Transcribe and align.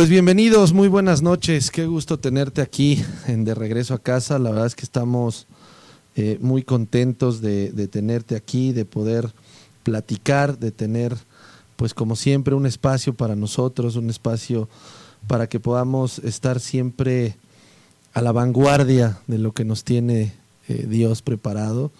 Pues 0.00 0.08
bienvenidos, 0.08 0.72
muy 0.72 0.88
buenas 0.88 1.20
noches, 1.20 1.70
qué 1.70 1.84
gusto 1.84 2.18
tenerte 2.18 2.62
aquí 2.62 3.04
en 3.26 3.44
De 3.44 3.54
Regreso 3.54 3.92
a 3.92 3.98
Casa, 3.98 4.38
la 4.38 4.48
verdad 4.48 4.64
es 4.64 4.74
que 4.74 4.86
estamos 4.86 5.46
eh, 6.16 6.38
muy 6.40 6.62
contentos 6.62 7.42
de, 7.42 7.86
tenerte 7.88 8.34
aquí, 8.34 8.72
de 8.72 8.86
poder 8.86 9.30
platicar, 9.82 10.58
de 10.58 10.70
tener 10.70 11.14
pues 11.76 11.92
como 11.92 12.16
siempre 12.16 12.54
un 12.54 12.64
espacio 12.64 13.12
para 13.12 13.36
nosotros, 13.36 13.96
un 13.96 14.08
espacio 14.08 14.70
para 15.26 15.50
que 15.50 15.60
podamos 15.60 16.18
estar 16.20 16.60
siempre 16.60 17.36
a 18.14 18.22
la 18.22 18.32
vanguardia 18.32 19.18
de 19.26 19.36
lo 19.36 19.52
que 19.52 19.66
nos 19.66 19.84
tiene 19.84 20.32
eh, 20.68 20.86
Dios 20.88 21.20
preparado. 21.20 21.92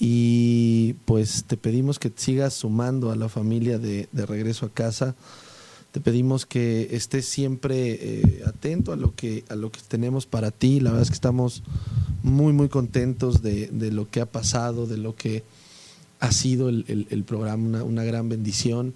Y 0.00 0.94
pues 1.04 1.44
te 1.44 1.56
pedimos 1.56 2.00
que 2.00 2.10
sigas 2.12 2.54
sumando 2.54 3.12
a 3.12 3.14
la 3.14 3.28
familia 3.28 3.78
de, 3.78 4.08
de 4.10 4.26
Regreso 4.26 4.66
a 4.66 4.70
Casa 4.70 5.14
te 5.92 6.00
pedimos 6.00 6.46
que 6.46 6.88
estés 6.92 7.26
siempre 7.26 7.98
eh, 8.00 8.42
atento 8.46 8.92
a 8.92 8.96
lo 8.96 9.14
que 9.14 9.44
a 9.48 9.56
lo 9.56 9.72
que 9.72 9.80
tenemos 9.86 10.26
para 10.26 10.50
ti. 10.50 10.80
La 10.80 10.90
verdad 10.90 11.02
es 11.02 11.10
que 11.10 11.14
estamos 11.14 11.62
muy 12.22 12.52
muy 12.52 12.68
contentos 12.68 13.42
de, 13.42 13.66
de 13.68 13.90
lo 13.90 14.08
que 14.08 14.20
ha 14.20 14.26
pasado, 14.26 14.86
de 14.86 14.98
lo 14.98 15.16
que 15.16 15.42
ha 16.20 16.32
sido 16.32 16.68
el, 16.68 17.06
el, 17.08 17.24
programa, 17.24 17.66
una, 17.66 17.84
una, 17.84 18.04
gran 18.04 18.28
bendición. 18.28 18.94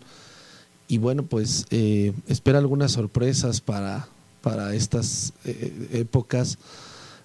Y 0.88 0.98
bueno, 0.98 1.24
pues 1.24 1.66
eh, 1.70 2.12
espera 2.28 2.58
algunas 2.58 2.92
sorpresas 2.92 3.62
para, 3.62 4.06
para 4.42 4.74
estas 4.74 5.32
eh, 5.46 5.88
épocas, 5.92 6.58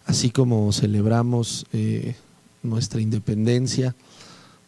así 0.06 0.30
como 0.30 0.72
celebramos 0.72 1.66
nuestra 2.64 3.02
independencia. 3.02 3.94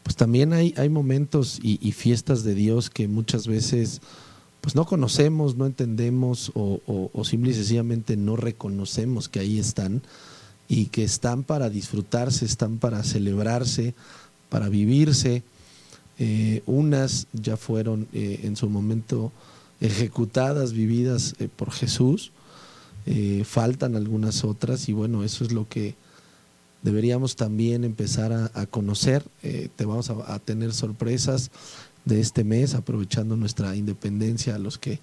Pues 0.03 0.17
también 0.17 0.51
hay, 0.51 0.73
hay 0.75 0.89
momentos 0.89 1.59
y 1.61 1.91
fiestas 1.93 2.43
de 2.43 2.53
Dios 2.53 2.89
que 2.89 3.07
muchas 3.07 3.47
veces 3.47 4.01
pues 4.61 4.75
no 4.75 4.85
conocemos, 4.85 5.57
no 5.57 5.65
entendemos 5.65 6.51
o, 6.53 7.09
o, 7.13 7.25
simple 7.25 7.51
y 7.51 7.55
sencillamente 7.55 8.15
no 8.15 8.35
reconocemos 8.35 9.27
que 9.27 9.39
ahí 9.39 9.57
están 9.57 10.03
y 10.67 10.85
que 10.85 11.03
están 11.03 11.43
para 11.43 11.69
disfrutarse, 11.69 12.45
están 12.45 12.77
para 12.77 13.03
celebrarse, 13.03 13.95
para 14.49 14.69
vivirse. 14.69 15.43
Eh, 16.19 16.61
unas 16.67 17.25
ya 17.33 17.57
fueron 17.57 18.07
eh, 18.13 18.41
en 18.43 18.55
su 18.55 18.69
momento 18.69 19.31
ejecutadas, 19.79 20.73
vividas 20.73 21.33
eh, 21.39 21.49
por 21.53 21.71
Jesús. 21.71 22.31
Faltan 23.45 23.95
algunas 23.95 24.43
otras 24.43 24.87
y 24.87 24.93
bueno, 24.93 25.23
eso 25.23 25.43
es 25.43 25.51
lo 25.51 25.67
que 25.67 25.95
deberíamos 26.83 27.35
también 27.35 27.83
empezar 27.83 28.31
a, 28.31 28.65
conocer. 28.67 29.23
Te 29.41 29.85
vamos 29.85 30.11
a 30.11 30.37
tener 30.37 30.71
sorpresas 30.71 31.49
de 32.05 32.19
este 32.19 32.43
mes, 32.43 32.73
aprovechando 32.73 33.35
nuestra 33.35 33.75
independencia, 33.75 34.55
a 34.55 34.59
los 34.59 34.77
que 34.77 34.99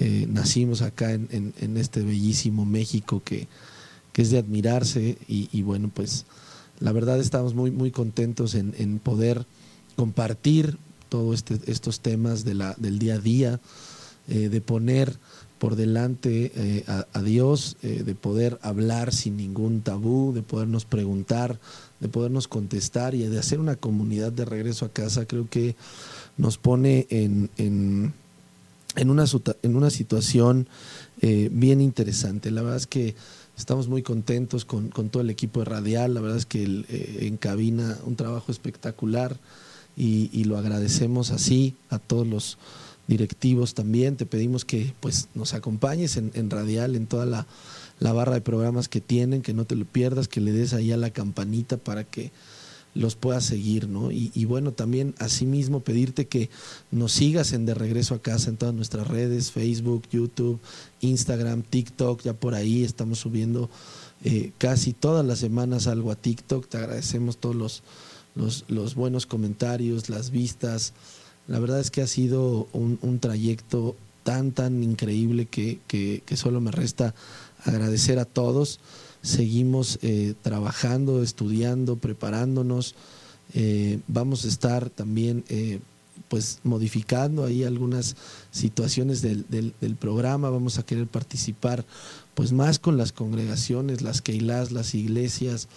eh, 0.00 0.26
nacimos 0.28 0.82
acá 0.82 1.12
en, 1.12 1.76
este 1.76 2.02
bellísimo 2.02 2.64
México 2.64 3.20
que, 3.24 3.48
es 4.14 4.30
de 4.30 4.38
admirarse 4.38 5.16
y, 5.28 5.62
bueno, 5.62 5.92
pues 5.94 6.24
la 6.80 6.90
verdad 6.90 7.20
estamos 7.20 7.54
muy, 7.54 7.70
muy 7.70 7.92
contentos 7.92 8.56
en, 8.56 8.98
poder 8.98 9.46
compartir 9.94 10.76
todos 11.08 11.36
este, 11.36 11.60
estos 11.70 12.00
temas 12.00 12.44
del 12.44 12.98
día 12.98 13.14
a 13.14 13.18
día, 13.18 13.60
eh, 14.26 14.48
de 14.48 14.60
poner 14.60 15.16
por 15.60 15.76
delante 15.76 16.50
eh, 16.56 16.84
a, 16.86 17.22
Dios, 17.22 17.76
de 17.80 18.14
poder 18.16 18.58
hablar 18.62 19.14
sin 19.14 19.36
ningún 19.36 19.82
tabú, 19.82 20.32
de 20.32 20.42
podernos 20.42 20.84
preguntar, 20.84 21.60
de 22.00 22.08
podernos 22.08 22.48
contestar 22.48 23.14
y 23.14 23.22
de 23.22 23.38
hacer 23.38 23.60
una 23.60 23.76
comunidad 23.76 24.32
de 24.32 24.44
regreso 24.44 24.84
a 24.84 24.92
casa, 24.92 25.26
creo 25.26 25.48
que 25.48 25.76
nos 26.38 26.56
pone 26.58 27.06
en, 27.10 27.50
en, 27.58 28.14
en, 28.96 29.10
una, 29.10 29.24
en 29.62 29.76
una, 29.76 29.90
situación 29.90 30.66
eh, 31.20 31.50
bien 31.52 31.80
interesante. 31.80 32.50
La 32.50 32.62
verdad 32.62 32.78
es 32.78 32.86
que 32.86 33.14
estamos 33.56 33.88
muy 33.88 34.02
contentos 34.02 34.64
con, 34.64 34.88
con, 34.88 35.10
todo 35.10 35.22
el 35.22 35.30
equipo 35.30 35.60
de 35.60 35.66
Radial, 35.66 36.14
la 36.14 36.20
verdad 36.20 36.38
es 36.38 36.46
que 36.46 36.64
el, 36.64 36.86
eh, 36.88 37.26
encabina 37.26 37.98
un 38.06 38.16
trabajo 38.16 38.50
espectacular 38.50 39.36
y, 39.96 40.44
lo 40.44 40.56
agradecemos 40.56 41.32
así 41.32 41.74
a 41.90 41.98
todos 41.98 42.26
los 42.26 42.56
directivos 43.08 43.74
también. 43.74 44.16
Te 44.16 44.26
pedimos 44.26 44.64
que 44.64 44.94
pues, 45.00 45.28
nos 45.34 45.54
acompañes 45.54 46.16
en, 46.16 46.30
en 46.34 46.48
Radial, 46.48 46.94
en 46.94 47.06
toda 47.06 47.26
la 47.26 47.46
la 48.00 48.12
barra 48.12 48.34
de 48.34 48.40
programas 48.40 48.88
que 48.88 49.00
tienen, 49.00 49.42
que 49.42 49.54
no 49.54 49.64
te 49.64 49.76
lo 49.76 49.84
pierdas, 49.84 50.28
que 50.28 50.40
le 50.40 50.52
des 50.52 50.72
ahí 50.72 50.92
a 50.92 50.96
la 50.96 51.10
campanita 51.10 51.76
para 51.76 52.04
que 52.04 52.30
los 52.98 53.14
puedas 53.14 53.44
seguir, 53.44 53.88
¿no? 53.88 54.10
Y, 54.10 54.44
bueno, 54.44 54.72
también 54.72 55.14
asimismo 55.18 55.80
pedirte 55.80 56.26
que 56.26 56.50
nos 56.90 57.12
sigas 57.12 57.52
en 57.52 57.64
De 57.64 57.74
Regreso 57.74 58.16
a 58.16 58.22
Casa 58.22 58.50
en 58.50 58.56
todas 58.56 58.74
nuestras 58.74 59.06
redes, 59.06 59.52
Facebook, 59.52 60.02
YouTube, 60.10 60.58
Instagram, 61.00 61.62
TikTok, 61.62 62.22
ya 62.22 62.34
por 62.34 62.54
ahí 62.54 62.82
estamos 62.82 63.20
subiendo 63.20 63.70
eh, 64.24 64.50
casi 64.58 64.94
todas 64.94 65.24
las 65.24 65.38
semanas 65.38 65.86
algo 65.86 66.10
a 66.10 66.16
TikTok, 66.16 66.66
te 66.66 66.78
agradecemos 66.78 67.36
todos 67.36 67.54
los, 67.54 67.84
los, 68.66 68.94
buenos 68.96 69.26
comentarios, 69.26 70.08
las 70.08 70.30
vistas, 70.30 70.92
la 71.46 71.60
verdad 71.60 71.78
es 71.78 71.92
que 71.92 72.02
ha 72.02 72.08
sido 72.08 72.66
un, 72.72 73.20
trayecto 73.20 73.94
tan, 74.24 74.50
tan 74.50 74.82
increíble 74.82 75.46
que, 75.46 75.78
que 75.86 76.36
solo 76.36 76.60
me 76.60 76.72
resta 76.72 77.14
agradecer 77.64 78.18
a 78.18 78.24
todos. 78.24 78.80
Seguimos 79.22 79.98
eh, 80.02 80.34
trabajando, 80.42 81.22
estudiando, 81.22 81.96
preparándonos. 81.96 82.94
Eh, 83.54 84.00
vamos 84.06 84.44
a 84.44 84.48
estar 84.48 84.90
también 84.90 85.44
eh, 85.48 85.80
pues 86.28 86.60
modificando 86.64 87.44
ahí 87.44 87.64
algunas 87.64 88.16
situaciones 88.50 89.22
del, 89.22 89.46
del, 89.48 89.74
del, 89.80 89.96
programa. 89.96 90.50
Vamos 90.50 90.78
a 90.78 90.84
querer 90.84 91.06
participar 91.06 91.84
pues 92.34 92.52
más 92.52 92.78
con 92.78 92.96
las 92.96 93.12
congregaciones, 93.12 94.02
las 94.02 94.22
keilas, 94.22 94.70
las 94.70 94.94
iglesias. 94.94 95.68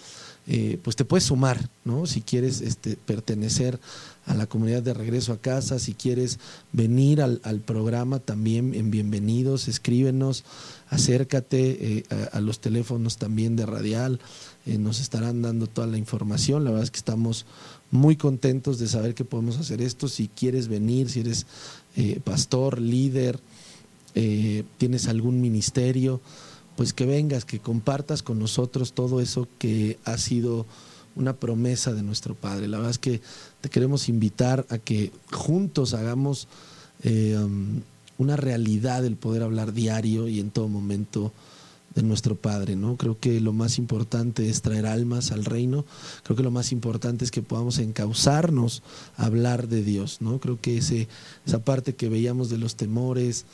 Eh, 0.48 0.78
pues 0.82 0.96
te 0.96 1.04
puedes 1.04 1.24
sumar, 1.24 1.68
¿no? 1.84 2.04
Si 2.06 2.20
quieres 2.20 2.62
este, 2.62 2.96
pertenecer 2.96 3.78
a 4.26 4.34
la 4.34 4.46
comunidad 4.46 4.82
de 4.82 4.92
regreso 4.92 5.32
a 5.32 5.40
casa, 5.40 5.78
si 5.78 5.94
quieres 5.94 6.40
venir 6.72 7.22
al, 7.22 7.38
programa 7.60 8.18
también 8.18 8.74
en 8.74 8.90
bienvenidos, 8.90 9.68
escríbenos, 9.68 10.42
acércate 10.90 11.98
eh, 11.98 12.04
a, 12.32 12.40
los 12.40 12.58
teléfonos 12.58 13.18
también 13.18 13.54
de 13.54 13.66
Radial, 13.66 14.18
eh, 14.66 14.78
nos 14.78 15.00
estarán 15.00 15.42
dando 15.42 15.68
toda 15.68 15.86
la 15.86 15.98
información, 15.98 16.64
la 16.64 16.70
verdad 16.70 16.84
es 16.84 16.90
que 16.90 16.98
estamos 16.98 17.46
muy 17.92 18.16
contentos 18.16 18.80
de 18.80 18.88
saber 18.88 19.14
que 19.14 19.24
podemos 19.24 19.58
hacer 19.58 19.80
esto, 19.80 20.08
si 20.08 20.26
quieres 20.26 20.66
venir, 20.66 21.08
si 21.08 21.20
eres 21.20 21.46
pastor, 22.24 22.80
líder, 22.80 23.38
tienes 24.78 25.08
algún 25.08 25.42
ministerio, 25.42 26.22
pues 26.76 26.92
que 26.92 27.06
vengas, 27.06 27.44
que 27.44 27.58
compartas 27.58 28.22
con 28.22 28.38
nosotros 28.38 28.92
todo 28.92 29.20
eso 29.20 29.48
que 29.58 29.98
ha 30.04 30.18
sido 30.18 30.66
una 31.14 31.34
promesa 31.34 31.92
de 31.92 32.02
nuestro 32.02 32.34
Padre. 32.34 32.68
La 32.68 32.78
verdad 32.78 32.92
es 32.92 32.98
que 32.98 33.20
te 33.60 33.68
queremos 33.68 34.08
invitar 34.08 34.66
a 34.70 34.78
que 34.78 35.12
juntos 35.30 35.94
hagamos 35.94 36.48
eh, 37.02 37.36
um, 37.38 37.80
una 38.18 38.36
realidad 38.36 39.04
el 39.04 39.16
poder 39.16 39.42
hablar 39.42 39.72
diario 39.72 40.28
y 40.28 40.40
en 40.40 40.50
todo 40.50 40.68
momento 40.68 41.32
de 41.94 42.02
nuestro 42.02 42.36
Padre, 42.36 42.76
¿no? 42.76 42.96
Creo 42.96 43.18
que 43.18 43.40
lo 43.40 43.52
más 43.52 43.78
importante 43.78 44.48
es 44.48 44.62
traer 44.62 44.86
almas 44.86 45.30
al 45.30 45.44
reino. 45.44 45.84
Creo 46.22 46.36
que 46.36 46.42
lo 46.42 46.50
más 46.50 46.72
importante 46.72 47.24
es 47.24 47.30
que 47.30 47.42
podamos 47.42 47.78
encauzarnos 47.78 48.82
a 49.16 49.26
hablar 49.26 49.68
de 49.68 49.82
Dios, 49.82 50.18
¿no? 50.20 50.38
Creo 50.38 50.60
que 50.60 50.78
esa 50.78 51.58
parte 51.64 51.94
que 51.94 52.08
veíamos 52.08 52.48
de 52.48 52.58
los 52.58 52.76
temores, 52.76 53.44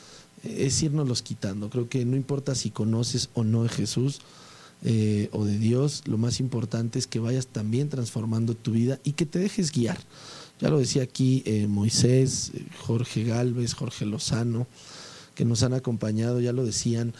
es 0.43 0.81
irnos 0.83 1.21
quitando. 1.21 1.69
Creo 1.69 1.89
que 1.89 2.05
no 2.05 2.15
importa 2.15 2.55
si 2.55 2.71
conoces 2.71 3.29
o 3.33 3.43
no 3.43 3.63
de 3.63 3.69
Jesús 3.69 4.21
eh, 4.83 5.29
o 5.33 5.43
de 5.43 5.57
Dios, 5.57 6.03
lo 6.05 6.17
más 6.17 6.39
importante 6.39 6.99
es 6.99 7.07
que 7.07 7.19
vayas 7.19 7.47
también 7.47 7.89
transformando 7.89 8.55
tu 8.55 8.71
vida 8.71 8.99
y 9.03 9.13
que 9.13 9.25
te 9.25 9.39
dejes 9.39 9.71
guiar. 9.71 9.97
Ya 10.61 10.69
lo 10.69 10.79
decía 10.79 11.03
aquí 11.03 11.43
eh, 11.45 11.67
Moisés, 11.67 12.51
Jorge 12.79 13.23
Galvez, 13.23 13.73
Jorge 13.73 14.05
Lozano, 14.05 14.67
que 15.35 15.45
nos 15.45 15.63
han 15.63 15.73
acompañado, 15.73 16.39
ya 16.41 16.53
lo 16.53 16.65
decían, 16.65 17.13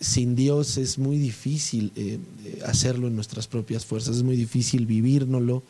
sin 0.00 0.36
Dios 0.36 0.76
es 0.78 0.98
muy 0.98 1.18
difícil 1.18 1.92
eh, 1.96 2.18
hacerlo 2.64 3.08
en 3.08 3.14
nuestras 3.14 3.46
propias 3.46 3.84
fuerzas, 3.84 4.16
es 4.16 4.22
muy 4.22 4.36
difícil 4.36 4.86
vivírnoslo. 4.86 5.62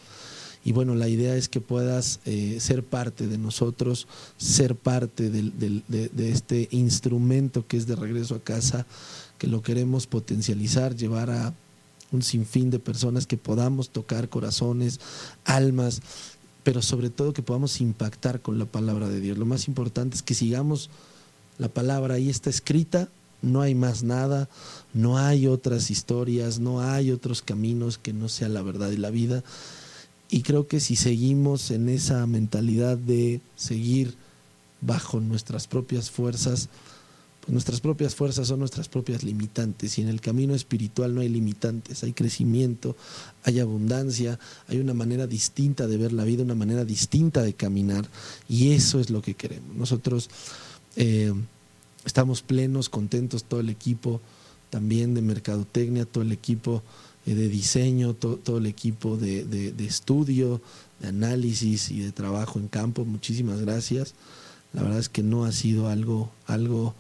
Y 0.69 0.73
bueno, 0.73 0.95
la 0.95 1.09
idea 1.09 1.35
es 1.35 1.49
que 1.49 1.63
puedas 1.63 2.21
eh, 2.27 2.59
ser 2.61 2.85
parte 2.85 3.27
de 3.27 3.39
nosotros, 3.39 4.07
ser 4.37 4.75
parte 4.75 5.31
de, 5.31 5.83
este 6.19 6.69
instrumento 6.73 7.67
que 7.67 7.79
es 7.79 7.87
de 7.87 7.97
regreso 7.97 8.35
a 8.35 8.41
casa, 8.41 8.85
que 9.39 9.47
lo 9.47 9.63
queremos 9.63 10.07
potencializar, 10.07 10.95
llevar 10.95 11.31
a 11.31 11.55
un 12.13 12.21
sinfín 12.21 12.69
de 12.69 12.79
personas 12.79 13.27
que 13.27 13.39
podamos 13.39 13.89
tocar 13.89 14.29
corazones, 14.29 15.01
almas, 15.47 16.03
pero 16.65 16.83
sobre 16.83 17.09
todo 17.09 17.33
que 17.33 17.43
podamos 17.43 17.81
impactar 17.81 18.43
con 18.43 18.59
la 18.59 18.67
palabra 18.67 19.09
de 19.09 19.21
Dios. 19.21 19.39
Lo 19.39 19.47
más 19.47 19.69
importante 19.69 20.17
es 20.17 20.23
que 20.23 20.35
sigamos 20.35 20.91
la 21.57 21.69
palabra 21.69 22.17
ahí 22.17 22.29
está 22.29 22.51
escrita, 22.51 23.09
no 23.41 23.63
hay 23.63 23.75
más 23.75 24.03
nada, 24.03 24.51
no 24.93 25.17
hay 25.17 25.47
otras 25.47 25.91
historias, 25.91 26.59
no 26.59 26.83
hay 26.83 27.11
otros 27.11 27.41
caminos 27.41 27.97
que 27.97 28.13
no 28.13 28.29
sea 28.29 28.51
la 28.51 28.61
verdad 28.61 28.91
y 28.91 28.99
la 28.99 29.09
vida. 29.09 29.43
Y 30.31 30.43
creo 30.43 30.67
que 30.67 30.81
si 30.81 30.97
seguimos 30.97 31.71
en 31.71 31.89
esa 31.89 32.27
mentalidad 32.27 32.99
de 32.99 33.41
seguir 33.57 34.15
bajo 34.81 35.21
nuestras 35.21 35.67
propias 35.67 36.11
fuerzas, 36.11 36.69
pues 37.41 37.53
nuestras 37.55 37.81
propias 37.81 38.15
fuerzas 38.15 38.49
son 38.49 38.59
nuestras 38.59 38.89
propias 38.89 39.23
limitantes 39.23 39.97
y 39.97 40.03
en 40.03 40.09
el 40.09 40.21
camino 40.21 40.55
espiritual 40.55 41.15
no 41.15 41.23
hay 41.23 41.31
limitantes, 41.31 42.05
hay 42.05 42.13
crecimiento, 42.13 42.95
hay 43.43 43.59
abundancia, 43.59 44.39
hay 44.69 44.79
una 44.79 44.93
manera 44.93 45.27
distinta 45.27 45.87
de 45.87 45.97
ver 45.97 46.13
la 46.13 46.25
vida, 46.25 46.43
una 46.43 46.55
manera 46.55 46.85
distinta 46.85 47.41
de 47.41 47.55
caminar 47.55 48.07
y 48.51 48.73
eso 48.73 49.01
es 49.01 49.09
lo 49.09 49.23
que 49.23 49.33
queremos. 49.33 49.75
Nosotros 49.75 50.29
eh, 50.97 51.33
estamos 52.05 52.43
plenos, 52.43 52.91
contentos, 52.91 53.45
todo 53.45 53.61
el 53.61 53.71
equipo 53.71 54.21
también 54.69 55.15
de 55.15 55.23
mercadotecnia, 55.23 56.05
todo 56.05 56.23
el 56.23 56.33
equipo 56.33 56.83
de 57.35 57.49
diseño, 57.49 58.15
todo 58.15 58.59
el 58.59 58.67
equipo 58.67 59.17
de, 59.17 59.75
estudio, 59.79 60.61
de 61.01 61.09
análisis 61.09 61.91
y 61.91 62.01
de 62.01 62.13
trabajo 62.13 62.59
en 62.59 62.69
campo. 62.69 63.05
Muchísimas 63.05 63.61
gracias. 63.61 64.15
La 64.73 64.83
verdad 64.83 64.99
es 64.99 65.09
que 65.09 65.23
no 65.23 65.45
ha 65.45 65.53
sido 65.53 65.89
algo, 65.89 66.31
algo 66.47 66.95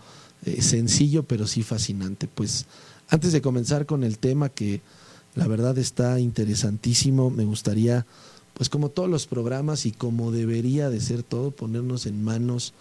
eh, 0.44 0.62
sencillo, 0.62 1.22
pero 1.22 1.46
sí 1.46 1.62
fascinante. 1.62 2.28
Pues 2.28 2.66
antes 3.08 3.32
de 3.32 3.42
comenzar 3.42 3.86
con 3.86 4.04
el 4.04 4.18
tema 4.18 4.48
que 4.48 4.80
la 5.34 5.46
verdad 5.46 5.78
está 5.78 6.18
interesantísimo, 6.18 7.30
me 7.30 7.44
gustaría, 7.44 8.06
pues 8.54 8.68
como 8.68 8.88
todos 8.88 9.08
los 9.08 9.26
programas 9.26 9.86
y 9.86 9.92
como 9.92 10.32
debería 10.32 10.90
de 10.90 11.00
ser 11.00 11.22
todo, 11.22 11.50
ponernos 11.50 12.06
en 12.06 12.22
manos 12.22 12.74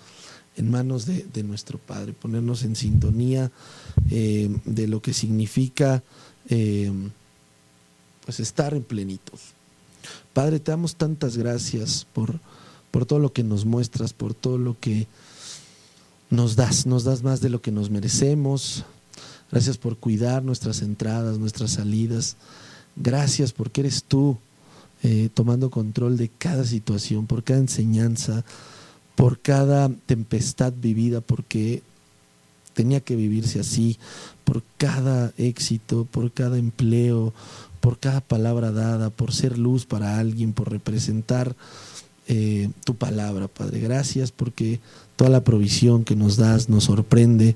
en 0.58 0.72
manos 0.72 1.06
de, 1.06 1.44
nuestro 1.44 1.78
Padre, 1.78 2.14
ponernos 2.14 2.64
en 2.64 2.76
sintonía 2.76 3.52
eh, 4.10 4.50
de 4.66 4.88
lo 4.88 5.04
que 5.04 5.14
significa 5.14 6.04
eh, 6.50 6.92
pues 8.28 8.42
estar 8.42 8.74
en 8.74 8.84
plenitud. 8.84 9.40
Padre, 10.34 10.60
te 10.60 10.72
damos 10.72 10.98
tantas 10.98 11.38
gracias 11.38 12.06
por, 12.12 12.42
por 12.92 13.06
todo 13.06 13.20
lo 13.20 13.32
que 13.32 13.42
nos 13.42 13.64
muestras, 13.64 14.12
por 14.12 14.34
todo 14.34 14.58
lo 14.58 14.78
que 14.78 15.08
nos 16.30 16.58
das, 16.58 16.86
nos 16.86 17.06
das 17.06 17.24
más 17.24 17.40
de 17.40 17.50
lo 17.50 17.62
que 17.62 17.72
nos 17.72 17.90
merecemos. 17.90 18.84
Gracias 19.50 19.78
por 19.78 19.96
cuidar 19.96 20.44
nuestras 20.44 20.82
entradas, 20.82 21.38
nuestras 21.38 21.72
salidas. 21.72 22.36
Gracias 22.98 23.54
porque 23.54 23.80
eres 23.80 24.04
tú 24.04 24.38
eh, 25.04 25.30
tomando 25.34 25.70
control 25.70 26.18
de 26.18 26.28
cada 26.28 26.66
situación, 26.66 27.28
por 27.28 27.46
cada 27.46 27.62
enseñanza, 27.62 28.44
por 29.16 29.40
cada 29.40 29.88
tempestad 30.06 30.74
vivida, 30.74 31.22
porque 31.22 31.82
tenía 32.74 33.00
que 33.00 33.16
vivirse 33.16 33.62
así, 33.62 33.98
por 34.44 34.64
cada 34.78 35.34
éxito, 35.38 36.06
por 36.12 36.32
cada 36.32 36.58
empleo, 36.58 37.34
por 37.80 38.00
cada 38.00 38.22
palabra 38.22 38.72
dada, 38.72 39.10
por 39.10 39.34
ser 39.34 39.58
luz 39.58 39.86
para 39.86 40.20
alguien, 40.20 40.54
por 40.54 40.72
representar 40.72 41.56
eh, 42.28 42.70
tu 42.84 42.96
palabra, 42.96 43.48
Padre. 43.48 43.80
Gracias 43.80 44.32
porque 44.32 44.80
toda 45.16 45.30
la 45.30 45.44
provisión 45.44 46.04
que 46.04 46.16
nos 46.16 46.38
das 46.38 46.70
nos 46.70 46.86
sorprende, 46.86 47.56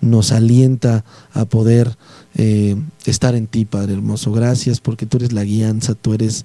nos 0.00 0.32
alienta 0.32 1.04
a 1.32 1.44
poder 1.44 1.96
eh, 2.34 2.76
estar 3.04 3.34
en 3.34 3.46
ti, 3.46 3.64
Padre 3.64 3.94
hermoso. 3.94 4.32
Gracias 4.32 4.80
porque 4.80 5.06
tú 5.06 5.16
eres 5.18 5.32
la 5.32 5.44
guianza, 5.44 5.94
tú 5.94 6.14
eres 6.14 6.44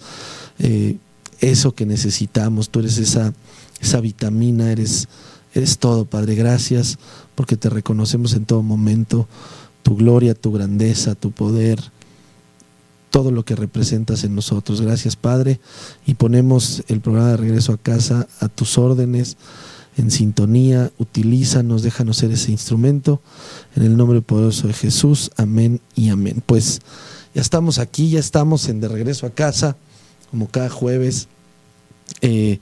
eh, 0.59 0.97
eso 1.39 1.75
que 1.75 1.85
necesitamos, 1.85 2.69
tú 2.69 2.79
eres 2.79 2.97
esa 2.97 3.33
esa 3.81 4.01
vitamina, 4.01 4.71
eres, 4.71 5.07
eres 5.53 5.77
todo, 5.77 6.05
Padre. 6.05 6.35
Gracias 6.35 6.97
porque 7.35 7.57
te 7.57 7.69
reconocemos 7.69 8.33
en 8.33 8.45
todo 8.45 8.63
momento, 8.63 9.27
tu 9.83 9.95
gloria, 9.95 10.33
tu 10.33 10.51
grandeza, 10.51 11.15
tu 11.15 11.31
poder, 11.31 11.79
todo 13.09 13.31
lo 13.31 13.45
que 13.45 13.55
representas 13.55 14.23
en 14.23 14.35
nosotros. 14.35 14.81
Gracias, 14.81 15.15
Padre. 15.15 15.59
Y 16.05 16.15
ponemos 16.15 16.83
el 16.87 17.01
programa 17.01 17.31
de 17.31 17.37
regreso 17.37 17.73
a 17.73 17.77
casa 17.77 18.27
a 18.39 18.47
tus 18.47 18.77
órdenes, 18.77 19.37
en 19.97 20.11
sintonía. 20.11 20.91
Utilízanos, 20.97 21.83
déjanos 21.83 22.17
ser 22.17 22.31
ese 22.31 22.51
instrumento. 22.51 23.21
En 23.75 23.83
el 23.83 23.97
nombre 23.97 24.21
poderoso 24.21 24.67
de 24.67 24.73
Jesús. 24.73 25.31
Amén 25.37 25.81
y 25.95 26.09
amén. 26.09 26.43
Pues 26.45 26.81
ya 27.33 27.41
estamos 27.41 27.79
aquí, 27.79 28.09
ya 28.09 28.19
estamos 28.19 28.67
en 28.69 28.81
de 28.81 28.87
regreso 28.87 29.25
a 29.25 29.31
casa, 29.31 29.77
como 30.31 30.47
cada 30.47 30.69
jueves. 30.69 31.27
Eh, 32.21 32.59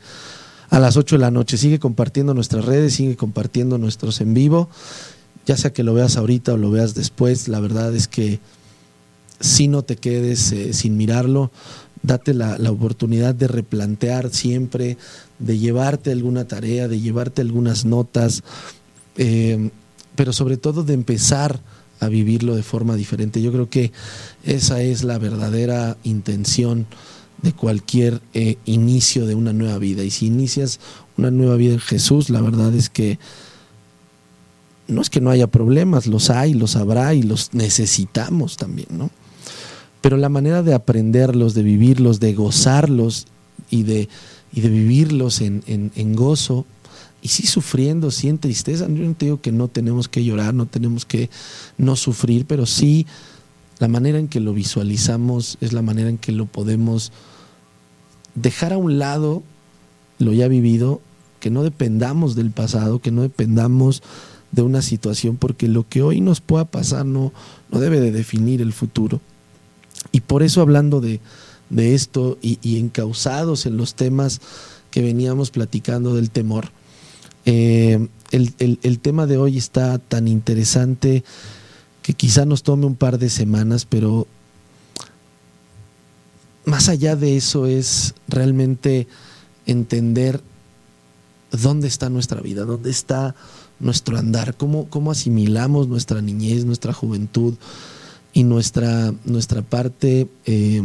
a 0.70 0.80
las 0.80 0.98
8 0.98 1.16
de 1.16 1.20
la 1.22 1.32
noche. 1.32 1.58
Sigue 1.58 1.80
compartiendo 1.80 2.34
nuestras 2.34 2.66
redes, 2.66 2.96
sigue 2.96 3.16
compartiendo 3.16 3.78
nuestros 3.78 4.22
en 4.22 4.34
vivo. 4.34 4.70
Ya 5.46 5.58
sea 5.58 5.72
que 5.72 5.84
lo 5.84 5.94
veas 5.94 6.18
ahorita 6.18 6.54
o 6.54 6.58
lo 6.58 6.72
veas 6.72 6.96
después, 6.96 7.48
la 7.48 7.60
verdad 7.60 7.96
es 7.96 8.08
que 8.08 8.40
si 9.40 9.68
no 9.68 9.84
te 9.84 9.96
quedes 9.96 10.52
eh, 10.52 10.74
sin 10.74 10.98
mirarlo, 10.98 11.52
date 12.04 12.34
la, 12.34 12.58
oportunidad 12.70 13.36
de 13.36 13.48
replantear 13.48 14.30
siempre, 14.30 14.98
de 15.40 15.58
llevarte 15.58 16.12
alguna 16.12 16.48
tarea, 16.48 16.88
de 16.88 17.00
llevarte 17.00 17.42
algunas 17.42 17.86
notas, 17.86 18.44
eh, 19.18 19.70
pero 20.16 20.34
sobre 20.34 20.58
todo 20.58 20.84
de 20.84 20.94
empezar 20.94 21.60
a 22.00 22.08
vivirlo 22.08 22.56
de 22.56 22.64
forma 22.64 22.96
diferente. 22.96 23.42
Yo 23.42 23.52
creo 23.52 23.70
que 23.70 23.92
esa 24.44 24.82
es 24.82 25.04
la 25.04 25.18
verdadera 25.18 25.98
intención 26.04 26.86
de 27.42 27.54
cualquier 27.54 28.22
eh, 28.34 28.58
inicio 28.66 29.26
de 29.26 29.36
una 29.36 29.54
nueva 29.54 29.78
vida. 29.78 30.04
Y 30.04 30.12
si 30.12 30.28
inicias 30.28 30.80
una 31.18 31.32
nueva 31.32 31.56
vida 31.56 31.74
en 31.74 31.80
Jesús, 31.80 32.30
la 32.30 32.42
verdad 32.42 32.74
es 32.74 32.90
que 32.90 33.20
no 34.88 35.02
es 35.02 35.10
que 35.10 35.22
no 35.22 35.32
haya 35.32 35.48
problemas, 35.48 36.06
los 36.06 36.30
hay, 36.30 36.54
los 36.54 36.76
habrá 36.76 37.14
y 37.16 37.24
los 37.24 37.54
necesitamos 37.54 38.56
también, 38.58 38.88
¿no? 38.92 39.10
Pero 40.06 40.18
la 40.18 40.30
manera 40.30 40.62
de 40.62 40.76
aprenderlos, 40.76 41.56
de 41.56 41.64
vivirlos, 41.64 42.20
de 42.20 42.36
gozarlos 42.36 43.26
y 43.72 43.82
de, 43.82 44.08
y 44.54 44.62
de 44.62 44.70
vivirlos 44.70 45.42
en, 45.42 46.16
gozo, 46.16 46.68
y 47.24 47.30
sí 47.30 47.48
sufriendo, 47.48 48.12
sí 48.12 48.30
en 48.30 48.38
tristeza, 48.38 48.86
yo 48.88 49.04
no 49.04 49.16
te 49.16 49.26
digo 49.26 49.42
que 49.42 49.52
no 49.52 49.68
tenemos 49.68 50.08
que 50.08 50.24
llorar, 50.24 50.54
no 50.54 50.68
tenemos 50.68 51.06
que 51.06 51.32
no 51.80 51.96
sufrir, 51.96 52.46
pero 52.46 52.68
sí 52.68 53.08
la 53.80 53.88
manera 53.88 54.20
en 54.20 54.28
que 54.28 54.40
lo 54.40 54.54
visualizamos 54.54 55.58
es 55.60 55.74
la 55.74 55.82
manera 55.82 56.10
en 56.10 56.20
que 56.20 56.32
lo 56.32 56.46
podemos 56.46 57.12
dejar 58.36 58.74
a 58.74 58.78
un 58.78 59.00
lado 59.00 59.42
lo 60.20 60.34
ya 60.34 60.48
vivido, 60.48 61.02
que 61.40 61.50
no 61.50 61.64
dependamos 61.64 62.36
del 62.36 62.52
pasado, 62.52 63.00
que 63.00 63.10
no 63.10 63.24
dependamos 63.24 64.04
de 64.52 64.62
una 64.62 64.84
situación, 64.84 65.38
porque 65.38 65.68
lo 65.68 65.90
que 65.90 66.04
hoy 66.04 66.22
nos 66.22 66.42
pueda 66.42 66.66
pasar 66.66 67.08
no, 67.08 67.34
no 67.72 67.80
debe 67.80 68.00
de 68.00 68.12
definir 68.12 68.62
el 68.62 68.72
futuro. 68.72 69.20
Y 70.12 70.22
por 70.22 70.44
eso 70.44 70.62
hablando 70.62 71.02
de, 71.02 71.20
esto 71.72 72.38
y, 72.42 72.80
encausados 72.80 73.66
en 73.66 73.78
los 73.78 73.96
temas 73.96 74.42
que 74.92 75.02
veníamos 75.02 75.52
platicando 75.52 76.16
del 76.16 76.30
temor, 76.30 76.70
eh, 77.46 78.08
el 78.32 79.00
tema 79.00 79.28
de 79.28 79.38
hoy 79.38 79.58
está 79.58 80.00
tan 80.00 80.28
interesante 80.28 81.24
que 82.02 82.14
quizá 82.14 82.46
nos 82.46 82.64
tome 82.64 82.86
un 82.86 82.96
par 82.96 83.18
de 83.18 83.30
semanas, 83.30 83.86
pero 83.86 84.28
más 86.66 86.90
allá 86.90 87.16
de 87.16 87.38
eso 87.38 87.68
es 87.68 88.14
realmente 88.28 89.08
entender 89.66 90.42
dónde 91.52 91.88
está 91.88 92.10
nuestra 92.10 92.42
vida, 92.42 92.64
dónde 92.64 92.92
está 92.92 93.36
nuestro 93.80 94.18
andar, 94.18 94.56
cómo, 94.56 94.90
cómo 94.90 95.12
asimilamos 95.12 95.88
nuestra 95.88 96.22
niñez, 96.22 96.66
nuestra 96.66 96.94
juventud 96.94 97.56
y 98.36 98.44
nuestra, 98.44 99.14
nuestra 99.24 99.62
parte 99.62 100.28
eh, 100.46 100.84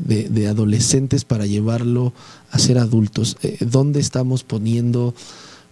de, 0.00 0.46
adolescentes 0.46 1.24
para 1.24 1.44
llevarlo 1.44 2.12
a 2.52 2.60
ser 2.60 2.78
adultos, 2.78 3.36
eh, 3.42 3.58
dónde 3.60 3.98
estamos 3.98 4.44
poniendo 4.44 5.12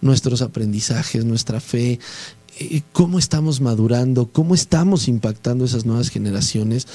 nuestros 0.01 0.43
aprendizajes, 0.43 1.25
nuestra 1.25 1.61
fe, 1.61 2.01
eh, 2.59 2.83
cómo 2.93 3.21
estamos 3.21 3.61
madurando, 3.61 4.27
cómo 4.33 4.57
estamos 4.57 5.07
impactando 5.07 5.65
esas 5.65 5.87
nuevas 5.87 6.09
generaciones, 6.09 6.89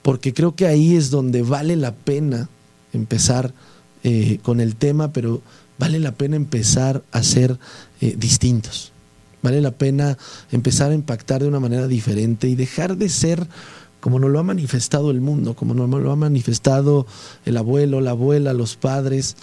porque 0.00 0.32
creo 0.32 0.56
que 0.56 0.66
ahí 0.66 0.96
es 0.96 1.10
donde 1.10 1.42
vale 1.42 1.76
la 1.76 1.94
pena 1.94 2.48
empezar 2.94 3.52
con 4.42 4.60
el 4.60 4.76
tema, 4.76 5.12
pero 5.12 5.42
vale 5.78 5.98
la 5.98 6.12
pena 6.12 6.36
empezar 6.36 7.04
a 7.12 7.22
ser 7.22 7.58
distintos. 8.00 8.92
Vale 9.42 9.60
la 9.60 9.70
pena 9.70 10.18
empezar 10.50 10.90
a 10.90 10.94
impactar 10.94 11.42
de 11.42 11.48
una 11.48 11.60
manera 11.60 11.86
diferente 11.86 12.48
y 12.48 12.54
dejar 12.54 12.96
de 12.96 13.08
ser 13.08 13.46
como 14.00 14.18
nos 14.18 14.30
lo 14.30 14.38
ha 14.38 14.44
manifestado 14.44 15.10
el 15.10 15.20
mundo, 15.20 15.54
como 15.54 15.74
nos 15.74 15.88
lo 15.88 16.12
ha 16.12 16.16
manifestado 16.16 17.06
el 17.44 17.56
abuelo, 17.56 18.00
la 18.00 18.12
abuela, 18.12 18.52
los 18.52 18.76
padres, 18.76 19.36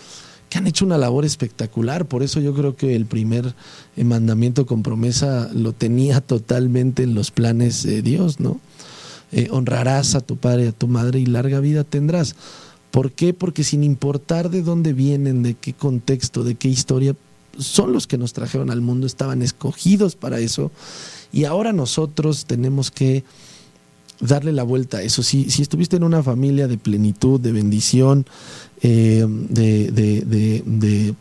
que 0.50 0.58
han 0.58 0.68
hecho 0.68 0.86
una 0.86 0.98
labor 0.98 1.26
espectacular. 1.26 2.06
Por 2.06 2.24
eso 2.24 2.40
yo 2.40 2.54
creo 2.54 2.76
que 2.76 2.96
el 2.96 3.06
primer 3.06 3.54
eh, 3.98 4.04
mandamiento 4.04 4.66
con 4.66 4.84
promesa 4.84 5.50
lo 5.54 5.74
tenía 5.74 6.22
totalmente 6.22 7.04
en 7.04 7.16
los 7.16 7.32
planes 7.32 7.84
de 7.84 8.02
Dios, 8.02 8.40
¿no? 8.40 8.60
Eh, 9.32 9.50
honrarás 9.52 10.16
a 10.16 10.22
tu 10.22 10.38
padre 10.38 10.70
a 10.70 10.72
tu 10.72 10.88
madre 10.88 11.20
y 11.20 11.26
larga 11.26 11.60
vida 11.60 11.84
tendrás. 11.84 12.36
¿Por 12.92 13.12
qué? 13.12 13.34
Porque 13.34 13.66
sin 13.66 13.84
importar 13.84 14.50
de 14.50 14.62
dónde 14.62 14.94
vienen, 14.94 15.44
de 15.44 15.56
qué 15.56 15.74
contexto, 15.74 16.46
de 16.46 16.56
qué 16.56 16.70
historia, 16.70 17.14
son 17.58 17.94
los 17.94 18.08
que 18.08 18.18
nos 18.18 18.34
trajeron 18.34 18.70
al 18.70 18.82
mundo, 18.82 19.08
estaban 19.08 19.42
escogidos 19.42 20.16
para 20.16 20.40
eso. 20.40 20.72
Y 21.32 21.46
ahora 21.46 21.74
nosotros 21.74 22.46
tenemos 22.46 22.92
que 22.92 23.24
darle 24.20 24.52
la 24.52 24.64
vuelta 24.64 24.98
a 24.98 25.02
eso. 25.02 25.24
Si, 25.24 25.50
si 25.50 25.62
estuviste 25.62 25.98
en 25.98 26.04
una 26.04 26.24
familia 26.24 26.68
de 26.68 26.78
plenitud, 26.78 27.40
de 27.40 27.52
bendición, 27.52 28.26
eh, 28.82 29.26
de, 29.28 29.92
de, 29.92 31.14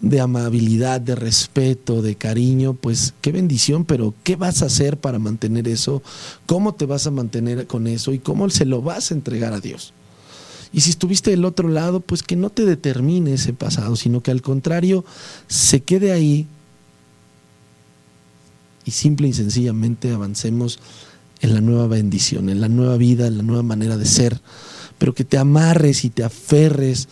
de, 0.00 0.20
amabilidad, 0.20 1.00
de 1.00 1.14
respeto, 1.14 2.02
de 2.02 2.16
cariño, 2.16 2.74
pues 2.74 3.14
qué 3.20 3.32
bendición, 3.32 3.84
pero 3.84 4.14
¿qué 4.22 4.36
vas 4.36 4.62
a 4.62 4.66
hacer 4.66 4.98
para 4.98 5.18
mantener 5.18 5.68
eso? 5.68 6.02
¿Cómo 6.46 6.74
te 6.74 6.86
vas 6.86 7.06
a 7.06 7.10
mantener 7.10 7.66
con 7.66 7.86
eso? 7.86 8.12
¿Y 8.12 8.18
cómo 8.18 8.48
se 8.50 8.64
lo 8.64 8.82
vas 8.82 9.10
a 9.10 9.14
entregar 9.14 9.52
a 9.52 9.60
Dios? 9.60 9.92
Y 10.72 10.80
si 10.80 10.90
estuviste 10.90 11.30
del 11.30 11.44
otro 11.44 11.68
lado, 11.68 12.00
pues 12.00 12.22
que 12.22 12.36
no 12.36 12.50
te 12.50 12.64
determine 12.64 13.34
ese 13.34 13.52
pasado, 13.52 13.94
sino 13.96 14.22
que 14.22 14.30
al 14.30 14.40
contrario 14.40 15.04
se 15.46 15.80
quede 15.80 16.12
ahí. 16.12 16.46
Y 18.84 18.90
simple 18.92 19.28
y 19.28 19.32
sencillamente 19.32 20.12
avancemos 20.12 20.78
en 21.42 21.54
la 21.54 21.60
nueva 21.60 21.88
bendición, 21.88 22.48
en 22.48 22.60
la 22.60 22.68
nueva 22.68 22.96
vida, 22.96 23.26
en 23.26 23.36
la 23.36 23.42
nueva 23.42 23.62
manera 23.62 23.96
de 23.96 24.06
ser, 24.06 24.40
pero 24.98 25.14
que 25.14 25.24
te 25.24 25.36
amarres 25.36 26.04
y 26.04 26.10
te 26.10 26.24
aferres 26.24 27.08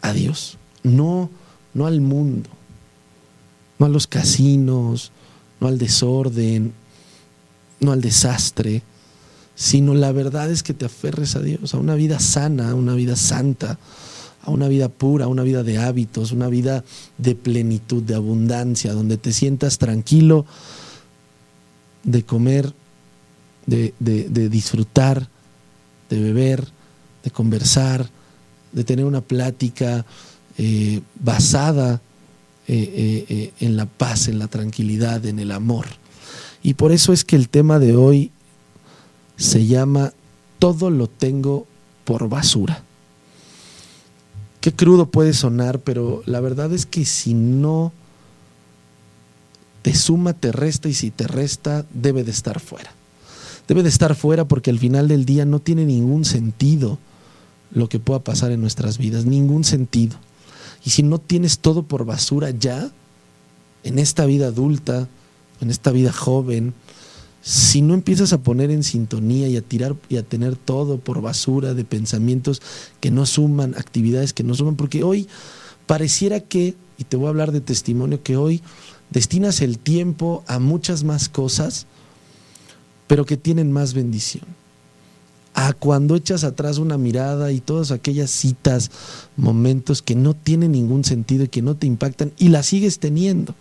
a 0.00 0.12
Dios, 0.12 0.58
no, 0.82 1.30
no 1.74 1.86
al 1.86 2.00
mundo, 2.00 2.50
no 3.78 3.86
a 3.86 3.88
los 3.90 4.06
casinos, 4.06 5.12
no 5.60 5.68
al 5.68 5.78
desorden, 5.78 6.72
no 7.80 7.92
al 7.92 8.00
desastre, 8.00 8.82
sino 9.54 9.94
la 9.94 10.12
verdad 10.12 10.50
es 10.50 10.62
que 10.62 10.74
te 10.74 10.86
aferres 10.86 11.36
a 11.36 11.40
Dios, 11.40 11.74
a 11.74 11.78
una 11.78 11.94
vida 11.94 12.18
sana, 12.18 12.70
a 12.70 12.74
una 12.74 12.94
vida 12.94 13.16
santa, 13.16 13.78
a 14.42 14.50
una 14.50 14.68
vida 14.68 14.88
pura, 14.88 15.26
a 15.26 15.28
una 15.28 15.42
vida 15.42 15.62
de 15.62 15.78
hábitos, 15.78 16.32
una 16.32 16.48
vida 16.48 16.84
de 17.18 17.34
plenitud, 17.34 18.02
de 18.02 18.14
abundancia, 18.14 18.92
donde 18.92 19.16
te 19.16 19.32
sientas 19.32 19.78
tranquilo 19.78 20.44
de 22.02 22.24
comer 22.24 22.74
de, 23.66 24.48
disfrutar, 24.48 25.28
de 26.10 26.20
beber, 26.20 26.66
de 27.22 27.30
conversar, 27.30 28.08
de 28.72 28.84
tener 28.84 29.04
una 29.04 29.20
plática 29.20 30.04
eh, 30.58 31.00
basada 31.20 32.00
eh, 32.66 33.24
eh, 33.28 33.52
en 33.60 33.76
la 33.76 33.86
paz, 33.86 34.28
en 34.28 34.38
la 34.38 34.48
tranquilidad, 34.48 35.24
en 35.26 35.38
el 35.38 35.52
amor. 35.52 35.86
Y 36.62 36.74
por 36.74 36.92
eso 36.92 37.12
es 37.12 37.24
que 37.24 37.36
el 37.36 37.48
tema 37.48 37.78
de 37.78 37.96
hoy 37.96 38.30
se 39.36 39.66
llama 39.66 40.12
Todo 40.58 40.90
lo 40.90 41.06
tengo 41.06 41.66
por 42.04 42.28
basura. 42.28 42.82
Qué 44.60 44.72
crudo 44.72 45.06
puede 45.06 45.34
sonar, 45.34 45.80
pero 45.80 46.22
la 46.26 46.40
verdad 46.40 46.72
es 46.72 46.86
que 46.86 47.04
si 47.04 47.34
no 47.34 47.92
te 49.82 49.94
suma, 49.94 50.32
te 50.32 50.52
resta 50.52 50.88
y 50.88 50.94
si 50.94 51.10
te 51.10 51.26
resta, 51.26 51.84
debe 51.92 52.24
de 52.24 52.30
estar 52.30 52.60
fuera 52.60 52.92
debe 53.66 53.82
de 53.82 53.88
estar 53.88 54.14
fuera 54.14 54.46
porque 54.46 54.70
al 54.70 54.78
final 54.78 55.08
del 55.08 55.24
día 55.24 55.44
no 55.44 55.58
tiene 55.58 55.84
ningún 55.84 56.24
sentido 56.24 56.98
lo 57.72 57.88
que 57.88 57.98
pueda 57.98 58.20
pasar 58.20 58.52
en 58.52 58.60
nuestras 58.60 58.98
vidas, 58.98 59.24
ningún 59.24 59.64
sentido. 59.64 60.16
Y 60.84 60.90
si 60.90 61.02
no 61.02 61.18
tienes 61.18 61.58
todo 61.58 61.82
por 61.82 62.04
basura 62.04 62.50
ya, 62.50 62.90
en 63.82 63.98
esta 63.98 64.26
vida 64.26 64.48
adulta, 64.48 65.08
en 65.60 65.70
esta 65.70 65.90
vida 65.90 66.12
joven, 66.12 66.74
si 67.46 67.82
no 67.82 67.92
empiezas 67.92 68.32
a 68.32 68.38
poner 68.38 68.70
en 68.70 68.82
sintonía 68.82 69.48
y 69.48 69.58
a 69.58 69.62
tirar 69.62 69.94
y 70.08 70.16
a 70.16 70.22
tener 70.22 70.56
todo 70.56 70.98
por 70.98 71.20
basura 71.20 71.74
de 71.74 71.84
pensamientos 71.84 72.62
que 73.00 73.10
no 73.10 73.26
suman, 73.26 73.74
actividades 73.74 74.32
que 74.32 74.44
no 74.44 74.54
suman, 74.54 74.76
porque 74.76 75.04
hoy 75.04 75.28
pareciera 75.86 76.40
que, 76.40 76.74
y 76.96 77.04
te 77.04 77.18
voy 77.18 77.26
a 77.26 77.30
hablar 77.30 77.52
de 77.52 77.60
testimonio, 77.60 78.22
que 78.22 78.38
hoy 78.38 78.62
destinas 79.10 79.60
el 79.60 79.78
tiempo 79.78 80.42
a 80.46 80.58
muchas 80.58 81.04
más 81.04 81.28
cosas 81.28 81.86
pero 83.06 83.24
que 83.24 83.36
tienen 83.36 83.72
más 83.72 83.94
bendición. 83.94 84.44
A 85.54 85.72
cuando 85.72 86.16
echas 86.16 86.42
atrás 86.42 86.78
una 86.78 86.98
mirada 86.98 87.52
y 87.52 87.60
todas 87.60 87.90
aquellas 87.90 88.30
citas, 88.30 88.90
momentos 89.36 90.02
que 90.02 90.16
no 90.16 90.34
tienen 90.34 90.72
ningún 90.72 91.04
sentido 91.04 91.44
y 91.44 91.48
que 91.48 91.62
no 91.62 91.76
te 91.76 91.86
impactan 91.86 92.32
y 92.38 92.48
las 92.48 92.66
sigues 92.66 92.98
teniendo. 92.98 93.54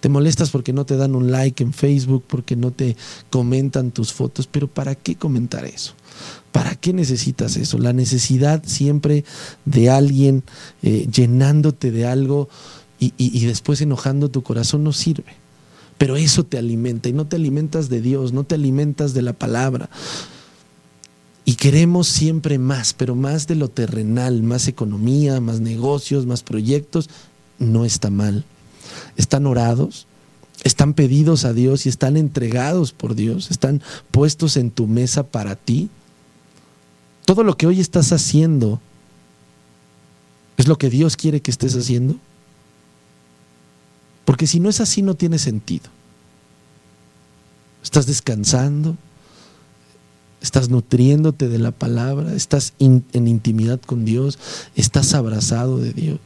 Te 0.00 0.08
molestas 0.08 0.50
porque 0.50 0.72
no 0.72 0.84
te 0.84 0.96
dan 0.96 1.14
un 1.14 1.30
like 1.30 1.62
en 1.62 1.72
Facebook, 1.72 2.24
porque 2.26 2.56
no 2.56 2.70
te 2.70 2.96
comentan 3.30 3.90
tus 3.90 4.12
fotos, 4.12 4.46
pero 4.46 4.68
¿para 4.68 4.94
qué 4.94 5.16
comentar 5.16 5.64
eso? 5.64 5.94
¿Para 6.52 6.74
qué 6.74 6.92
necesitas 6.92 7.56
eso? 7.56 7.78
La 7.78 7.92
necesidad 7.92 8.62
siempre 8.66 9.24
de 9.64 9.90
alguien 9.90 10.42
eh, 10.82 11.08
llenándote 11.12 11.90
de 11.90 12.06
algo 12.06 12.48
y 13.00 13.46
después 13.46 13.80
enojando 13.80 14.30
tu 14.30 14.44
corazón 14.44 14.84
no 14.84 14.92
sirve 14.92 15.42
pero 16.02 16.16
eso 16.16 16.42
te 16.42 16.58
alimenta 16.58 17.08
y 17.08 17.12
no 17.12 17.28
te 17.28 17.36
alimentas 17.36 17.88
de 17.88 18.00
Dios, 18.00 18.32
no 18.32 18.42
te 18.42 18.56
alimentas 18.56 19.14
de 19.14 19.22
la 19.22 19.34
palabra. 19.34 19.88
Y 21.44 21.54
queremos 21.54 22.08
siempre 22.08 22.58
más, 22.58 22.92
pero 22.92 23.14
más 23.14 23.46
de 23.46 23.54
lo 23.54 23.68
terrenal, 23.68 24.42
más 24.42 24.66
economía, 24.66 25.40
más 25.40 25.60
negocios, 25.60 26.26
más 26.26 26.42
proyectos, 26.42 27.08
no 27.60 27.84
está 27.84 28.10
mal. 28.10 28.44
Están 29.16 29.46
orados, 29.46 30.06
están 30.64 30.94
pedidos 30.94 31.44
a 31.44 31.52
Dios 31.52 31.86
y 31.86 31.88
están 31.88 32.16
entregados 32.16 32.92
por 32.92 33.14
Dios, 33.14 33.50
están 33.50 33.82
puestos 34.10 34.56
en 34.56 34.70
tu 34.70 34.86
mesa 34.86 35.24
para 35.24 35.56
ti. 35.56 35.90
Todo 37.24 37.42
lo 37.42 37.56
que 37.56 37.66
hoy 37.66 37.80
estás 37.80 38.12
haciendo 38.12 38.80
es 40.56 40.68
lo 40.68 40.78
que 40.78 40.90
Dios 40.90 41.16
quiere 41.16 41.40
que 41.40 41.50
estés 41.50 41.74
haciendo. 41.74 42.16
Porque 44.24 44.46
si 44.46 44.60
no 44.60 44.68
es 44.68 44.80
así 44.80 45.02
no 45.02 45.14
tiene 45.14 45.38
sentido. 45.38 45.90
Estás 47.82 48.06
descansando, 48.06 48.96
estás 50.40 50.68
nutriéndote 50.68 51.48
de 51.48 51.58
la 51.58 51.72
palabra, 51.72 52.32
estás 52.34 52.74
en 52.78 53.04
intimidad 53.12 53.80
con 53.80 54.04
Dios, 54.04 54.38
estás 54.76 55.14
abrazado 55.14 55.78
de 55.78 55.92
Dios. 55.92 56.20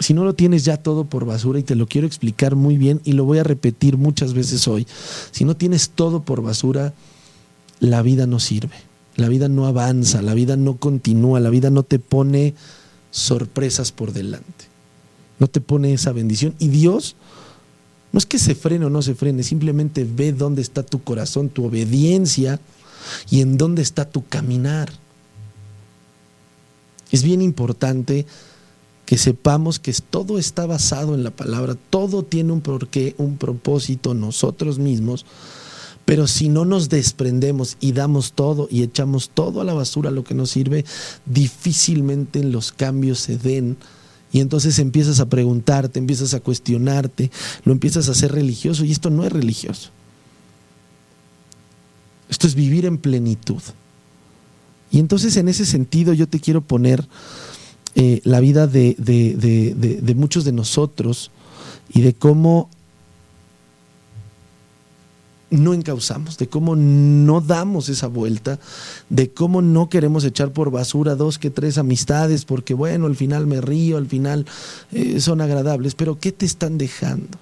Si 0.00 0.14
no 0.14 0.24
lo 0.24 0.34
tienes 0.34 0.64
ya 0.64 0.76
todo 0.76 1.04
por 1.04 1.24
basura 1.24 1.58
y 1.58 1.62
te 1.62 1.74
lo 1.74 1.86
quiero 1.86 2.06
explicar 2.06 2.54
muy 2.54 2.76
bien 2.76 3.00
y 3.04 3.12
lo 3.12 3.24
voy 3.24 3.38
a 3.38 3.44
repetir 3.44 3.96
muchas 3.96 4.32
veces 4.32 4.68
hoy, 4.68 4.86
si 5.30 5.44
no 5.44 5.56
tienes 5.56 5.90
todo 5.90 6.22
por 6.22 6.42
basura, 6.42 6.94
la 7.80 8.02
vida 8.02 8.26
no 8.26 8.40
sirve, 8.40 8.76
la 9.16 9.28
vida 9.28 9.48
no 9.48 9.66
avanza, 9.66 10.22
la 10.22 10.34
vida 10.34 10.56
no 10.56 10.76
continúa, 10.76 11.40
la 11.40 11.50
vida 11.50 11.70
no 11.70 11.82
te 11.82 11.98
pone 11.98 12.54
sorpresas 13.10 13.92
por 13.92 14.12
delante 14.12 14.68
no 15.38 15.48
te 15.48 15.60
pone 15.60 15.92
esa 15.92 16.12
bendición. 16.12 16.54
Y 16.58 16.68
Dios 16.68 17.16
no 18.12 18.18
es 18.18 18.26
que 18.26 18.38
se 18.38 18.54
frene 18.54 18.86
o 18.86 18.90
no 18.90 19.02
se 19.02 19.14
frene, 19.14 19.42
simplemente 19.42 20.04
ve 20.04 20.32
dónde 20.32 20.62
está 20.62 20.82
tu 20.82 21.02
corazón, 21.02 21.48
tu 21.48 21.64
obediencia 21.64 22.60
y 23.30 23.40
en 23.40 23.56
dónde 23.56 23.82
está 23.82 24.08
tu 24.08 24.26
caminar. 24.26 24.90
Es 27.10 27.22
bien 27.22 27.40
importante 27.42 28.26
que 29.08 29.16
sepamos 29.16 29.78
que 29.78 29.94
todo 30.10 30.38
está 30.38 30.66
basado 30.66 31.14
en 31.14 31.24
la 31.24 31.30
palabra, 31.30 31.78
todo 31.88 32.24
tiene 32.24 32.52
un 32.52 32.60
porqué, 32.60 33.14
un 33.16 33.38
propósito 33.38 34.12
nosotros 34.12 34.78
mismos, 34.78 35.24
pero 36.04 36.26
si 36.26 36.50
no 36.50 36.66
nos 36.66 36.90
desprendemos 36.90 37.78
y 37.80 37.92
damos 37.92 38.34
todo 38.34 38.68
y 38.70 38.82
echamos 38.82 39.30
todo 39.30 39.62
a 39.62 39.64
la 39.64 39.72
basura 39.72 40.10
lo 40.10 40.24
que 40.24 40.34
nos 40.34 40.50
sirve, 40.50 40.84
difícilmente 41.24 42.44
los 42.44 42.70
cambios 42.70 43.20
se 43.20 43.38
den 43.38 43.78
y 44.30 44.40
entonces 44.40 44.78
empiezas 44.78 45.20
a 45.20 45.26
preguntarte, 45.30 45.98
empiezas 45.98 46.34
a 46.34 46.40
cuestionarte, 46.40 47.30
lo 47.64 47.72
empiezas 47.72 48.10
a 48.10 48.12
hacer 48.12 48.32
religioso 48.32 48.84
y 48.84 48.92
esto 48.92 49.08
no 49.08 49.24
es 49.24 49.32
religioso. 49.32 49.88
Esto 52.28 52.46
es 52.46 52.54
vivir 52.54 52.84
en 52.84 52.98
plenitud. 52.98 53.62
Y 54.90 54.98
entonces 54.98 55.38
en 55.38 55.48
ese 55.48 55.64
sentido 55.64 56.12
yo 56.12 56.28
te 56.28 56.40
quiero 56.40 56.60
poner 56.60 57.08
eh, 58.00 58.20
la 58.22 58.38
vida 58.38 58.68
de, 58.68 58.94
de 58.96 60.14
muchos 60.14 60.44
de 60.44 60.52
nosotros 60.52 61.32
y 61.92 62.02
de 62.02 62.14
cómo 62.14 62.70
no 65.50 65.74
encauzamos, 65.74 66.38
de 66.38 66.48
cómo 66.48 66.76
no 66.76 67.40
damos 67.40 67.88
esa 67.88 68.06
vuelta, 68.06 68.60
de 69.08 69.30
cómo 69.30 69.62
no 69.62 69.88
queremos 69.88 70.24
echar 70.24 70.52
por 70.52 70.70
basura 70.70 71.16
dos 71.16 71.38
que 71.38 71.50
tres 71.50 71.76
amistades, 71.76 72.44
porque 72.44 72.72
bueno, 72.72 73.06
al 73.06 73.16
final 73.16 73.48
me 73.48 73.60
río, 73.60 73.96
al 73.96 74.06
final 74.06 74.46
eh, 74.92 75.20
son 75.20 75.40
agradables, 75.40 75.96
pero 75.96 76.20
¿qué 76.20 76.32
te 76.32 76.46
están 76.46 76.78
dejando? 76.78 77.36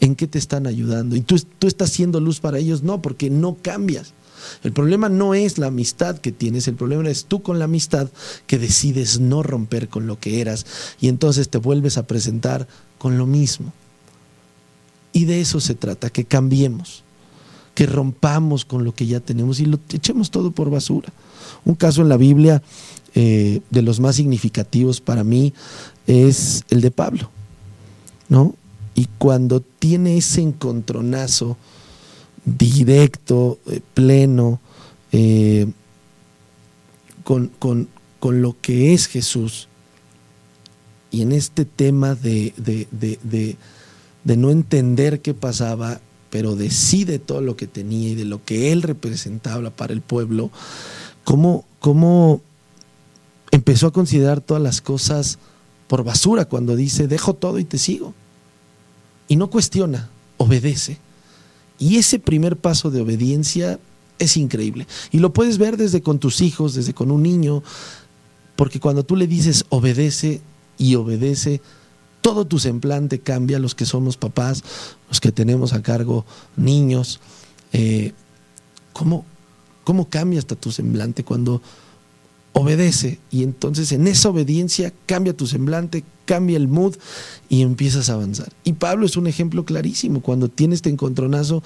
¿En 0.00 0.16
qué 0.16 0.26
te 0.26 0.38
están 0.38 0.66
ayudando? 0.66 1.14
¿Y 1.14 1.20
tú, 1.20 1.40
tú 1.58 1.66
estás 1.68 1.90
siendo 1.90 2.20
luz 2.20 2.40
para 2.40 2.58
ellos? 2.58 2.82
No, 2.82 3.00
porque 3.00 3.30
no 3.30 3.56
cambias. 3.62 4.12
El 4.62 4.72
problema 4.72 5.08
no 5.08 5.34
es 5.34 5.58
la 5.58 5.68
amistad 5.68 6.18
que 6.18 6.32
tienes, 6.32 6.68
el 6.68 6.74
problema 6.74 7.08
es 7.08 7.24
tú 7.26 7.42
con 7.42 7.58
la 7.58 7.66
amistad 7.66 8.08
que 8.46 8.58
decides 8.58 9.20
no 9.20 9.42
romper 9.42 9.88
con 9.88 10.06
lo 10.06 10.18
que 10.18 10.40
eras 10.40 10.66
y 11.00 11.08
entonces 11.08 11.48
te 11.48 11.58
vuelves 11.58 11.98
a 11.98 12.06
presentar 12.06 12.66
con 12.98 13.18
lo 13.18 13.26
mismo. 13.26 13.72
Y 15.12 15.24
de 15.24 15.40
eso 15.40 15.60
se 15.60 15.74
trata, 15.74 16.10
que 16.10 16.24
cambiemos, 16.24 17.02
que 17.74 17.86
rompamos 17.86 18.64
con 18.64 18.84
lo 18.84 18.94
que 18.94 19.06
ya 19.06 19.20
tenemos 19.20 19.60
y 19.60 19.66
lo 19.66 19.78
echemos 19.92 20.30
todo 20.30 20.50
por 20.50 20.70
basura. 20.70 21.12
Un 21.64 21.74
caso 21.74 22.02
en 22.02 22.08
la 22.08 22.16
Biblia 22.16 22.62
eh, 23.14 23.60
de 23.70 23.82
los 23.82 23.98
más 23.98 24.16
significativos 24.16 25.00
para 25.00 25.24
mí 25.24 25.54
es 26.06 26.64
el 26.68 26.82
de 26.82 26.90
Pablo, 26.90 27.30
¿no? 28.28 28.54
Y 28.94 29.08
cuando 29.18 29.60
tiene 29.60 30.16
ese 30.18 30.42
encontronazo 30.42 31.56
directo, 32.46 33.58
eh, 33.66 33.80
pleno, 33.92 34.60
eh, 35.12 35.66
con, 37.24 37.48
con, 37.58 37.88
lo 38.40 38.56
que 38.60 38.92
es 38.92 39.06
Jesús, 39.06 39.68
y 41.12 41.22
en 41.22 41.30
este 41.30 41.64
tema 41.64 42.16
de, 42.16 42.52
de, 42.56 42.88
de, 42.90 43.56
de, 44.24 44.36
no 44.36 44.50
entender 44.50 45.20
qué 45.20 45.32
pasaba, 45.32 46.00
pero 46.30 46.56
decide 46.56 47.20
todo 47.20 47.40
lo 47.40 47.56
que 47.56 47.68
tenía 47.68 48.10
y 48.10 48.14
de 48.16 48.24
lo 48.24 48.44
que 48.44 48.72
él 48.72 48.82
representaba 48.82 49.70
para 49.70 49.92
el 49.92 50.00
pueblo, 50.00 50.50
cómo, 51.22 51.64
cómo 51.78 52.40
empezó 53.52 53.86
a 53.86 53.92
considerar 53.92 54.40
todas 54.40 54.62
las 54.62 54.80
cosas 54.80 55.38
por 55.86 56.02
basura 56.02 56.46
cuando 56.46 56.74
dice, 56.74 57.06
dejo 57.06 57.34
todo 57.34 57.60
y 57.60 57.64
te 57.64 57.78
sigo. 57.78 58.12
Y 59.28 59.36
no 59.36 59.50
cuestiona, 59.50 60.10
obedece. 60.36 60.98
Y 61.78 61.96
ese 61.96 62.18
primer 62.18 62.56
paso 62.56 62.90
de 62.90 63.00
obediencia 63.00 63.78
es 64.18 64.36
increíble. 64.36 64.86
Y 65.10 65.18
lo 65.18 65.32
puedes 65.32 65.58
ver 65.58 65.76
desde 65.76 66.02
con 66.02 66.18
tus 66.18 66.40
hijos, 66.40 66.74
desde 66.74 66.94
con 66.94 67.10
un 67.10 67.22
niño, 67.22 67.62
porque 68.56 68.80
cuando 68.80 69.04
tú 69.04 69.16
le 69.16 69.26
dices 69.26 69.66
obedece 69.68 70.40
y 70.78 70.94
obedece, 70.94 71.60
todo 72.22 72.46
tu 72.46 72.58
semblante 72.58 73.20
cambia, 73.20 73.58
los 73.58 73.74
que 73.74 73.86
somos 73.86 74.16
papás, 74.16 74.64
los 75.08 75.20
que 75.20 75.32
tenemos 75.32 75.72
a 75.72 75.82
cargo 75.82 76.24
niños. 76.56 77.20
Eh, 77.72 78.12
¿cómo, 78.92 79.24
¿Cómo 79.84 80.08
cambia 80.08 80.38
hasta 80.38 80.56
tu 80.56 80.72
semblante 80.72 81.22
cuando 81.22 81.60
obedece? 82.56 83.18
Y 83.30 83.42
entonces 83.42 83.92
en 83.92 84.06
esa 84.06 84.30
obediencia 84.30 84.92
cambia 85.04 85.36
tu 85.36 85.46
semblante, 85.46 86.04
cambia 86.24 86.56
el 86.56 86.68
mood 86.68 86.96
y 87.50 87.60
empiezas 87.62 88.08
a 88.08 88.14
avanzar. 88.14 88.50
Y 88.64 88.74
Pablo 88.74 89.04
es 89.04 89.16
un 89.16 89.26
ejemplo 89.26 89.64
clarísimo, 89.64 90.22
cuando 90.22 90.48
tiene 90.48 90.74
este 90.74 90.88
encontronazo 90.88 91.62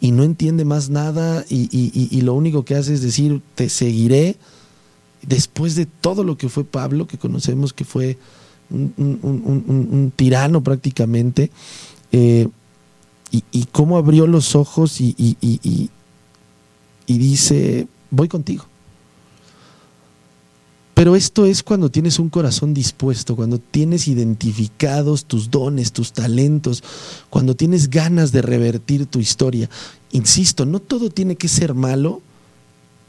y 0.00 0.10
no 0.10 0.24
entiende 0.24 0.64
más 0.64 0.88
nada 0.88 1.44
y, 1.48 2.20
lo 2.22 2.34
único 2.34 2.64
que 2.64 2.74
hace 2.74 2.94
es 2.94 3.02
decir, 3.02 3.42
te 3.54 3.68
seguiré, 3.68 4.36
después 5.20 5.76
de 5.76 5.86
todo 5.86 6.24
lo 6.24 6.38
que 6.38 6.48
fue 6.48 6.64
Pablo, 6.64 7.06
que 7.06 7.18
conocemos 7.18 7.72
que 7.74 7.84
fue 7.84 8.16
un, 8.70 10.12
tirano 10.16 10.62
prácticamente, 10.62 11.50
eh, 12.10 12.48
y, 13.30 13.64
cómo 13.70 13.98
abrió 13.98 14.26
los 14.26 14.56
ojos 14.56 15.00
y, 15.00 15.14
y 17.06 17.18
dice, 17.18 17.86
voy 18.10 18.28
contigo. 18.28 18.71
Pero 21.02 21.16
esto 21.16 21.46
es 21.46 21.64
cuando 21.64 21.90
tienes 21.90 22.20
un 22.20 22.28
corazón 22.28 22.74
dispuesto, 22.74 23.34
cuando 23.34 23.58
tienes 23.58 24.06
identificados 24.06 25.24
tus 25.24 25.50
dones, 25.50 25.90
tus 25.90 26.12
talentos, 26.12 26.84
cuando 27.28 27.56
tienes 27.56 27.90
ganas 27.90 28.30
de 28.30 28.40
revertir 28.40 29.06
tu 29.06 29.18
historia. 29.18 29.68
Insisto, 30.12 30.64
no 30.64 30.78
todo 30.78 31.10
tiene 31.10 31.34
que 31.34 31.48
ser 31.48 31.74
malo. 31.74 32.22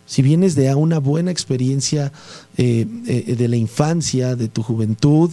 Si 0.07 0.23
vienes 0.23 0.55
de 0.55 0.73
una 0.73 0.97
buena 0.97 1.29
experiencia 1.29 2.11
eh, 2.57 2.87
eh, 3.05 3.35
de 3.35 3.47
la 3.47 3.57
infancia, 3.57 4.35
de 4.35 4.47
tu 4.47 4.63
juventud, 4.63 5.29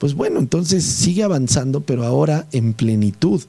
pues 0.00 0.14
bueno, 0.14 0.40
entonces 0.40 0.82
sigue 0.82 1.22
avanzando, 1.22 1.82
pero 1.82 2.04
ahora 2.04 2.48
en 2.50 2.72
plenitud. 2.72 3.42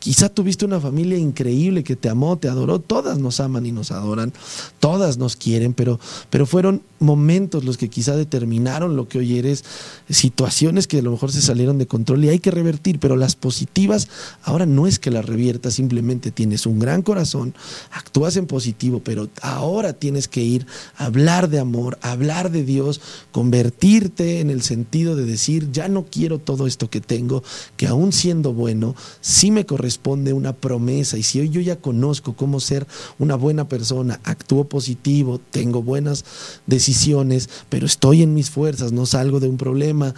Quizá 0.00 0.30
tuviste 0.30 0.64
una 0.64 0.80
familia 0.80 1.18
increíble 1.18 1.84
que 1.84 1.94
te 1.94 2.08
amó, 2.08 2.38
te 2.38 2.48
adoró, 2.48 2.78
todas 2.78 3.18
nos 3.18 3.38
aman 3.38 3.66
y 3.66 3.72
nos 3.72 3.90
adoran, 3.90 4.32
todas 4.80 5.18
nos 5.18 5.36
quieren, 5.36 5.74
pero, 5.74 6.00
pero 6.30 6.46
fueron 6.46 6.82
momentos 7.00 7.64
los 7.64 7.76
que 7.76 7.90
quizá 7.90 8.16
determinaron 8.16 8.96
lo 8.96 9.08
que 9.08 9.18
hoy 9.18 9.38
eres, 9.38 9.62
situaciones 10.08 10.86
que 10.86 11.00
a 11.00 11.02
lo 11.02 11.10
mejor 11.10 11.32
se 11.32 11.42
salieron 11.42 11.76
de 11.76 11.86
control 11.86 12.24
y 12.24 12.30
hay 12.30 12.38
que 12.38 12.50
revertir, 12.50 12.98
pero 12.98 13.14
las 13.14 13.36
positivas 13.36 14.08
ahora 14.42 14.64
no 14.64 14.86
es 14.86 14.98
que 14.98 15.10
las 15.10 15.26
reviertas, 15.26 15.74
simplemente 15.74 16.30
tienes 16.30 16.64
un 16.64 16.78
gran 16.78 17.02
corazón, 17.02 17.54
actúas 17.90 18.36
en 18.36 18.46
positivo, 18.46 19.02
pero 19.04 19.28
ahora 19.42 19.92
tienes 19.92 20.28
que 20.28 20.42
ir 20.42 20.66
a 20.96 21.06
hablar 21.06 21.50
de 21.50 21.58
amor, 21.58 21.98
hablar 22.00 22.50
de 22.50 22.64
Dios, 22.64 23.02
convertirte 23.32 24.40
en 24.40 24.48
el 24.48 24.62
sentido 24.62 25.14
de 25.14 25.26
decir, 25.26 25.70
ya 25.72 25.88
no 25.88 26.06
quiero 26.10 26.38
todo 26.38 26.66
esto 26.66 26.88
que 26.88 27.02
tengo, 27.02 27.42
que 27.76 27.86
aún 27.86 28.12
siendo 28.12 28.54
bueno, 28.54 28.94
sí 29.20 29.50
me 29.50 29.66
corresponde 29.66 29.89
responde 29.90 30.32
una 30.32 30.52
promesa. 30.52 31.18
Y 31.18 31.24
si 31.24 31.40
hoy 31.40 31.48
yo 31.50 31.60
ya 31.60 31.74
conozco 31.74 32.34
cómo 32.34 32.60
ser 32.60 32.86
una 33.18 33.34
buena 33.34 33.68
persona, 33.68 34.20
actúo 34.22 34.68
positivo, 34.68 35.40
tengo 35.50 35.82
buenas 35.82 36.24
decisiones, 36.68 37.50
pero 37.68 37.86
estoy 37.86 38.22
en 38.22 38.32
mis 38.32 38.50
fuerzas, 38.50 38.92
no 38.92 39.04
salgo 39.04 39.40
de 39.40 39.48
un 39.48 39.56
problema, 39.56 40.14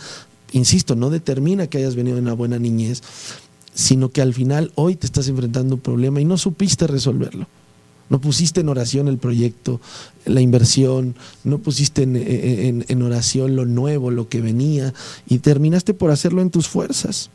insisto, 0.52 0.94
no 0.94 1.08
determina 1.08 1.68
que 1.68 1.78
hayas 1.78 1.94
venido 1.94 2.16
de 2.16 2.22
una 2.22 2.34
buena 2.34 2.58
niñez, 2.58 3.02
sino 3.72 4.10
que 4.10 4.20
al 4.20 4.34
final 4.34 4.72
hoy 4.74 4.94
te 4.96 5.06
estás 5.06 5.28
enfrentando 5.28 5.76
un 5.76 5.80
problema 5.80 6.20
y 6.20 6.26
no 6.26 6.36
supiste 6.36 6.86
resolverlo. 6.86 7.46
No 8.10 8.20
pusiste 8.20 8.60
en 8.60 8.68
oración 8.68 9.08
el 9.08 9.16
proyecto, 9.16 9.80
la 10.26 10.42
inversión, 10.42 11.14
no 11.44 11.60
pusiste 11.60 12.02
en, 12.02 12.84
en, 12.86 13.02
oración 13.02 13.56
lo 13.56 13.64
nuevo, 13.64 14.10
lo 14.10 14.28
que 14.28 14.42
venía, 14.42 14.92
y 15.26 15.38
terminaste 15.38 15.94
por 15.94 16.10
hacerlo 16.10 16.42
en 16.42 16.50
tus 16.50 16.68
fuerzas. 16.68 17.30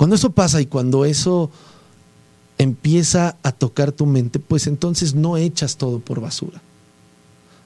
Cuando 0.00 0.16
eso 0.16 0.30
pasa 0.30 0.62
y 0.62 0.64
cuando 0.64 1.04
eso 1.04 1.50
empieza 2.56 3.36
a 3.42 3.52
tocar 3.52 3.92
tu 3.92 4.06
mente, 4.06 4.38
pues 4.38 4.66
entonces 4.66 5.14
no 5.14 5.36
echas 5.36 5.76
todo 5.76 5.98
por 5.98 6.22
basura. 6.22 6.62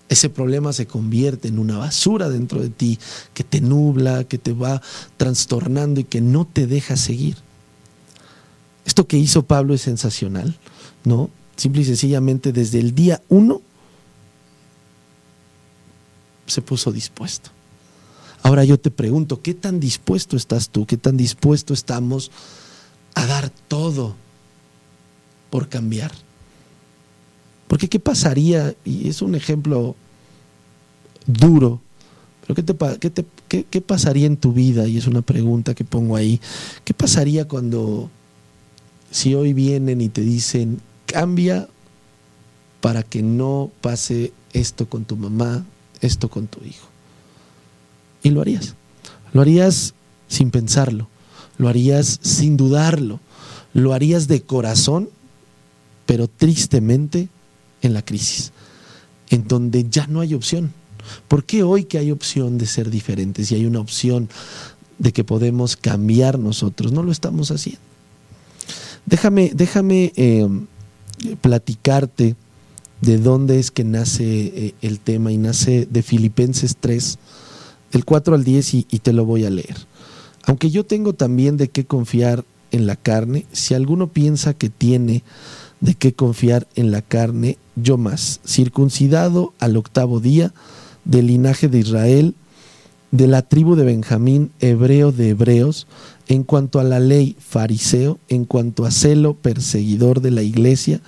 Ese 0.09 0.29
problema 0.31 0.73
se 0.73 0.89
convierte 0.89 1.47
en 1.47 1.61
una 1.61 1.79
basura 1.79 2.29
dentro 2.29 2.61
de 2.61 2.71
ti 2.71 2.99
que 3.35 3.45
te 3.45 3.61
nubla, 3.61 4.25
que 4.25 4.39
te 4.39 4.53
va 4.53 4.83
trastornando 5.17 6.01
y 6.01 6.05
que 6.05 6.21
no 6.21 6.45
te 6.45 6.67
deja 6.67 6.97
seguir. 6.97 7.37
Esto 8.85 9.07
que 9.07 9.17
hizo 9.17 9.45
Pablo 9.45 9.73
es 9.73 9.83
sensacional, 9.83 10.59
¿no? 11.05 11.31
Simple 11.55 11.83
y 11.83 11.85
sencillamente 11.85 12.53
desde 12.53 12.81
el 12.81 12.97
día 12.97 13.23
uno 13.29 13.63
se 16.47 16.63
puso 16.63 16.91
dispuesto. 16.91 17.54
Ahora 18.45 18.63
yo 18.63 18.79
te 18.79 18.91
pregunto, 18.91 19.41
¿qué 19.41 19.55
tan 19.55 19.81
dispuesto 19.81 20.37
estás 20.37 20.69
tú? 20.69 20.85
¿Qué 20.85 20.99
tan 20.99 21.17
dispuesto 21.17 21.73
estamos 21.73 22.31
a 23.15 23.25
dar 23.25 23.49
todo 23.49 24.15
por 25.49 25.71
cambiar? 25.71 26.13
Porque 27.69 27.89
¿qué 27.89 27.99
pasaría? 27.99 28.75
Y 28.85 29.09
es 29.09 29.23
un 29.23 29.35
ejemplo 29.35 29.97
duro, 31.27 31.81
pero 32.47 32.55
¿qué, 33.49 33.65
qué 33.65 33.81
pasaría 33.81 34.27
en 34.27 34.37
tu 34.37 34.53
vida? 34.53 34.87
Y 34.87 34.99
es 34.99 35.07
una 35.07 35.23
pregunta 35.23 35.75
que 35.75 35.87
pongo 35.87 36.15
ahí. 36.15 36.39
¿Qué 36.85 36.93
pasaría 36.93 37.49
cuando, 37.49 38.11
si 39.11 39.35
hoy 39.35 39.55
vienen 39.55 40.03
y 40.03 40.11
te 40.11 40.21
dicen, 40.21 40.83
cambia 41.07 41.67
para 42.83 43.05
que 43.05 43.23
no 43.23 43.71
pase 43.81 44.35
esto 44.53 44.87
con 44.87 45.07
tu 45.07 45.17
mamá, 45.17 45.65
esto 46.03 46.29
con 46.29 46.47
tu 46.47 46.63
hijo? 46.63 46.94
Y 48.25 48.31
lo 48.31 48.41
harías. 48.41 48.75
Lo 49.33 49.41
harías 49.41 49.95
sin 50.27 50.51
pensarlo. 50.51 51.09
Lo 51.59 51.69
harías 51.69 52.19
sin 52.23 52.57
dudarlo. 52.57 53.21
Lo 53.73 53.93
harías 53.93 54.27
de 54.27 54.43
corazón, 54.43 55.09
pero 56.07 56.27
tristemente 56.27 57.29
en 57.83 57.93
la 57.95 58.05
crisis, 58.05 58.53
en 59.31 59.47
donde 59.47 59.89
ya 59.89 60.07
no 60.07 60.21
hay 60.21 60.35
opción. 60.35 60.73
¿Por 61.29 61.45
qué 61.45 61.63
hoy 61.63 61.85
que 61.85 61.99
hay 61.99 62.11
opción 62.11 62.59
de 62.59 62.67
ser 62.67 62.91
diferentes 62.91 63.53
y 63.53 63.55
hay 63.55 63.67
una 63.67 63.81
opción 63.81 64.29
de 64.99 65.13
que 65.13 65.23
podemos 65.23 65.77
cambiar 65.77 66.39
nosotros? 66.39 66.93
No 66.93 67.03
lo 67.03 67.13
estamos 67.13 67.51
haciendo. 67.51 67.81
Déjame, 69.07 69.51
déjame 69.55 70.13
eh, 70.17 70.49
platicarte 71.41 72.37
de 73.03 73.19
dónde 73.19 73.59
es 73.59 73.71
que 73.71 73.85
nace 73.85 74.25
eh, 74.25 74.75
el 74.81 74.99
tema 74.99 75.31
y 75.31 75.37
nace 75.37 75.87
de 75.91 76.03
Filipenses 76.03 76.77
3, 76.81 77.19
el 77.95 78.05
4 78.05 78.35
al 78.35 78.45
10 78.45 78.75
y, 78.75 78.83
te 78.83 79.13
lo 79.13 79.25
voy 79.25 79.45
a 79.45 79.51
leer. 79.51 79.77
Aunque 80.45 80.71
yo 80.71 80.85
tengo 80.85 81.15
también 81.15 81.57
de 81.57 81.69
qué 81.69 81.87
confiar 81.87 82.45
en 82.73 82.87
la 82.87 82.97
carne, 82.97 83.47
si 83.53 83.75
alguno 83.75 84.09
piensa 84.09 84.53
que 84.53 84.69
tiene 84.69 85.23
de 85.81 85.95
qué 85.95 86.13
confiar 86.13 86.67
en 86.75 86.91
la 86.91 87.03
carne, 87.03 87.57
yo 87.77 87.97
más, 87.97 88.41
circuncidado 88.45 89.55
al 89.61 89.77
octavo 89.77 90.19
día, 90.21 90.53
del 91.05 91.29
linaje 91.29 91.69
de 91.69 91.79
Israel, 91.79 92.35
de 93.13 93.29
la 93.29 93.43
tribu 93.43 93.77
de 93.77 93.85
Benjamín, 93.85 94.51
hebreo 94.59 95.13
de 95.13 95.31
hebreos, 95.31 95.87
en 96.29 96.43
cuanto 96.43 96.81
a 96.81 96.85
la 96.85 97.01
ley, 97.01 97.37
fariseo, 97.39 98.19
en 98.29 98.45
cuanto 98.45 98.87
a 98.87 98.91
celo, 98.91 99.35
perseguidor 99.35 100.21
de 100.21 100.31
la 100.31 100.43
iglesia, 100.43 101.01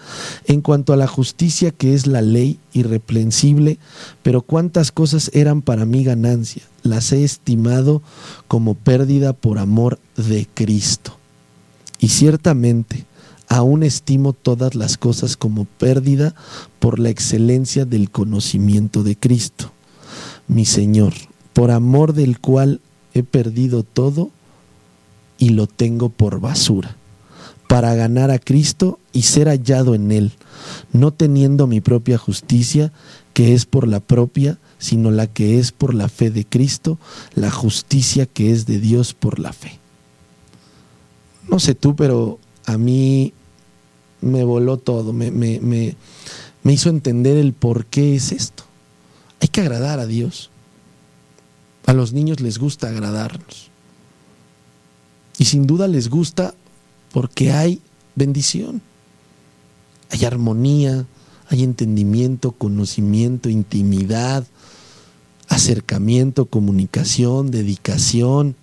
en 0.47 0.61
cuanto 0.61 0.93
a 0.93 0.97
la 0.97 1.07
justicia 1.07 1.71
que 1.71 1.95
es 1.95 2.07
la 2.07 2.21
ley, 2.21 2.59
irreprensible, 2.73 3.79
pero 4.23 4.43
cuántas 4.43 4.93
cosas 4.93 5.31
eran 5.33 5.63
para 5.63 5.87
mí 5.87 6.05
ganancia, 6.05 6.63
las 6.83 7.13
he 7.13 7.25
estimado 7.25 8.03
como 8.49 8.75
pérdida 8.75 9.33
por 9.33 9.59
amor 9.59 9.99
de 10.17 10.47
Cristo. 10.53 11.19
Y 11.99 12.09
ciertamente, 12.09 13.07
aún 13.49 13.83
estimo 13.83 14.35
todas 14.35 14.75
las 14.75 14.99
cosas 14.99 15.37
como 15.37 15.65
pérdida 15.65 16.35
por 16.79 16.99
la 16.99 17.09
excelencia 17.09 17.87
del 17.87 18.11
conocimiento 18.11 19.03
de 19.03 19.17
Cristo, 19.17 19.73
mi 20.47 20.67
Señor, 20.67 21.15
por 21.55 21.71
amor 21.71 22.13
del 22.13 22.39
cual 22.39 22.81
he 23.15 23.23
perdido 23.23 23.83
todo 23.83 24.31
y 25.39 25.51
lo 25.51 25.67
tengo 25.67 26.09
por 26.09 26.41
basura, 26.41 26.97
para 27.69 27.95
ganar 27.95 28.31
a 28.31 28.39
Cristo 28.39 28.99
y 29.13 29.23
ser 29.23 29.49
hallado 29.49 29.95
en 29.95 30.13
Él, 30.13 30.33
no 30.93 31.13
teniendo 31.13 31.67
mi 31.67 31.81
propia 31.81 32.19
justicia, 32.19 32.93
que 33.33 33.55
es 33.55 33.67
por 33.67 33.87
la 33.87 34.01
propia, 34.01 34.59
sino 34.79 35.11
la 35.11 35.27
que 35.27 35.59
es 35.59 35.73
por 35.73 35.95
la 35.95 36.09
fe 36.09 36.31
de 36.31 36.45
Cristo, 36.45 36.99
la 37.35 37.51
justicia 37.51 38.27
que 38.27 38.53
es 38.53 38.67
de 38.67 38.79
Dios 38.79 39.15
por 39.15 39.39
la 39.39 39.53
fe. 39.53 39.79
No 41.49 41.61
sé 41.61 41.75
tú, 41.75 41.95
pero 41.97 42.39
a 42.65 42.79
mí 42.79 43.33
me 44.21 44.45
voló 44.45 44.79
todo, 44.79 45.13
me, 45.13 45.31
me, 45.31 45.61
me, 45.61 45.97
me 46.63 46.73
hizo 46.73 46.89
entender 46.89 47.37
el 47.37 47.53
por 47.53 47.87
qué 47.87 48.17
es 48.17 48.33
esto. 48.33 48.65
Hay 49.41 49.49
que 49.49 49.61
agradar 49.61 50.01
a 50.01 50.07
Dios. 50.07 50.51
A 51.87 51.93
los 51.93 52.13
niños 52.13 52.41
les 52.41 52.59
gusta 52.59 52.89
agradarnos. 52.89 53.71
Y 55.39 55.45
sin 55.45 55.67
duda 55.67 55.89
les 55.89 56.09
gusta 56.09 56.55
porque 57.13 57.53
hay 57.53 57.81
bendición, 58.15 58.81
hay 60.11 60.25
armonía, 60.25 61.07
hay 61.49 61.63
entendimiento, 61.63 62.53
conocimiento, 62.53 63.49
intimidad, 63.49 64.47
acercamiento, 65.49 66.47
comunicación, 66.47 67.51
dedicación, 67.51 68.57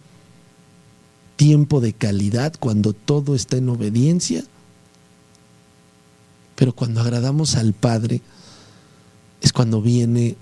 tiempo 1.35 1.81
de 1.81 1.93
calidad 1.93 2.53
cuando 2.59 2.93
todo 2.93 3.35
está 3.35 3.57
en 3.57 3.69
obediencia. 3.69 4.43
Pero 6.55 6.73
cuando 6.73 7.01
agradamos 7.01 7.55
al 7.55 7.73
Padre 7.73 8.21
es 9.41 9.53
cuando 9.53 9.81
viene 9.81 10.35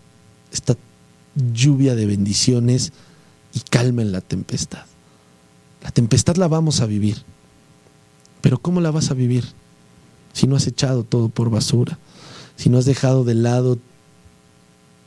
esta 0.52 0.76
lluvia 1.54 1.96
de 1.96 2.06
bendiciones 2.06 2.92
y 3.54 3.60
calma 3.62 4.02
en 4.02 4.12
la 4.12 4.22
tempestad. 4.22 4.91
La 5.82 5.92
tempestad 5.92 6.36
la 6.36 6.48
vamos 6.48 6.82
a 6.82 6.86
vivir. 6.86 7.24
Pero 8.42 8.60
¿cómo 8.60 8.82
la 8.82 8.92
vas 8.92 9.12
a 9.12 9.14
vivir? 9.14 9.46
Si 10.34 10.48
no 10.48 10.56
has 10.56 10.68
echado 10.68 11.04
todo 11.04 11.30
por 11.30 11.50
basura, 11.50 12.00
si 12.56 12.70
no 12.70 12.78
has 12.78 12.86
dejado 12.86 13.24
de 13.24 13.36
lado 13.36 13.78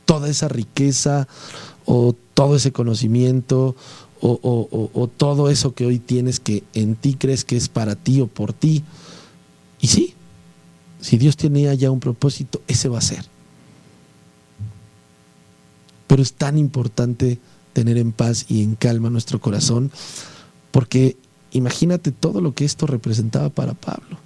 toda 0.05 0.29
esa 0.29 0.47
riqueza 0.47 1.27
o 1.85 2.15
todo 2.33 2.55
ese 2.55 2.71
conocimiento 2.71 3.75
o, 4.21 5.09
todo 5.17 5.49
eso 5.49 5.75
que 5.75 5.85
hoy 5.85 5.99
tienes 5.99 6.39
que 6.39 6.63
en 6.73 6.95
ti 6.95 7.15
crees 7.15 7.45
que 7.45 7.57
es 7.57 7.69
para 7.69 7.95
ti 7.95 8.21
o 8.21 8.27
por 8.27 8.53
ti. 8.53 8.83
Y 9.79 9.87
sí, 9.87 10.15
si 10.99 11.17
Dios 11.17 11.37
tenía 11.37 11.73
ya 11.75 11.91
un 11.91 11.99
propósito, 11.99 12.61
ese 12.67 12.89
va 12.89 12.97
a 12.97 13.01
ser. 13.01 13.25
Pero 16.07 16.23
es 16.23 16.33
tan 16.33 16.57
importante 16.57 17.39
tener 17.73 17.97
en 17.97 18.13
paz 18.13 18.45
y 18.49 18.63
en 18.63 18.75
calma 18.75 19.09
nuestro 19.09 19.39
corazón 19.39 19.91
porque 20.75 21.15
imagínate 21.51 22.11
todo 22.11 22.41
lo 22.41 22.53
que 22.53 22.65
esto 22.65 22.85
representaba 22.85 23.47
para 23.47 23.75
Pablo. 23.75 24.17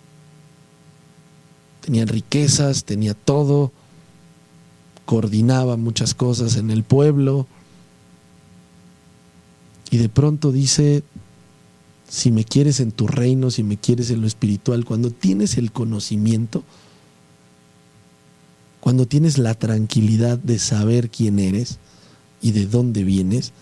Tenía 1.81 2.05
riquezas, 2.05 2.85
tenía 2.85 3.13
todo, 3.13 3.71
coordinaba 5.05 5.77
muchas 5.77 6.15
cosas 6.15 6.55
en 6.55 6.71
el 6.71 6.81
pueblo. 6.81 7.45
Y 9.91 9.97
de 9.97 10.09
pronto 10.09 10.51
dice, 10.51 11.03
si 12.07 12.31
me 12.31 12.43
quieres 12.43 12.79
en 12.79 12.93
tu 12.93 13.05
reino, 13.05 13.51
si 13.51 13.61
me 13.61 13.77
quieres 13.77 14.09
en 14.09 14.21
lo 14.21 14.25
espiritual, 14.25 14.85
cuando 14.85 15.11
tienes 15.11 15.55
el 15.55 15.71
conocimiento, 15.71 16.63
cuando 18.79 19.05
tienes 19.05 19.37
la 19.37 19.53
tranquilidad 19.53 20.39
de 20.39 20.57
saber 20.57 21.11
quién 21.11 21.37
eres 21.37 21.77
y 22.41 22.53
de 22.53 22.65
dónde 22.65 23.03
vienes, 23.03 23.53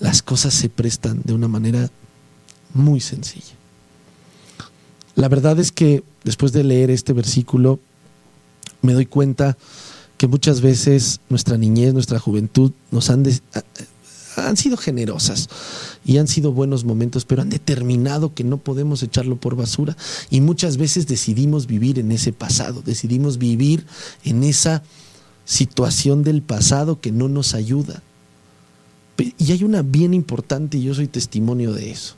las 0.00 0.20
cosas 0.20 0.52
se 0.52 0.68
prestan 0.68 1.22
de 1.24 1.32
una 1.32 1.48
manera 1.48 1.90
muy 2.74 3.00
sencilla. 3.00 3.54
La 5.16 5.28
verdad 5.28 5.58
es 5.58 5.72
que 5.72 6.04
después 6.24 6.52
de 6.52 6.62
leer 6.62 6.90
este 6.90 7.14
versículo 7.14 7.80
me 8.82 8.92
doy 8.92 9.06
cuenta 9.06 9.56
que 10.18 10.28
muchas 10.28 10.60
veces 10.60 11.20
nuestra 11.30 11.56
niñez, 11.56 11.94
nuestra 11.94 12.18
juventud 12.18 12.72
nos 12.90 13.08
han, 13.08 13.24
han 14.36 14.56
sido 14.58 14.76
generosas 14.76 15.48
y 16.04 16.18
han 16.18 16.28
sido 16.28 16.52
buenos 16.52 16.84
momentos, 16.84 17.24
pero 17.24 17.40
han 17.40 17.48
determinado 17.48 18.34
que 18.34 18.44
no 18.44 18.58
podemos 18.58 19.02
echarlo 19.02 19.36
por 19.36 19.56
basura 19.56 19.96
y 20.30 20.42
muchas 20.42 20.76
veces 20.76 21.06
decidimos 21.06 21.66
vivir 21.66 21.98
en 21.98 22.12
ese 22.12 22.32
pasado, 22.32 22.82
decidimos 22.84 23.38
vivir 23.38 23.86
en 24.22 24.44
esa 24.44 24.82
situación 25.46 26.24
del 26.24 26.42
pasado 26.42 27.00
que 27.00 27.10
no 27.10 27.28
nos 27.28 27.54
ayuda. 27.54 28.02
Y 29.38 29.52
hay 29.52 29.64
una 29.64 29.80
bien 29.80 30.12
importante 30.12 30.76
y 30.76 30.82
yo 30.82 30.94
soy 30.94 31.08
testimonio 31.08 31.72
de 31.72 31.90
eso 31.90 32.16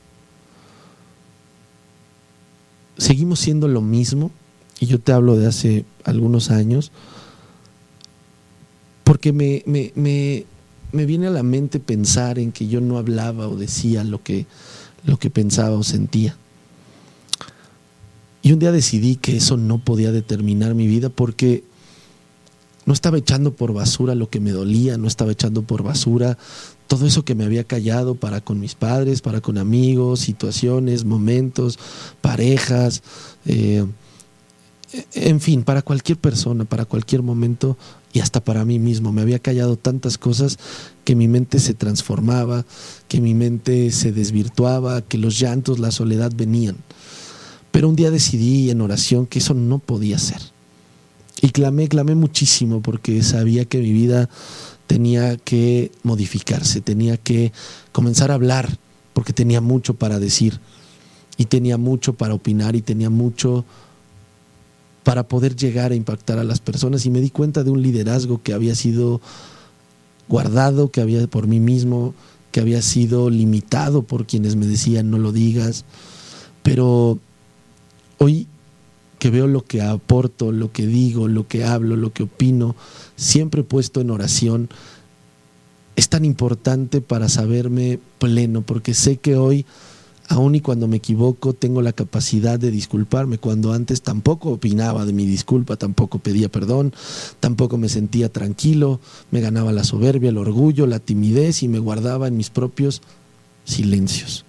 seguimos 2.99 3.39
siendo 3.39 3.67
lo 3.67 3.81
mismo, 3.81 4.29
y 4.79 4.85
yo 4.85 4.99
te 4.99 5.11
hablo 5.11 5.35
de 5.35 5.47
hace 5.47 5.85
algunos 6.03 6.51
años, 6.51 6.91
porque 9.03 9.33
me, 9.33 9.63
me, 9.65 9.91
me, 9.95 10.45
me, 10.91 11.05
viene 11.05 11.27
a 11.27 11.31
la 11.31 11.41
mente 11.41 11.79
pensar 11.79 12.37
en 12.37 12.51
que 12.51 12.67
yo 12.67 12.79
no 12.79 12.97
hablaba 12.97 13.47
o 13.47 13.55
decía 13.55 14.03
lo 14.03 14.21
que, 14.21 14.45
lo 15.03 15.17
que 15.17 15.29
pensaba 15.29 15.75
o 15.75 15.83
sentía. 15.83 16.37
Y 18.41 18.51
un 18.53 18.59
día 18.59 18.71
decidí 18.71 19.15
que 19.15 19.37
eso 19.37 19.57
no 19.57 19.79
podía 19.79 20.11
determinar 20.11 20.75
mi 20.75 20.87
vida 20.87 21.09
porque 21.09 21.63
no 22.85 22.93
estaba 22.93 23.17
echando 23.17 23.53
por 23.53 23.73
basura 23.73 24.15
lo 24.15 24.29
que 24.29 24.39
me 24.39 24.51
dolía, 24.51 24.97
no 24.97 25.07
estaba 25.07 25.31
echando 25.31 25.63
por 25.63 25.83
basura 25.83 26.37
todo 26.89 27.05
eso 27.05 27.23
que 27.23 27.35
me 27.35 27.45
había 27.45 27.63
callado 27.63 28.15
para 28.15 28.41
con 28.41 28.59
mis 28.59 28.73
padres, 28.73 29.21
para 29.21 29.41
con 29.41 29.59
amigos, 29.59 30.21
situaciones, 30.21 31.05
momentos, 31.05 31.77
parejas, 32.19 33.03
eh, 33.45 33.85
en 35.13 35.39
fin, 35.39 35.61
para 35.61 35.83
cualquier 35.83 36.17
persona, 36.17 36.65
para 36.65 36.85
cualquier 36.85 37.21
momento 37.21 37.77
y 38.11 38.21
hasta 38.21 38.43
para 38.43 38.65
mí 38.65 38.79
mismo. 38.79 39.13
Me 39.13 39.21
había 39.21 39.37
callado 39.37 39.77
tantas 39.77 40.17
cosas 40.17 40.57
que 41.03 41.15
mi 41.15 41.27
mente 41.27 41.59
se 41.59 41.75
transformaba, 41.75 42.65
que 43.07 43.21
mi 43.21 43.35
mente 43.35 43.91
se 43.91 44.11
desvirtuaba, 44.11 45.03
que 45.03 45.19
los 45.19 45.39
llantos, 45.39 45.77
la 45.77 45.91
soledad 45.91 46.31
venían. 46.35 46.77
Pero 47.69 47.87
un 47.87 47.95
día 47.95 48.09
decidí 48.09 48.71
en 48.71 48.81
oración 48.81 49.27
que 49.27 49.37
eso 49.37 49.53
no 49.53 49.77
podía 49.77 50.17
ser. 50.17 50.41
Y 51.39 51.51
clamé, 51.51 51.87
clamé 51.87 52.15
muchísimo 52.15 52.81
porque 52.81 53.21
sabía 53.21 53.65
que 53.65 53.77
mi 53.77 53.93
vida 53.93 54.27
tenía 54.89 55.37
que 55.37 55.91
modificarse, 56.01 56.81
tenía 56.81 57.15
que 57.15 57.53
comenzar 57.91 58.31
a 58.31 58.33
hablar, 58.33 58.75
porque 59.13 59.33
tenía 59.33 59.61
mucho 59.61 59.93
para 59.93 60.19
decir, 60.19 60.59
y 61.37 61.45
tenía 61.45 61.77
mucho 61.77 62.13
para 62.13 62.33
opinar, 62.33 62.75
y 62.75 62.81
tenía 62.81 63.11
mucho 63.11 63.65
para 65.03 65.27
poder 65.27 65.55
llegar 65.55 65.91
a 65.91 65.95
impactar 65.95 66.39
a 66.39 66.43
las 66.43 66.59
personas. 66.59 67.05
Y 67.05 67.11
me 67.11 67.21
di 67.21 67.29
cuenta 67.29 67.63
de 67.63 67.69
un 67.69 67.83
liderazgo 67.83 68.41
que 68.41 68.51
había 68.51 68.73
sido 68.73 69.21
guardado, 70.27 70.89
que 70.89 71.01
había 71.01 71.27
por 71.27 71.45
mí 71.45 71.59
mismo, 71.59 72.15
que 72.51 72.59
había 72.59 72.81
sido 72.81 73.29
limitado 73.29 74.01
por 74.01 74.25
quienes 74.25 74.55
me 74.55 74.65
decían 74.65 75.11
no 75.11 75.19
lo 75.19 75.31
digas. 75.31 75.85
Pero 76.63 77.19
hoy 78.17 78.47
que 79.19 79.29
veo 79.29 79.47
lo 79.47 79.65
que 79.65 79.81
aporto, 79.81 80.51
lo 80.51 80.71
que 80.71 80.87
digo, 80.87 81.27
lo 81.27 81.47
que 81.47 81.65
hablo, 81.65 81.95
lo 81.97 82.11
que 82.11 82.23
opino, 82.23 82.75
siempre 83.19 83.63
puesto 83.63 83.99
en 83.99 84.11
oración, 84.11 84.69
es 85.97 86.07
tan 86.07 86.23
importante 86.23 87.01
para 87.01 87.27
saberme 87.27 87.99
pleno, 88.17 88.61
porque 88.61 88.93
sé 88.93 89.17
que 89.17 89.35
hoy, 89.35 89.65
aun 90.29 90.55
y 90.55 90.61
cuando 90.61 90.87
me 90.87 90.97
equivoco, 90.97 91.51
tengo 91.51 91.81
la 91.81 91.91
capacidad 91.91 92.57
de 92.57 92.71
disculparme, 92.71 93.37
cuando 93.37 93.73
antes 93.73 94.01
tampoco 94.01 94.51
opinaba 94.51 95.05
de 95.05 95.11
mi 95.11 95.25
disculpa, 95.25 95.75
tampoco 95.75 96.19
pedía 96.19 96.47
perdón, 96.47 96.93
tampoco 97.41 97.77
me 97.77 97.89
sentía 97.89 98.31
tranquilo, 98.31 99.01
me 99.31 99.41
ganaba 99.41 99.73
la 99.73 99.83
soberbia, 99.83 100.29
el 100.29 100.37
orgullo, 100.37 100.87
la 100.87 100.99
timidez 100.99 101.61
y 101.61 101.67
me 101.67 101.79
guardaba 101.79 102.29
en 102.29 102.37
mis 102.37 102.49
propios 102.49 103.01
silencios. 103.65 104.45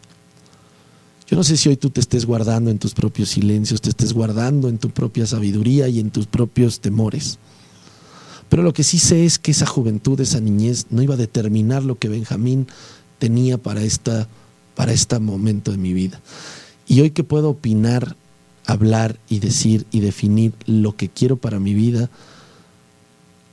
Yo 1.26 1.36
no 1.36 1.42
sé 1.42 1.56
si 1.56 1.68
hoy 1.68 1.76
tú 1.76 1.90
te 1.90 2.00
estés 2.00 2.24
guardando 2.24 2.70
en 2.70 2.78
tus 2.78 2.94
propios 2.94 3.30
silencios, 3.30 3.80
te 3.80 3.90
estés 3.90 4.12
guardando 4.12 4.68
en 4.68 4.78
tu 4.78 4.90
propia 4.90 5.26
sabiduría 5.26 5.88
y 5.88 5.98
en 5.98 6.10
tus 6.10 6.26
propios 6.26 6.78
temores. 6.78 7.40
Pero 8.50 8.64
lo 8.64 8.74
que 8.74 8.82
sí 8.82 8.98
sé 8.98 9.24
es 9.24 9.38
que 9.38 9.52
esa 9.52 9.64
juventud, 9.64 10.20
esa 10.20 10.40
niñez, 10.40 10.86
no 10.90 11.02
iba 11.02 11.14
a 11.14 11.16
determinar 11.16 11.84
lo 11.84 11.98
que 11.98 12.08
Benjamín 12.08 12.66
tenía 13.20 13.58
para, 13.58 13.80
esta, 13.82 14.28
para 14.74 14.92
este 14.92 15.18
momento 15.20 15.70
de 15.70 15.78
mi 15.78 15.94
vida. 15.94 16.20
Y 16.88 17.00
hoy 17.00 17.12
que 17.12 17.22
puedo 17.22 17.50
opinar, 17.50 18.16
hablar 18.66 19.16
y 19.28 19.38
decir 19.38 19.86
y 19.92 20.00
definir 20.00 20.52
lo 20.66 20.96
que 20.96 21.08
quiero 21.08 21.36
para 21.36 21.60
mi 21.60 21.74
vida, 21.74 22.10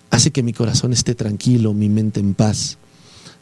hace 0.10 0.32
que 0.32 0.42
mi 0.42 0.52
corazón 0.52 0.94
esté 0.94 1.14
tranquilo, 1.14 1.76
mi 1.76 1.90
mente 1.90 2.20
en 2.20 2.34
paz. 2.34 2.80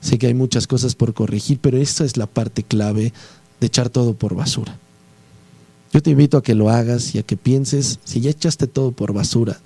Sé 0.01 0.17
que 0.17 0.27
hay 0.27 0.33
muchas 0.33 0.67
cosas 0.67 0.93
por 0.93 1.13
corregir, 1.13 1.59
pero 1.61 1.77
esta 1.77 2.03
es 2.03 2.17
la 2.17 2.27
parte 2.27 2.63
clave 2.63 3.13
de 3.61 3.67
echar 3.67 3.89
todo 3.89 4.13
por 4.13 4.35
basura. 4.35 4.77
Yo 5.93 6.03
te 6.03 6.09
invito 6.09 6.35
a 6.35 6.43
que 6.43 6.53
lo 6.53 6.69
hagas 6.69 7.15
y 7.15 7.19
a 7.19 7.23
que 7.23 7.37
pienses 7.37 7.99
si 8.03 8.19
ya 8.19 8.29
echaste 8.29 8.67
todo 8.67 8.91
por 8.91 9.13
basura 9.13 9.61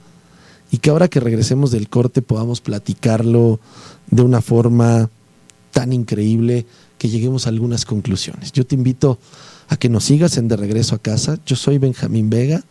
y 0.72 0.78
que 0.78 0.90
ahora 0.90 1.08
que 1.08 1.20
regresemos 1.20 1.72
del 1.72 1.90
corte 1.90 2.22
podamos 2.22 2.62
platicarlo 2.62 3.60
de 4.10 4.22
una 4.22 4.42
forma 4.42 5.10
tan 5.72 5.94
increíble 5.94 6.66
que 6.98 7.10
lleguemos 7.10 7.46
a 7.46 7.50
algunas 7.50 7.86
conclusiones. 7.86 8.52
Yo 8.52 8.66
te 8.66 8.76
invito 8.76 9.20
a 9.68 9.78
que 9.78 9.90
nos 9.90 10.04
sigas 10.04 10.38
en 10.38 10.48
De 10.48 10.58
Regreso 10.58 10.96
a 10.96 11.00
Casa. 11.00 11.38
Yo 11.46 11.56
soy 11.56 11.78
Benjamín 11.78 12.30
Vega 12.30 12.64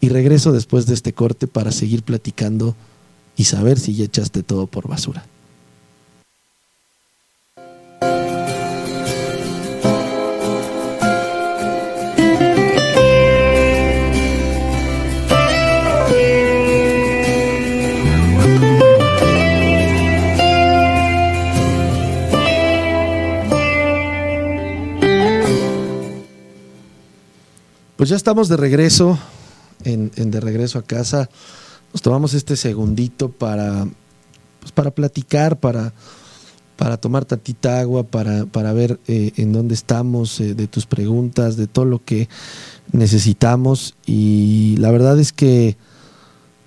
y 0.00 0.08
regreso 0.08 0.52
después 0.52 0.86
de 0.86 0.94
este 0.94 1.12
corte 1.12 1.46
para 1.46 1.70
seguir 1.70 2.02
platicando 2.02 2.74
y 3.36 3.44
saber 3.44 3.78
si 3.78 3.94
ya 3.94 4.04
echaste 4.04 4.42
todo 4.42 4.66
por 4.66 4.88
basura. 4.88 5.24
Pues 28.02 28.10
ya 28.10 28.16
estamos 28.16 28.48
de 28.48 28.56
regreso, 28.56 29.16
en, 29.84 30.10
de 30.10 30.40
regreso 30.40 30.80
a 30.80 30.82
casa. 30.82 31.30
Nos 31.92 32.02
tomamos 32.02 32.34
este 32.34 32.56
segundito 32.56 33.30
para, 33.30 33.86
pues 34.58 34.72
para 34.72 34.90
platicar, 34.90 35.60
para, 35.60 35.94
para 36.76 36.96
tomar 36.96 37.24
tantita 37.26 37.78
agua, 37.78 38.02
para, 38.02 38.44
para 38.46 38.72
ver 38.72 38.98
eh, 39.06 39.30
en 39.36 39.52
dónde 39.52 39.74
estamos, 39.74 40.40
eh, 40.40 40.54
de 40.54 40.66
tus 40.66 40.84
preguntas, 40.84 41.56
de 41.56 41.68
todo 41.68 41.84
lo 41.84 42.04
que 42.04 42.28
necesitamos. 42.90 43.94
Y 44.04 44.74
la 44.78 44.90
verdad 44.90 45.20
es 45.20 45.32
que 45.32 45.76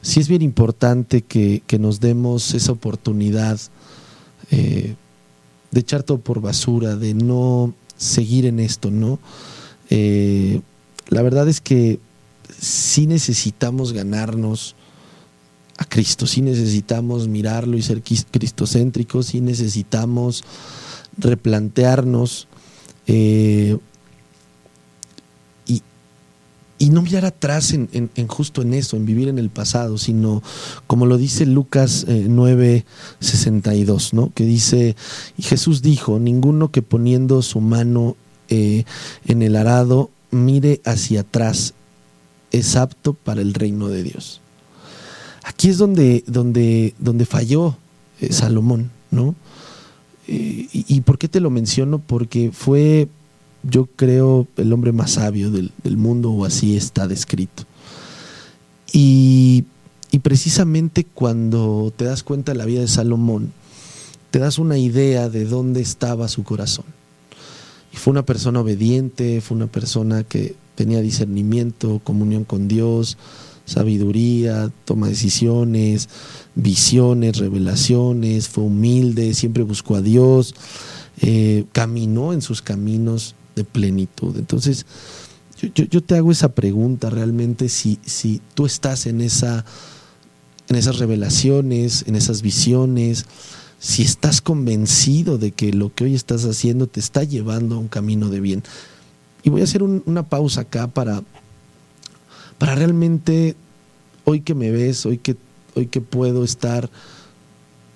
sí 0.02 0.22
es 0.22 0.30
bien 0.30 0.42
importante 0.42 1.22
que, 1.22 1.62
nos 1.78 2.00
demos 2.00 2.54
esa 2.54 2.72
oportunidad 2.72 3.60
eh, 4.52 4.96
de 5.72 5.80
echar 5.82 6.04
todo 6.04 6.20
por 6.20 6.40
basura, 6.40 6.96
de 6.96 7.14
no 7.14 7.74
seguir 7.98 8.46
en 8.46 8.62
esto, 8.62 8.90
¿no? 8.90 9.20
La 11.10 11.22
verdad 11.22 11.48
es 11.48 11.62
que 11.62 12.00
sí 12.60 13.08
necesitamos 13.08 13.94
ganarnos 13.94 14.76
a 15.78 15.86
Cristo, 15.86 16.26
sí 16.26 16.42
necesitamos 16.42 17.28
mirarlo 17.28 17.78
y 17.78 17.82
ser 17.82 18.02
cristocéntricos, 18.02 19.28
sí 19.28 19.42
necesitamos 19.42 20.44
replantearnos 21.18 22.48
eh, 23.08 23.78
y, 26.78 26.90
no 26.90 27.02
mirar 27.02 27.26
atrás 27.26 27.74
en, 27.74 28.28
justo 28.28 28.62
en 28.62 28.74
eso, 28.74 28.96
en 28.96 29.06
vivir 29.06 29.28
en 29.28 29.40
el 29.40 29.50
pasado, 29.50 29.98
sino 29.98 30.44
como 30.88 31.06
lo 31.06 31.18
dice 31.18 31.46
Lucas 31.46 32.06
9:62, 32.08 32.84
eh, 34.08 34.16
¿no? 34.16 34.32
que 34.34 34.46
dice, 34.46 34.96
y 35.38 35.44
Jesús 35.44 35.82
dijo, 35.82 36.20
ninguno 36.20 36.72
que 36.72 36.82
poniendo 36.82 37.42
su 37.42 37.60
mano 37.60 38.16
eh, 38.50 38.86
en 39.26 39.42
el 39.42 39.56
arado 39.56 40.12
mire 40.36 40.82
hacia 40.86 41.22
atrás 41.22 41.74
es 42.52 42.76
apto 42.76 43.14
para 43.14 43.42
el 43.42 43.54
reino 43.54 43.88
de 43.88 44.04
Dios. 44.04 44.42
Aquí 45.44 45.70
es 45.70 45.78
donde, 45.78 46.24
donde, 46.28 46.94
donde 47.00 47.26
falló 47.26 47.78
eh, 48.22 48.32
Salomón, 48.32 48.92
¿no? 49.12 49.36
Eh, 50.28 50.68
y, 50.72 51.02
por 51.02 51.18
qué 51.18 51.28
te 51.28 51.40
lo 51.40 51.50
menciono? 51.50 52.00
Porque 52.00 52.52
fue, 52.52 53.08
yo 53.64 53.86
creo, 53.86 54.48
el 54.58 54.74
hombre 54.74 54.92
más 54.92 55.12
sabio 55.12 55.52
del, 55.52 55.72
mundo, 55.98 56.32
o 56.32 56.46
así 56.46 56.76
está 56.76 57.08
descrito. 57.08 57.64
Y, 58.92 59.66
y, 60.12 60.20
precisamente 60.20 61.04
cuando 61.04 61.94
te 61.96 62.06
das 62.06 62.24
cuenta 62.24 62.54
de 62.54 62.58
la 62.58 62.66
vida 62.66 62.82
de 62.82 62.88
Salomón, 62.88 63.52
te 64.32 64.40
das 64.40 64.58
una 64.58 64.78
idea 64.78 65.30
de 65.30 65.46
dónde 65.46 65.82
estaba 65.82 66.28
su 66.28 66.44
corazón 66.44 66.86
fue 67.96 68.12
una 68.12 68.26
persona 68.26 68.62
obediente, 68.62 69.42
fue 69.42 69.58
una 69.58 69.68
persona 69.68 70.24
que 70.24 70.56
tenía 70.76 71.02
discernimiento, 71.02 72.02
comunión 72.04 72.44
con 72.44 72.68
Dios, 72.68 73.18
sabiduría, 73.66 74.72
toma 74.86 75.08
decisiones, 75.08 76.10
visiones, 76.56 77.38
revelaciones, 77.38 78.48
fue 78.48 78.64
humilde, 78.64 79.34
siempre 79.34 79.64
buscó 79.64 79.96
a 79.96 80.02
Dios, 80.02 80.54
eh, 81.22 81.66
caminó 81.72 82.34
en 82.34 82.42
sus 82.42 82.62
caminos 82.62 83.36
de 83.56 83.64
plenitud. 83.64 84.38
Entonces, 84.38 84.86
yo, 85.74 86.04
te 86.04 86.16
hago 86.16 86.32
esa 86.32 86.50
pregunta 86.50 87.10
realmente 87.10 87.70
si, 87.70 87.98
si 88.06 88.42
tú 88.54 88.66
estás 88.66 89.06
en, 89.06 89.22
esa, 89.22 89.66
en 90.68 90.76
esas 90.76 91.00
revelaciones, 91.00 92.04
en 92.08 92.16
esas 92.16 92.42
visiones, 92.42 93.26
si 93.86 94.02
estás 94.02 94.42
convencido 94.42 95.38
de 95.38 95.52
que 95.52 95.72
lo 95.72 95.94
que 95.94 96.06
hoy 96.06 96.16
estás 96.16 96.44
haciendo 96.46 96.88
te 96.88 97.00
está 97.00 97.24
llevando 97.24 97.76
a 97.76 97.78
un 97.78 97.88
camino 97.88 98.30
de 98.30 98.40
bien. 98.40 98.64
Y 99.44 99.52
voy 99.52 99.62
a 99.62 99.66
hacer 99.66 99.84
una 99.84 100.24
pausa 100.24 100.62
acá 100.62 100.88
para, 100.88 101.22
para 102.58 102.74
realmente, 102.74 103.56
hoy 104.24 104.42
que 104.42 104.56
me 104.56 104.72
ves, 104.72 105.06
hoy 105.06 105.20
que, 105.20 105.38
hoy 105.76 105.86
que 105.86 106.02
puedo 106.02 106.44
estar 106.44 106.90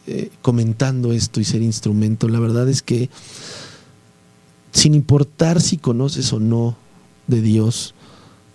eh, 0.06 0.30
comentando 0.44 1.12
esto 1.12 1.40
y 1.40 1.44
ser 1.44 1.64
instrumento, 1.64 2.30
la 2.30 2.40
verdad 2.40 2.70
es 2.70 2.84
que 2.84 3.10
sin 4.72 4.94
importar 4.94 5.60
si 5.60 5.78
conoces 5.78 6.32
o 6.34 6.40
no 6.40 6.78
de 7.26 7.42
Dios, 7.42 7.96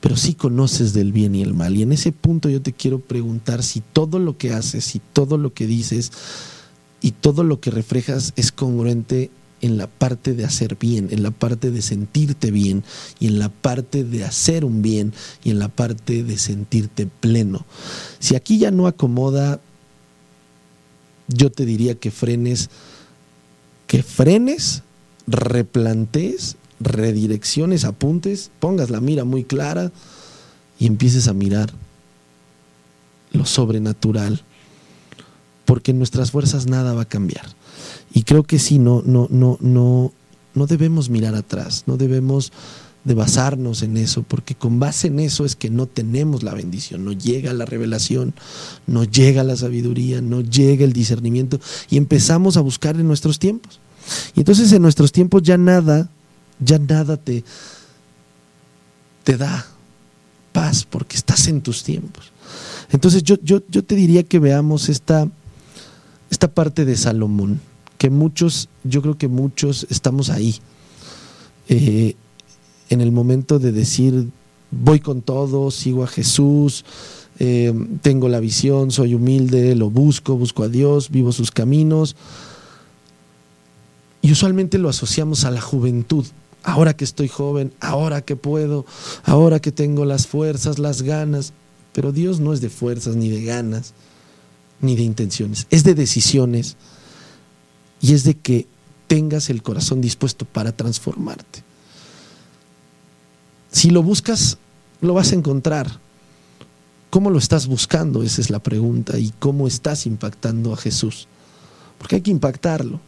pero 0.00 0.16
sí 0.16 0.34
conoces 0.34 0.92
del 0.92 1.10
bien 1.10 1.34
y 1.34 1.42
el 1.42 1.52
mal. 1.52 1.74
Y 1.76 1.82
en 1.82 1.90
ese 1.90 2.12
punto 2.12 2.48
yo 2.48 2.62
te 2.62 2.72
quiero 2.72 3.00
preguntar 3.00 3.64
si 3.64 3.80
todo 3.80 4.20
lo 4.20 4.38
que 4.38 4.52
haces, 4.52 4.84
si 4.84 5.00
todo 5.00 5.36
lo 5.36 5.52
que 5.52 5.66
dices, 5.66 6.12
y 7.04 7.10
todo 7.10 7.44
lo 7.44 7.60
que 7.60 7.70
reflejas 7.70 8.32
es 8.34 8.50
congruente 8.50 9.30
en 9.60 9.76
la 9.76 9.88
parte 9.88 10.32
de 10.32 10.46
hacer 10.46 10.76
bien, 10.76 11.08
en 11.10 11.22
la 11.22 11.32
parte 11.32 11.70
de 11.70 11.82
sentirte 11.82 12.50
bien 12.50 12.82
y 13.20 13.26
en 13.26 13.38
la 13.38 13.50
parte 13.50 14.04
de 14.04 14.24
hacer 14.24 14.64
un 14.64 14.80
bien 14.80 15.12
y 15.44 15.50
en 15.50 15.58
la 15.58 15.68
parte 15.68 16.22
de 16.22 16.38
sentirte 16.38 17.06
pleno. 17.06 17.66
Si 18.20 18.36
aquí 18.36 18.56
ya 18.56 18.70
no 18.70 18.86
acomoda, 18.86 19.60
yo 21.28 21.52
te 21.52 21.66
diría 21.66 21.94
que 21.94 22.10
frenes, 22.10 22.70
que 23.86 24.02
frenes, 24.02 24.82
replantees, 25.26 26.56
redirecciones, 26.80 27.84
apuntes, 27.84 28.50
pongas 28.60 28.88
la 28.88 29.02
mira 29.02 29.24
muy 29.24 29.44
clara 29.44 29.92
y 30.78 30.86
empieces 30.86 31.28
a 31.28 31.34
mirar 31.34 31.70
lo 33.32 33.44
sobrenatural 33.44 34.42
porque 35.64 35.92
en 35.92 35.98
nuestras 35.98 36.30
fuerzas 36.30 36.66
nada 36.66 36.94
va 36.94 37.02
a 37.02 37.08
cambiar. 37.08 37.46
Y 38.12 38.22
creo 38.22 38.42
que 38.42 38.58
sí, 38.58 38.78
no, 38.78 39.02
no, 39.04 39.28
no, 39.30 39.58
no, 39.60 40.12
no 40.54 40.66
debemos 40.66 41.10
mirar 41.10 41.34
atrás, 41.34 41.84
no 41.86 41.96
debemos 41.96 42.52
de 43.04 43.14
basarnos 43.14 43.82
en 43.82 43.96
eso, 43.98 44.22
porque 44.22 44.54
con 44.54 44.80
base 44.80 45.08
en 45.08 45.20
eso 45.20 45.44
es 45.44 45.56
que 45.56 45.68
no 45.68 45.86
tenemos 45.86 46.42
la 46.42 46.54
bendición, 46.54 47.04
no 47.04 47.12
llega 47.12 47.52
la 47.52 47.66
revelación, 47.66 48.34
no 48.86 49.04
llega 49.04 49.44
la 49.44 49.56
sabiduría, 49.56 50.22
no 50.22 50.40
llega 50.40 50.84
el 50.84 50.94
discernimiento 50.94 51.60
y 51.90 51.98
empezamos 51.98 52.56
a 52.56 52.62
buscar 52.62 52.96
en 52.96 53.06
nuestros 53.06 53.38
tiempos. 53.38 53.80
Y 54.34 54.40
entonces 54.40 54.72
en 54.72 54.82
nuestros 54.82 55.12
tiempos 55.12 55.42
ya 55.42 55.58
nada, 55.58 56.10
ya 56.60 56.78
nada 56.78 57.18
te, 57.18 57.44
te 59.22 59.36
da 59.36 59.66
paz 60.52 60.86
porque 60.88 61.16
estás 61.16 61.46
en 61.48 61.60
tus 61.60 61.82
tiempos. 61.84 62.32
Entonces 62.90 63.22
yo, 63.22 63.36
yo, 63.42 63.60
yo 63.68 63.84
te 63.84 63.96
diría 63.96 64.22
que 64.22 64.38
veamos 64.38 64.88
esta, 64.88 65.28
esta 66.34 66.48
parte 66.48 66.84
de 66.84 66.96
Salomón, 66.96 67.60
que 67.96 68.10
muchos, 68.10 68.68
yo 68.82 69.02
creo 69.02 69.16
que 69.16 69.28
muchos 69.28 69.86
estamos 69.88 70.30
ahí, 70.30 70.56
eh, 71.68 72.16
en 72.90 73.00
el 73.00 73.12
momento 73.12 73.60
de 73.60 73.70
decir, 73.70 74.30
voy 74.72 74.98
con 74.98 75.22
todo, 75.22 75.70
sigo 75.70 76.02
a 76.02 76.08
Jesús, 76.08 76.84
eh, 77.38 77.72
tengo 78.02 78.28
la 78.28 78.40
visión, 78.40 78.90
soy 78.90 79.14
humilde, 79.14 79.76
lo 79.76 79.90
busco, 79.90 80.36
busco 80.36 80.64
a 80.64 80.68
Dios, 80.68 81.08
vivo 81.10 81.30
sus 81.30 81.52
caminos. 81.52 82.16
Y 84.20 84.32
usualmente 84.32 84.78
lo 84.78 84.88
asociamos 84.88 85.44
a 85.44 85.52
la 85.52 85.60
juventud. 85.60 86.26
Ahora 86.64 86.96
que 86.96 87.04
estoy 87.04 87.28
joven, 87.28 87.72
ahora 87.78 88.22
que 88.22 88.34
puedo, 88.34 88.86
ahora 89.22 89.60
que 89.60 89.70
tengo 89.70 90.04
las 90.04 90.26
fuerzas, 90.26 90.80
las 90.80 91.02
ganas. 91.02 91.52
Pero 91.92 92.10
Dios 92.10 92.40
no 92.40 92.52
es 92.52 92.60
de 92.60 92.70
fuerzas 92.70 93.14
ni 93.14 93.30
de 93.30 93.44
ganas. 93.44 93.94
Ni 94.80 94.96
de 94.96 95.02
intenciones, 95.02 95.66
es 95.70 95.84
de 95.84 95.94
decisiones 95.94 96.76
y 98.00 98.14
es 98.14 98.24
de 98.24 98.34
que 98.34 98.66
tengas 99.06 99.50
el 99.50 99.62
corazón 99.62 100.00
dispuesto 100.00 100.44
para 100.44 100.72
transformarte. 100.72 101.62
Si 103.70 103.90
lo 103.90 104.02
buscas, 104.02 104.58
lo 105.00 105.14
vas 105.14 105.32
a 105.32 105.34
encontrar. 105.34 105.98
¿Cómo 107.10 107.30
lo 107.30 107.38
estás 107.38 107.66
buscando? 107.66 108.22
Esa 108.22 108.40
es 108.40 108.50
la 108.50 108.60
pregunta. 108.60 109.18
¿Y 109.18 109.32
cómo 109.38 109.66
estás 109.66 110.06
impactando 110.06 110.72
a 110.72 110.76
Jesús? 110.76 111.28
Porque 111.98 112.16
hay 112.16 112.22
que 112.22 112.30
impactarlo. 112.30 113.00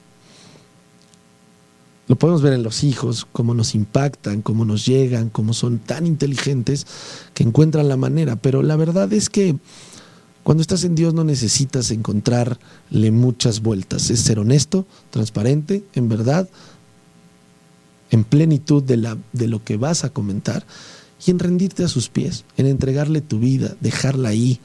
Lo 2.08 2.16
podemos 2.16 2.40
ver 2.40 2.52
en 2.52 2.62
los 2.62 2.84
hijos, 2.84 3.26
cómo 3.32 3.52
nos 3.52 3.74
impactan, 3.74 4.42
cómo 4.42 4.64
nos 4.64 4.86
llegan, 4.86 5.28
cómo 5.28 5.52
son 5.52 5.78
tan 5.78 6.06
inteligentes 6.06 6.86
que 7.34 7.42
encuentran 7.42 7.88
la 7.88 7.96
manera. 7.96 8.36
Pero 8.36 8.62
la 8.62 8.76
verdad 8.76 9.12
es 9.12 9.28
que 9.28 9.56
cuando 10.46 10.62
estás 10.62 10.84
en 10.84 10.94
Dios 10.94 11.12
no 11.12 11.24
necesitas 11.24 11.90
encontrarle 11.90 13.10
muchas 13.10 13.62
vueltas. 13.62 14.10
Es 14.10 14.20
ser 14.20 14.38
honesto, 14.38 14.86
transparente, 15.10 15.82
en 15.96 16.08
verdad, 16.08 16.48
en 18.12 18.22
plenitud 18.22 18.80
de, 18.80 18.96
lo 19.48 19.64
que 19.64 19.76
vas 19.76 20.04
a 20.04 20.10
comentar 20.10 20.64
y 21.26 21.32
en 21.32 21.40
rendirte 21.40 21.82
a 21.82 21.88
sus 21.88 22.08
pies, 22.08 22.44
en 22.56 22.66
entregarle 22.66 23.22
tu 23.22 23.40
vida, 23.40 23.74
dejarla 23.80 24.28
ahí. 24.28 24.60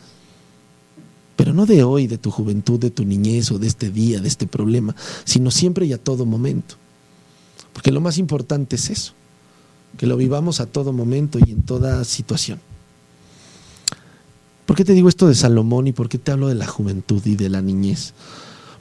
Pero 1.35 1.51
no 1.51 1.65
de 1.65 1.83
hoy, 1.83 2.05
de 2.05 2.19
tu 2.19 2.29
juventud, 2.29 2.79
de 2.79 2.91
tu 2.91 3.03
niñez 3.03 3.51
o 3.51 3.57
de 3.57 3.65
este 3.65 3.89
día, 3.89 4.19
de 4.19 4.27
este 4.27 4.45
problema, 4.45 4.95
sino 5.23 5.49
siempre 5.49 5.87
y 5.87 5.93
a 5.93 5.97
todo 5.97 6.27
momento. 6.27 6.75
Porque 7.73 7.91
lo 7.91 8.01
más 8.01 8.19
importante 8.19 8.75
es 8.75 8.91
eso, 8.91 9.13
que 9.97 10.05
lo 10.05 10.15
vivamos 10.15 10.59
a 10.59 10.67
todo 10.67 10.93
momento 10.93 11.39
y 11.43 11.49
en 11.49 11.63
toda 11.63 12.03
situación. 12.03 12.59
¿Por 14.71 14.77
qué 14.77 14.86
te 14.86 14.93
digo 14.93 15.10
esto 15.10 15.27
de 15.27 15.36
Salomón 15.36 15.88
y 15.88 15.91
por 15.91 16.07
qué 16.07 16.17
te 16.17 16.31
hablo 16.31 16.47
de 16.47 16.55
la 16.55 16.65
juventud 16.65 17.21
y 17.25 17.36
de 17.36 17.49
la 17.49 17.62
niñez? 17.62 18.13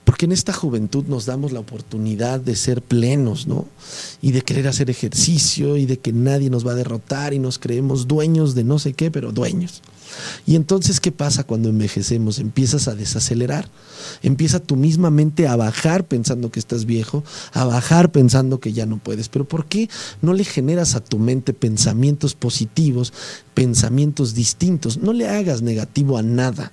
Porque 0.05 0.27
en 0.27 0.31
esta 0.31 0.53
juventud 0.53 1.07
nos 1.09 1.27
damos 1.27 1.51
la 1.51 1.59
oportunidad 1.59 2.39
de 2.39 2.55
ser 2.55 2.81
plenos, 2.81 3.49
¿no? 3.49 3.67
Y 4.23 4.31
de 4.31 4.43
querer 4.43 4.69
hacer 4.69 4.89
ejercicio 4.89 5.77
y 5.77 5.87
de 5.87 5.99
que 5.99 6.13
nadie 6.13 6.49
nos 6.49 6.65
va 6.65 6.71
a 6.71 6.77
derrotar 6.77 7.35
y 7.35 7.41
nos 7.41 7.59
creemos 7.59 8.07
dueños 8.07 8.55
de 8.55 8.63
no 8.63 8.79
sé 8.79 8.93
qué, 8.93 9.11
pero 9.11 9.33
dueños. 9.33 9.83
Y 10.47 10.57
entonces, 10.57 11.01
¿qué 11.01 11.13
pasa 11.13 11.45
cuando 11.45 11.69
envejecemos? 11.69 12.39
Empiezas 12.39 12.89
a 12.89 12.95
desacelerar. 12.95 13.69
Empieza 14.23 14.61
tu 14.61 14.77
misma 14.77 15.11
mente 15.11 15.47
a 15.47 15.57
bajar 15.57 16.05
pensando 16.07 16.51
que 16.51 16.61
estás 16.61 16.85
viejo, 16.85 17.25
a 17.53 17.65
bajar 17.65 18.13
pensando 18.13 18.61
que 18.61 18.73
ya 18.73 18.87
no 18.87 18.99
puedes. 18.99 19.29
Pero 19.29 19.47
¿por 19.47 19.67
qué 19.67 19.89
no 20.23 20.33
le 20.33 20.45
generas 20.45 20.95
a 20.95 21.01
tu 21.01 21.19
mente 21.19 21.53
pensamientos 21.53 22.35
positivos, 22.35 23.13
pensamientos 23.55 24.35
distintos? 24.35 24.99
No 24.99 25.13
le 25.13 25.29
hagas 25.29 25.63
negativo 25.63 26.19
a 26.19 26.23
nada. 26.23 26.73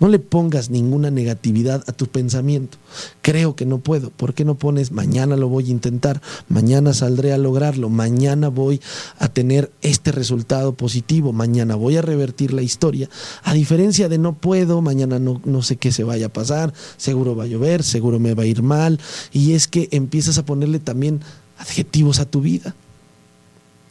No 0.00 0.08
le 0.08 0.18
pongas 0.18 0.70
ninguna 0.70 1.10
negatividad 1.10 1.82
a 1.86 1.92
tu 1.92 2.06
pensamiento. 2.06 2.78
Creo 3.20 3.56
que 3.56 3.66
no 3.66 3.78
puedo. 3.78 4.10
¿Por 4.10 4.32
qué 4.32 4.44
no 4.44 4.54
pones 4.54 4.92
mañana 4.92 5.36
lo 5.36 5.48
voy 5.48 5.68
a 5.68 5.70
intentar? 5.70 6.22
Mañana 6.48 6.94
saldré 6.94 7.32
a 7.32 7.38
lograrlo. 7.38 7.88
Mañana 7.88 8.48
voy 8.48 8.80
a 9.18 9.28
tener 9.28 9.72
este 9.82 10.12
resultado 10.12 10.74
positivo. 10.74 11.32
Mañana 11.32 11.74
voy 11.74 11.96
a 11.96 12.02
revertir 12.02 12.52
la 12.52 12.62
historia. 12.62 13.10
A 13.42 13.54
diferencia 13.54 14.08
de 14.08 14.18
no 14.18 14.34
puedo, 14.34 14.82
mañana 14.82 15.18
no, 15.18 15.40
no 15.44 15.62
sé 15.62 15.76
qué 15.76 15.90
se 15.90 16.04
vaya 16.04 16.26
a 16.26 16.32
pasar. 16.32 16.72
Seguro 16.96 17.34
va 17.34 17.44
a 17.44 17.48
llover, 17.48 17.82
seguro 17.82 18.20
me 18.20 18.34
va 18.34 18.44
a 18.44 18.46
ir 18.46 18.62
mal. 18.62 19.00
Y 19.32 19.54
es 19.54 19.66
que 19.66 19.88
empiezas 19.90 20.38
a 20.38 20.44
ponerle 20.44 20.78
también 20.78 21.20
adjetivos 21.58 22.20
a 22.20 22.24
tu 22.24 22.40
vida. 22.40 22.74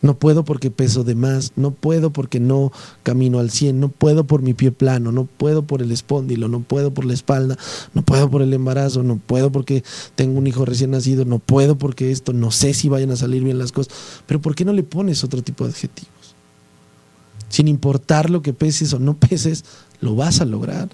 No 0.01 0.15
puedo 0.15 0.45
porque 0.45 0.69
peso 0.69 1.03
de 1.03 1.15
más, 1.15 1.53
no 1.55 1.71
puedo 1.71 2.11
porque 2.11 2.39
no 2.39 2.71
camino 3.03 3.39
al 3.39 3.49
100, 3.49 3.79
no 3.79 3.89
puedo 3.89 4.25
por 4.25 4.41
mi 4.41 4.53
pie 4.53 4.71
plano, 4.71 5.11
no 5.11 5.25
puedo 5.25 5.63
por 5.63 5.81
el 5.81 5.91
espóndilo, 5.91 6.47
no 6.47 6.59
puedo 6.59 6.93
por 6.93 7.05
la 7.05 7.13
espalda, 7.13 7.57
no 7.93 8.03
puedo 8.03 8.29
por 8.29 8.41
el 8.41 8.53
embarazo, 8.53 9.01
no 9.01 9.17
puedo 9.17 9.51
porque 9.51 9.83
tengo 10.15 10.37
un 10.37 10.45
hijo 10.45 10.65
recién 10.65 10.91
nacido, 10.91 11.25
no 11.25 11.39
puedo 11.39 11.77
porque 11.77 12.11
esto, 12.11 12.31
no 12.31 12.51
sé 12.51 12.73
si 12.73 12.89
vayan 12.89 13.11
a 13.11 13.15
salir 13.15 13.43
bien 13.43 13.57
las 13.57 13.71
cosas. 13.71 13.93
Pero 14.27 14.39
¿por 14.39 14.53
qué 14.53 14.65
no 14.65 14.73
le 14.73 14.83
pones 14.83 15.23
otro 15.23 15.41
tipo 15.41 15.63
de 15.63 15.71
adjetivos? 15.71 16.11
Sin 17.49 17.67
importar 17.67 18.29
lo 18.29 18.41
que 18.41 18.53
peses 18.53 18.93
o 18.93 18.99
no 18.99 19.15
peses, 19.15 19.65
lo 19.99 20.15
vas 20.15 20.41
a 20.41 20.45
lograr 20.45 20.89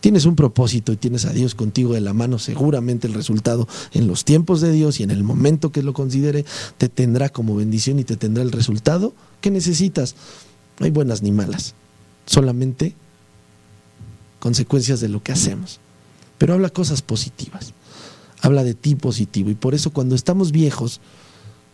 tienes 0.00 0.24
un 0.24 0.36
propósito 0.36 0.92
y 0.92 0.96
tienes 0.96 1.24
a 1.24 1.32
Dios 1.32 1.54
contigo 1.54 1.94
de 1.94 2.00
la 2.00 2.12
mano, 2.12 2.38
seguramente 2.38 3.06
el 3.06 3.14
resultado 3.14 3.66
en 3.92 4.06
los 4.06 4.24
tiempos 4.24 4.60
de 4.60 4.72
Dios 4.72 5.00
y 5.00 5.02
en 5.02 5.10
el 5.10 5.22
momento 5.22 5.72
que 5.72 5.82
lo 5.82 5.92
considere 5.92 6.44
te 6.78 6.88
tendrá 6.88 7.28
como 7.28 7.56
bendición 7.56 7.98
y 7.98 8.04
te 8.04 8.16
tendrá 8.16 8.42
el 8.42 8.52
resultado 8.52 9.14
que 9.40 9.50
necesitas. 9.50 10.14
No 10.78 10.86
hay 10.86 10.92
buenas 10.92 11.22
ni 11.22 11.32
malas, 11.32 11.74
solamente 12.26 12.94
consecuencias 14.38 15.00
de 15.00 15.08
lo 15.08 15.22
que 15.22 15.32
hacemos. 15.32 15.80
Pero 16.38 16.54
habla 16.54 16.70
cosas 16.70 17.02
positivas, 17.02 17.72
habla 18.42 18.62
de 18.62 18.74
ti 18.74 18.94
positivo 18.94 19.50
y 19.50 19.54
por 19.54 19.74
eso 19.74 19.90
cuando 19.90 20.14
estamos 20.14 20.52
viejos, 20.52 21.00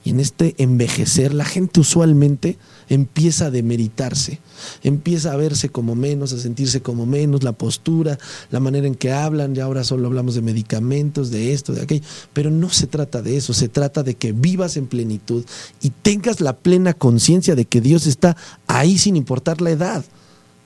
y 0.05 0.11
en 0.11 0.21
este 0.21 0.55
envejecer, 0.59 1.33
la 1.33 1.45
gente 1.45 1.81
usualmente 1.81 2.59
empieza 2.89 3.47
a 3.47 3.51
demeritarse, 3.51 4.41
empieza 4.83 5.33
a 5.33 5.37
verse 5.37 5.69
como 5.69 5.95
menos, 5.95 6.33
a 6.33 6.39
sentirse 6.39 6.83
como 6.83 7.07
menos, 7.07 7.45
la 7.45 7.53
postura, 7.53 8.19
la 8.51 8.59
manera 8.59 8.89
en 8.89 8.97
que 8.97 9.13
hablan, 9.13 9.55
ya 9.55 9.65
ahora 9.65 9.85
solo 9.85 10.09
hablamos 10.09 10.35
de 10.35 10.43
medicamentos, 10.43 11.31
de 11.31 11.53
esto, 11.53 11.73
de 11.73 11.83
aquello, 11.83 12.05
pero 12.33 12.51
no 12.51 12.69
se 12.71 12.89
trata 12.89 13.23
de 13.23 13.37
eso, 13.37 13.55
se 13.55 13.69
trata 13.69 14.03
de 14.03 14.15
que 14.17 14.33
vivas 14.33 14.77
en 14.77 14.87
plenitud 14.87 15.45
y 15.81 15.91
tengas 15.91 16.41
la 16.41 16.57
plena 16.57 16.95
conciencia 16.95 17.55
de 17.55 17.65
que 17.65 17.81
Dios 17.81 18.07
está 18.07 18.37
ahí 18.67 18.99
sin 18.99 19.17
importar 19.17 19.61
la 19.61 19.71
edad. 19.71 20.05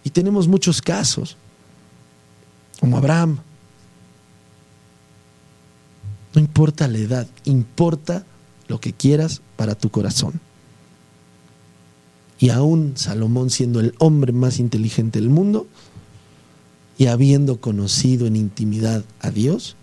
Y 0.02 0.10
tenemos 0.10 0.46
muchos 0.46 0.80
casos, 0.80 1.36
como 2.80 2.96
Abraham. 2.96 3.38
No 6.32 6.40
importa 6.40 6.86
la 6.86 6.98
edad, 6.98 7.26
importa 7.44 8.24
lo 8.68 8.80
que 8.80 8.92
quieras 8.92 9.42
para 9.56 9.74
tu 9.74 9.90
corazón. 9.90 10.40
Y 12.38 12.50
aún 12.50 12.92
Salomón 12.96 13.50
siendo 13.50 13.80
el 13.80 13.94
hombre 13.98 14.32
más 14.32 14.58
inteligente 14.58 15.20
del 15.20 15.30
mundo 15.30 15.66
y 16.98 17.06
habiendo 17.06 17.60
conocido 17.60 18.26
en 18.26 18.36
intimidad 18.36 19.04
a 19.20 19.30
Dios, 19.30 19.76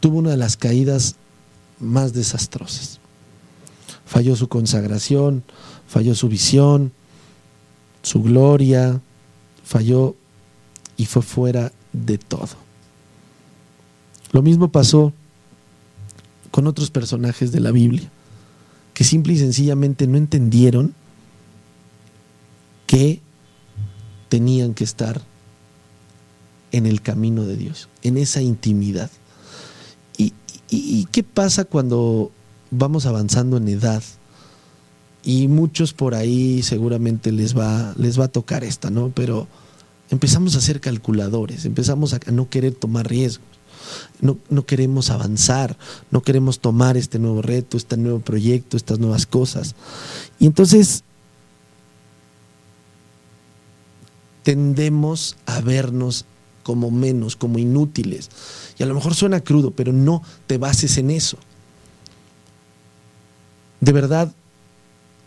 tuvo 0.00 0.18
una 0.18 0.30
de 0.30 0.36
las 0.36 0.56
caídas 0.56 1.16
más 1.78 2.12
desastrosas. 2.12 3.00
Falló 4.06 4.36
su 4.36 4.48
consagración, 4.48 5.42
falló 5.86 6.14
su 6.14 6.28
visión, 6.28 6.92
su 8.02 8.22
gloria, 8.22 9.00
falló 9.64 10.14
y 10.96 11.06
fue 11.06 11.22
fuera 11.22 11.72
de 11.92 12.18
todo. 12.18 12.50
Lo 14.32 14.42
mismo 14.42 14.70
pasó 14.70 15.12
con 16.54 16.68
otros 16.68 16.92
personajes 16.92 17.50
de 17.50 17.58
la 17.58 17.72
Biblia, 17.72 18.08
que 18.92 19.02
simple 19.02 19.32
y 19.32 19.38
sencillamente 19.38 20.06
no 20.06 20.16
entendieron 20.16 20.94
que 22.86 23.20
tenían 24.28 24.72
que 24.72 24.84
estar 24.84 25.20
en 26.70 26.86
el 26.86 27.02
camino 27.02 27.44
de 27.44 27.56
Dios, 27.56 27.88
en 28.04 28.16
esa 28.18 28.40
intimidad. 28.40 29.10
¿Y, 30.16 31.06
qué 31.06 31.24
pasa 31.24 31.64
cuando 31.64 32.30
vamos 32.70 33.06
avanzando 33.06 33.56
en 33.56 33.66
edad? 33.66 34.04
Y 35.24 35.48
muchos 35.48 35.92
por 35.92 36.14
ahí 36.14 36.62
seguramente 36.62 37.32
les 37.32 37.58
va, 37.58 37.94
les 37.96 38.16
va 38.18 38.26
a 38.26 38.28
tocar 38.28 38.62
esta, 38.62 38.90
¿no? 38.90 39.10
Pero 39.12 39.48
empezamos 40.08 40.54
a 40.54 40.60
ser 40.60 40.80
calculadores, 40.80 41.64
empezamos 41.64 42.14
a 42.14 42.20
no 42.30 42.48
querer 42.48 42.76
tomar 42.76 43.08
riesgos 43.08 43.53
no, 44.20 44.38
no 44.48 44.66
queremos 44.66 45.10
avanzar, 45.10 45.76
no 46.10 46.22
queremos 46.22 46.60
tomar 46.60 46.96
este 46.96 47.18
nuevo 47.18 47.42
reto, 47.42 47.76
este 47.76 47.96
nuevo 47.96 48.20
proyecto, 48.20 48.76
estas 48.76 48.98
nuevas 48.98 49.26
cosas. 49.26 49.74
Y 50.38 50.46
entonces 50.46 51.04
tendemos 54.42 55.36
a 55.46 55.60
vernos 55.60 56.26
como 56.62 56.90
menos, 56.90 57.36
como 57.36 57.58
inútiles. 57.58 58.30
Y 58.78 58.82
a 58.82 58.86
lo 58.86 58.94
mejor 58.94 59.14
suena 59.14 59.40
crudo, 59.40 59.70
pero 59.70 59.92
no 59.92 60.22
te 60.46 60.58
bases 60.58 60.98
en 60.98 61.10
eso. 61.10 61.38
De 63.80 63.92
verdad 63.92 64.32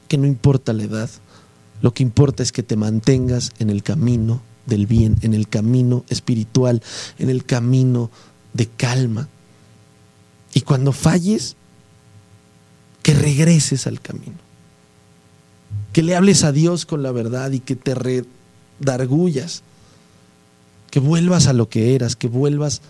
que 0.07 0.17
no 0.17 0.25
importa 0.25 0.73
la 0.73 0.83
edad, 0.83 1.09
lo 1.81 1.93
que 1.93 2.03
importa 2.03 2.43
es 2.43 2.51
que 2.51 2.63
te 2.63 2.75
mantengas 2.75 3.51
en 3.59 3.69
el 3.69 3.83
camino 3.83 4.41
del 4.65 4.87
bien, 4.87 5.17
en 5.21 5.33
el 5.33 5.47
camino 5.47 6.03
espiritual, 6.09 6.81
en 7.19 7.29
el 7.29 7.45
camino 7.45 8.09
de 8.53 8.67
calma. 8.67 9.27
Y 10.53 10.61
cuando 10.61 10.91
falles, 10.91 11.55
que 13.03 13.13
regreses 13.13 13.87
al 13.87 14.01
camino. 14.01 14.35
Que 15.93 16.03
le 16.03 16.15
hables 16.15 16.43
a 16.43 16.51
Dios 16.51 16.85
con 16.85 17.03
la 17.03 17.11
verdad 17.11 17.51
y 17.51 17.59
que 17.59 17.75
te 17.75 17.95
redargullas. 17.95 19.63
Que 20.91 20.99
vuelvas 20.99 21.47
a 21.47 21.53
lo 21.53 21.69
que 21.69 21.95
eras, 21.95 22.15
que 22.15 22.27
vuelvas 22.27 22.81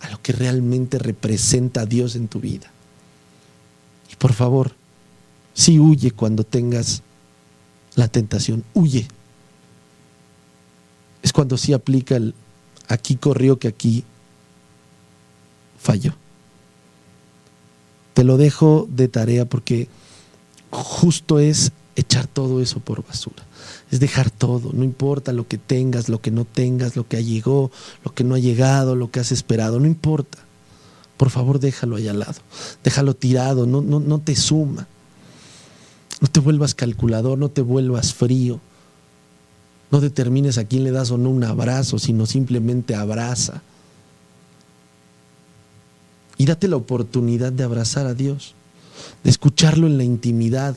a 0.00 0.10
lo 0.10 0.20
que 0.20 0.32
realmente 0.32 0.98
representa 0.98 1.82
a 1.82 1.86
Dios 1.86 2.14
en 2.14 2.28
tu 2.28 2.40
vida. 2.40 2.70
Y 4.12 4.16
por 4.16 4.32
favor, 4.32 4.72
si 5.54 5.78
huye 5.78 6.10
cuando 6.10 6.44
tengas 6.44 7.02
la 7.94 8.08
tentación, 8.08 8.64
huye. 8.74 9.06
cuando 11.32 11.56
sí 11.56 11.72
aplica 11.72 12.14
el 12.16 12.34
aquí 12.86 13.16
corrió 13.16 13.58
que 13.58 13.68
aquí 13.68 14.04
falló. 15.84 16.14
Te 18.14 18.24
lo 18.24 18.38
dejo 18.38 18.88
de 18.90 19.08
tarea 19.08 19.44
porque 19.44 19.88
justo 20.70 21.38
es 21.38 21.72
echar 21.94 22.26
todo 22.26 22.62
eso 22.62 22.80
por 22.80 23.06
basura. 23.06 23.44
Es 23.90 24.00
dejar 24.00 24.30
todo, 24.30 24.72
no 24.72 24.82
importa 24.82 25.32
lo 25.32 25.46
que 25.46 25.58
tengas, 25.58 26.08
lo 26.08 26.20
que 26.20 26.30
no 26.30 26.46
tengas, 26.46 26.96
lo 26.96 27.06
que 27.06 27.22
llegado, 27.22 27.70
lo 28.02 28.14
que 28.14 28.24
no 28.24 28.34
ha 28.34 28.38
llegado, 28.38 28.96
lo 28.96 29.10
que 29.10 29.20
has 29.20 29.30
esperado, 29.30 29.78
no 29.78 29.86
importa. 29.86 30.38
Por 31.18 31.30
favor, 31.30 31.60
déjalo 31.60 31.96
ahí 31.96 32.08
al 32.08 32.18
lado, 32.20 32.40
déjalo 32.82 33.14
tirado, 33.14 33.66
no, 33.66 33.82
no, 33.82 34.00
no 34.00 34.18
te 34.20 34.34
suma. 34.36 34.88
No 36.20 36.28
te 36.28 36.40
vuelvas 36.40 36.74
calculador, 36.74 37.36
no 37.36 37.50
te 37.50 37.60
vuelvas 37.60 38.14
frío. 38.14 38.58
No 39.90 40.00
determines 40.00 40.56
a 40.56 40.64
quién 40.64 40.84
le 40.84 40.90
das 40.90 41.10
o 41.10 41.18
no 41.18 41.28
un 41.28 41.44
abrazo, 41.44 41.98
sino 41.98 42.24
simplemente 42.24 42.94
abraza. 42.94 43.62
Y 46.44 46.46
date 46.46 46.68
la 46.68 46.76
oportunidad 46.76 47.52
de 47.52 47.64
abrazar 47.64 48.04
a 48.04 48.12
Dios, 48.12 48.52
de 49.22 49.30
escucharlo 49.30 49.86
en 49.86 49.96
la 49.96 50.04
intimidad 50.04 50.76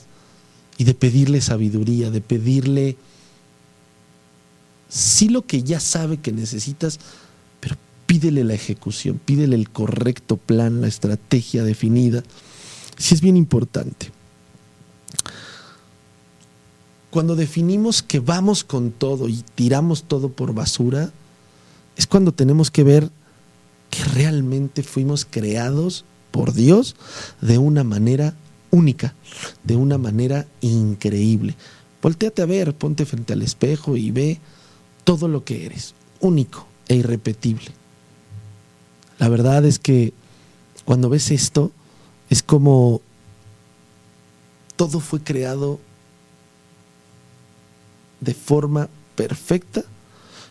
y 0.78 0.86
de 0.86 0.94
pedirle 0.94 1.42
sabiduría, 1.42 2.10
de 2.10 2.22
pedirle 2.22 2.96
sí 4.88 5.28
lo 5.28 5.42
que 5.46 5.64
ya 5.64 5.82
sabe 5.82 6.22
que 6.22 6.32
necesitas, 6.32 7.02
pero 7.60 7.76
pídele 8.06 8.46
la 8.46 8.54
ejecución, 8.54 9.20
pídele 9.20 9.58
el 9.58 9.70
correcto 9.70 10.38
plan, 10.38 10.80
la 10.80 10.88
estrategia 10.88 11.66
definida. 11.66 12.24
Sí 12.98 13.16
es 13.16 13.20
bien 13.20 13.36
importante. 13.36 14.10
Cuando 17.10 17.36
definimos 17.36 18.02
que 18.02 18.22
vamos 18.22 18.64
con 18.64 18.92
todo 18.92 19.28
y 19.28 19.44
tiramos 19.56 20.06
todo 20.06 20.30
por 20.30 20.54
basura, 20.54 21.12
es 21.98 22.08
cuando 22.08 22.32
tenemos 22.32 22.72
que 22.72 22.86
ver 22.86 23.12
que 23.90 24.04
realmente 24.04 24.84
fuimos 24.84 25.26
creados 25.26 26.06
por 26.32 26.54
Dios 26.54 26.96
de 27.42 27.58
una 27.58 27.84
manera 27.84 28.34
única, 28.72 29.16
de 29.64 29.76
una 29.76 29.98
manera 29.98 30.48
increíble. 30.62 31.56
Voltéate 32.02 32.42
a 32.42 32.46
ver, 32.46 32.74
ponte 32.76 33.06
frente 33.06 33.34
al 33.34 33.42
espejo 33.42 33.98
y 33.98 34.12
ve 34.12 34.40
todo 35.04 35.28
lo 35.28 35.44
que 35.44 35.66
eres, 35.66 35.94
único 36.20 36.68
e 36.88 36.96
irrepetible. 36.96 37.72
La 39.20 39.30
verdad 39.30 39.66
es 39.66 39.80
que 39.80 40.14
cuando 40.86 41.10
ves 41.10 41.32
esto, 41.32 41.72
es 42.30 42.44
como 42.44 43.02
todo 44.76 45.00
fue 45.00 45.22
creado 45.22 45.80
de 48.20 48.34
forma 48.34 48.90
perfecta, 49.16 49.84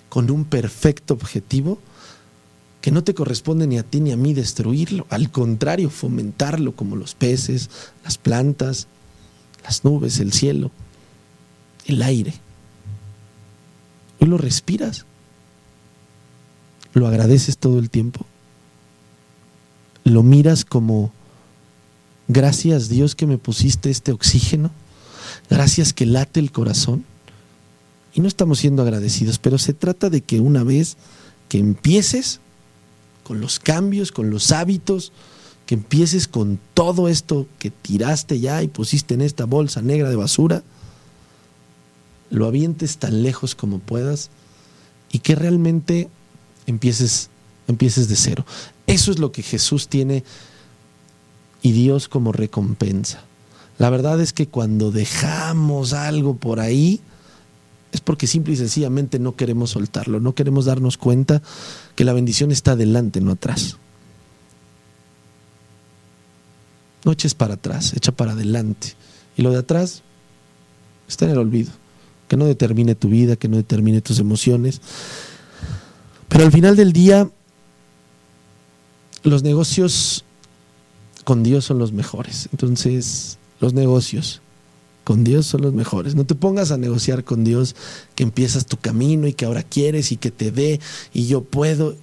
con 0.08 0.30
un 0.30 0.44
perfecto 0.44 1.14
objetivo, 1.14 1.78
que 2.86 2.92
no 2.92 3.02
te 3.02 3.14
corresponde 3.14 3.66
ni 3.66 3.78
a 3.78 3.82
ti 3.82 3.98
ni 3.98 4.12
a 4.12 4.16
mí 4.16 4.32
destruirlo, 4.32 5.08
al 5.10 5.32
contrario, 5.32 5.90
fomentarlo 5.90 6.76
como 6.76 6.94
los 6.94 7.16
peces, 7.16 7.68
las 8.04 8.16
plantas, 8.16 8.86
las 9.64 9.84
nubes, 9.84 10.20
el 10.20 10.32
cielo, 10.32 10.70
el 11.86 12.00
aire. 12.00 12.32
Hoy 14.20 14.28
lo 14.28 14.38
respiras, 14.38 15.04
lo 16.92 17.08
agradeces 17.08 17.58
todo 17.58 17.80
el 17.80 17.90
tiempo, 17.90 18.24
lo 20.04 20.22
miras 20.22 20.64
como, 20.64 21.12
gracias 22.28 22.88
Dios 22.88 23.16
que 23.16 23.26
me 23.26 23.36
pusiste 23.36 23.90
este 23.90 24.12
oxígeno, 24.12 24.70
gracias 25.50 25.92
que 25.92 26.06
late 26.06 26.38
el 26.38 26.52
corazón. 26.52 27.04
Y 28.14 28.20
no 28.20 28.28
estamos 28.28 28.60
siendo 28.60 28.82
agradecidos, 28.82 29.40
pero 29.40 29.58
se 29.58 29.74
trata 29.74 30.08
de 30.08 30.20
que 30.20 30.38
una 30.38 30.62
vez 30.62 30.96
que 31.48 31.58
empieces 31.58 32.40
con 33.26 33.40
los 33.40 33.58
cambios, 33.58 34.12
con 34.12 34.30
los 34.30 34.52
hábitos, 34.52 35.10
que 35.66 35.74
empieces 35.74 36.28
con 36.28 36.60
todo 36.74 37.08
esto 37.08 37.48
que 37.58 37.72
tiraste 37.72 38.38
ya 38.38 38.62
y 38.62 38.68
pusiste 38.68 39.14
en 39.14 39.20
esta 39.20 39.46
bolsa 39.46 39.82
negra 39.82 40.08
de 40.08 40.14
basura, 40.14 40.62
lo 42.30 42.46
avientes 42.46 42.98
tan 42.98 43.24
lejos 43.24 43.56
como 43.56 43.80
puedas 43.80 44.30
y 45.10 45.18
que 45.18 45.34
realmente 45.34 46.08
empieces, 46.68 47.28
empieces 47.66 48.08
de 48.08 48.14
cero. 48.14 48.46
Eso 48.86 49.10
es 49.10 49.18
lo 49.18 49.32
que 49.32 49.42
Jesús 49.42 49.88
tiene 49.88 50.22
y 51.62 51.72
Dios 51.72 52.06
como 52.06 52.30
recompensa. 52.30 53.24
La 53.78 53.90
verdad 53.90 54.20
es 54.20 54.32
que 54.32 54.46
cuando 54.46 54.92
dejamos 54.92 55.94
algo 55.94 56.36
por 56.36 56.60
ahí, 56.60 57.00
es 57.96 58.02
porque 58.02 58.26
simple 58.26 58.52
y 58.52 58.56
sencillamente 58.56 59.18
no 59.18 59.36
queremos 59.36 59.70
soltarlo, 59.70 60.20
no 60.20 60.34
queremos 60.34 60.66
darnos 60.66 60.98
cuenta 60.98 61.42
que 61.94 62.04
la 62.04 62.12
bendición 62.12 62.52
está 62.52 62.72
adelante, 62.72 63.22
no 63.22 63.32
atrás. 63.32 63.78
No 67.04 67.12
eches 67.12 67.34
para 67.34 67.54
atrás, 67.54 67.94
echa 67.94 68.12
para 68.12 68.32
adelante. 68.32 68.94
Y 69.36 69.42
lo 69.42 69.50
de 69.50 69.58
atrás 69.58 70.02
está 71.08 71.24
en 71.24 71.30
el 71.30 71.38
olvido. 71.38 71.72
Que 72.28 72.36
no 72.36 72.44
determine 72.44 72.94
tu 72.94 73.08
vida, 73.08 73.36
que 73.36 73.48
no 73.48 73.56
determine 73.56 74.02
tus 74.02 74.18
emociones. 74.18 74.82
Pero 76.28 76.44
al 76.44 76.52
final 76.52 76.76
del 76.76 76.92
día, 76.92 77.30
los 79.22 79.42
negocios 79.42 80.24
con 81.24 81.42
Dios 81.42 81.64
son 81.64 81.78
los 81.78 81.92
mejores. 81.92 82.48
Entonces, 82.52 83.38
los 83.58 83.72
negocios 83.72 84.42
con 85.06 85.22
Dios 85.22 85.46
son 85.46 85.62
los 85.62 85.72
mejores. 85.72 86.16
No 86.16 86.26
te 86.26 86.34
pongas 86.34 86.72
a 86.72 86.78
negociar 86.78 87.22
con 87.22 87.44
Dios 87.44 87.76
que 88.16 88.24
empiezas 88.24 88.66
tu 88.66 88.76
camino 88.76 89.28
y 89.28 89.34
que 89.34 89.44
ahora 89.44 89.62
quieres 89.62 90.10
y 90.10 90.16
que 90.16 90.32
te 90.32 90.50
dé 90.50 90.80
y 91.14 91.28
yo 91.28 91.44
puedo. 91.44 91.94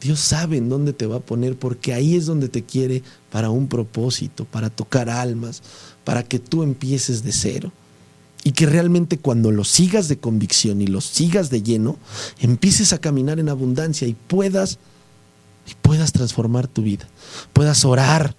Dios 0.00 0.20
sabe 0.20 0.58
en 0.58 0.68
dónde 0.68 0.92
te 0.92 1.06
va 1.06 1.16
a 1.16 1.20
poner 1.20 1.58
porque 1.58 1.92
ahí 1.92 2.14
es 2.14 2.26
donde 2.26 2.48
te 2.48 2.62
quiere 2.62 3.02
para 3.32 3.50
un 3.50 3.66
propósito, 3.66 4.44
para 4.44 4.70
tocar 4.70 5.10
almas, 5.10 5.64
para 6.04 6.22
que 6.22 6.38
tú 6.38 6.62
empieces 6.62 7.24
de 7.24 7.32
cero. 7.32 7.72
Y 8.44 8.52
que 8.52 8.66
realmente 8.66 9.18
cuando 9.18 9.50
lo 9.50 9.64
sigas 9.64 10.06
de 10.06 10.18
convicción 10.18 10.80
y 10.80 10.86
lo 10.86 11.00
sigas 11.00 11.50
de 11.50 11.60
lleno, 11.60 11.98
empieces 12.38 12.92
a 12.92 13.00
caminar 13.00 13.40
en 13.40 13.48
abundancia 13.48 14.06
y 14.06 14.14
puedas 14.14 14.78
y 15.66 15.74
puedas 15.82 16.12
transformar 16.12 16.68
tu 16.68 16.82
vida. 16.82 17.08
Puedas 17.52 17.84
orar 17.84 18.36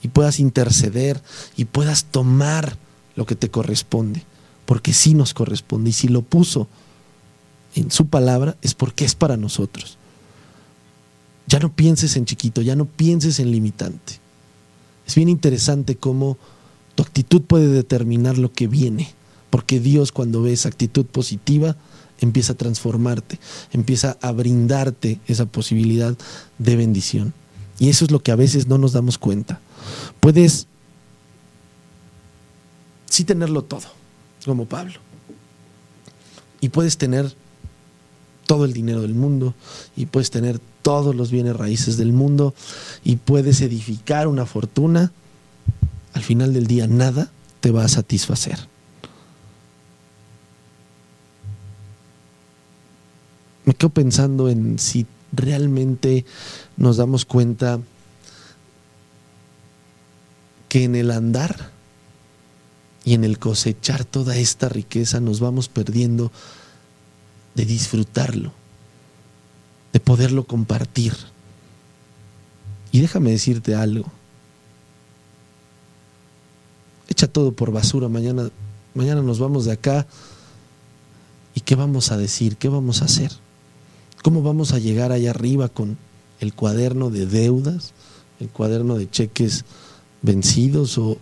y 0.00 0.06
puedas 0.06 0.38
interceder 0.38 1.20
y 1.56 1.64
puedas 1.64 2.04
tomar 2.04 2.78
lo 3.16 3.26
que 3.26 3.36
te 3.36 3.50
corresponde, 3.50 4.24
porque 4.66 4.92
sí 4.92 5.14
nos 5.14 5.34
corresponde. 5.34 5.90
Y 5.90 5.92
si 5.92 6.08
lo 6.08 6.22
puso 6.22 6.68
en 7.74 7.90
su 7.90 8.06
palabra, 8.06 8.56
es 8.62 8.74
porque 8.74 9.04
es 9.04 9.14
para 9.14 9.36
nosotros. 9.36 9.98
Ya 11.46 11.58
no 11.58 11.72
pienses 11.72 12.16
en 12.16 12.24
chiquito, 12.24 12.62
ya 12.62 12.76
no 12.76 12.86
pienses 12.86 13.38
en 13.38 13.50
limitante. 13.50 14.20
Es 15.06 15.14
bien 15.14 15.28
interesante 15.28 15.96
cómo 15.96 16.38
tu 16.94 17.02
actitud 17.02 17.42
puede 17.42 17.68
determinar 17.68 18.38
lo 18.38 18.52
que 18.52 18.68
viene, 18.68 19.12
porque 19.50 19.80
Dios 19.80 20.12
cuando 20.12 20.42
ve 20.42 20.52
esa 20.52 20.68
actitud 20.68 21.04
positiva, 21.06 21.76
empieza 22.20 22.52
a 22.52 22.56
transformarte, 22.56 23.38
empieza 23.72 24.16
a 24.20 24.32
brindarte 24.32 25.20
esa 25.26 25.46
posibilidad 25.46 26.16
de 26.58 26.76
bendición. 26.76 27.34
Y 27.78 27.88
eso 27.88 28.04
es 28.04 28.10
lo 28.10 28.22
que 28.22 28.30
a 28.30 28.36
veces 28.36 28.68
no 28.68 28.78
nos 28.78 28.92
damos 28.92 29.18
cuenta. 29.18 29.60
Puedes 30.20 30.68
sí 33.12 33.24
tenerlo 33.24 33.62
todo, 33.62 33.88
como 34.46 34.64
Pablo. 34.64 34.94
Y 36.62 36.70
puedes 36.70 36.96
tener 36.96 37.34
todo 38.46 38.64
el 38.64 38.72
dinero 38.72 39.02
del 39.02 39.14
mundo 39.14 39.54
y 39.96 40.06
puedes 40.06 40.30
tener 40.30 40.60
todos 40.80 41.14
los 41.14 41.30
bienes 41.30 41.54
raíces 41.54 41.98
del 41.98 42.14
mundo 42.14 42.54
y 43.04 43.16
puedes 43.16 43.60
edificar 43.60 44.28
una 44.28 44.46
fortuna, 44.46 45.12
al 46.14 46.22
final 46.22 46.54
del 46.54 46.66
día 46.66 46.86
nada 46.86 47.30
te 47.60 47.70
va 47.70 47.84
a 47.84 47.88
satisfacer. 47.88 48.58
Me 53.66 53.74
quedo 53.74 53.90
pensando 53.90 54.48
en 54.48 54.78
si 54.78 55.06
realmente 55.32 56.24
nos 56.78 56.96
damos 56.96 57.26
cuenta 57.26 57.78
que 60.70 60.84
en 60.84 60.96
el 60.96 61.10
andar 61.10 61.71
y 63.04 63.14
en 63.14 63.24
el 63.24 63.38
cosechar 63.38 64.04
toda 64.04 64.36
esta 64.36 64.68
riqueza 64.68 65.20
nos 65.20 65.40
vamos 65.40 65.68
perdiendo 65.68 66.30
de 67.54 67.64
disfrutarlo, 67.64 68.52
de 69.92 70.00
poderlo 70.00 70.44
compartir. 70.44 71.14
Y 72.92 73.00
déjame 73.00 73.30
decirte 73.30 73.74
algo. 73.74 74.06
Echa 77.08 77.26
todo 77.26 77.52
por 77.52 77.72
basura, 77.72 78.08
mañana, 78.08 78.50
mañana 78.94 79.22
nos 79.22 79.38
vamos 79.38 79.64
de 79.64 79.72
acá. 79.72 80.06
¿Y 81.54 81.60
qué 81.60 81.74
vamos 81.74 82.12
a 82.12 82.16
decir? 82.16 82.56
¿Qué 82.56 82.68
vamos 82.68 83.02
a 83.02 83.06
hacer? 83.06 83.32
¿Cómo 84.22 84.42
vamos 84.42 84.72
a 84.72 84.78
llegar 84.78 85.10
allá 85.10 85.30
arriba 85.30 85.68
con 85.68 85.98
el 86.40 86.54
cuaderno 86.54 87.10
de 87.10 87.26
deudas, 87.26 87.92
el 88.40 88.48
cuaderno 88.48 88.96
de 88.96 89.10
cheques 89.10 89.64
vencidos 90.22 90.96
o, 90.98 91.18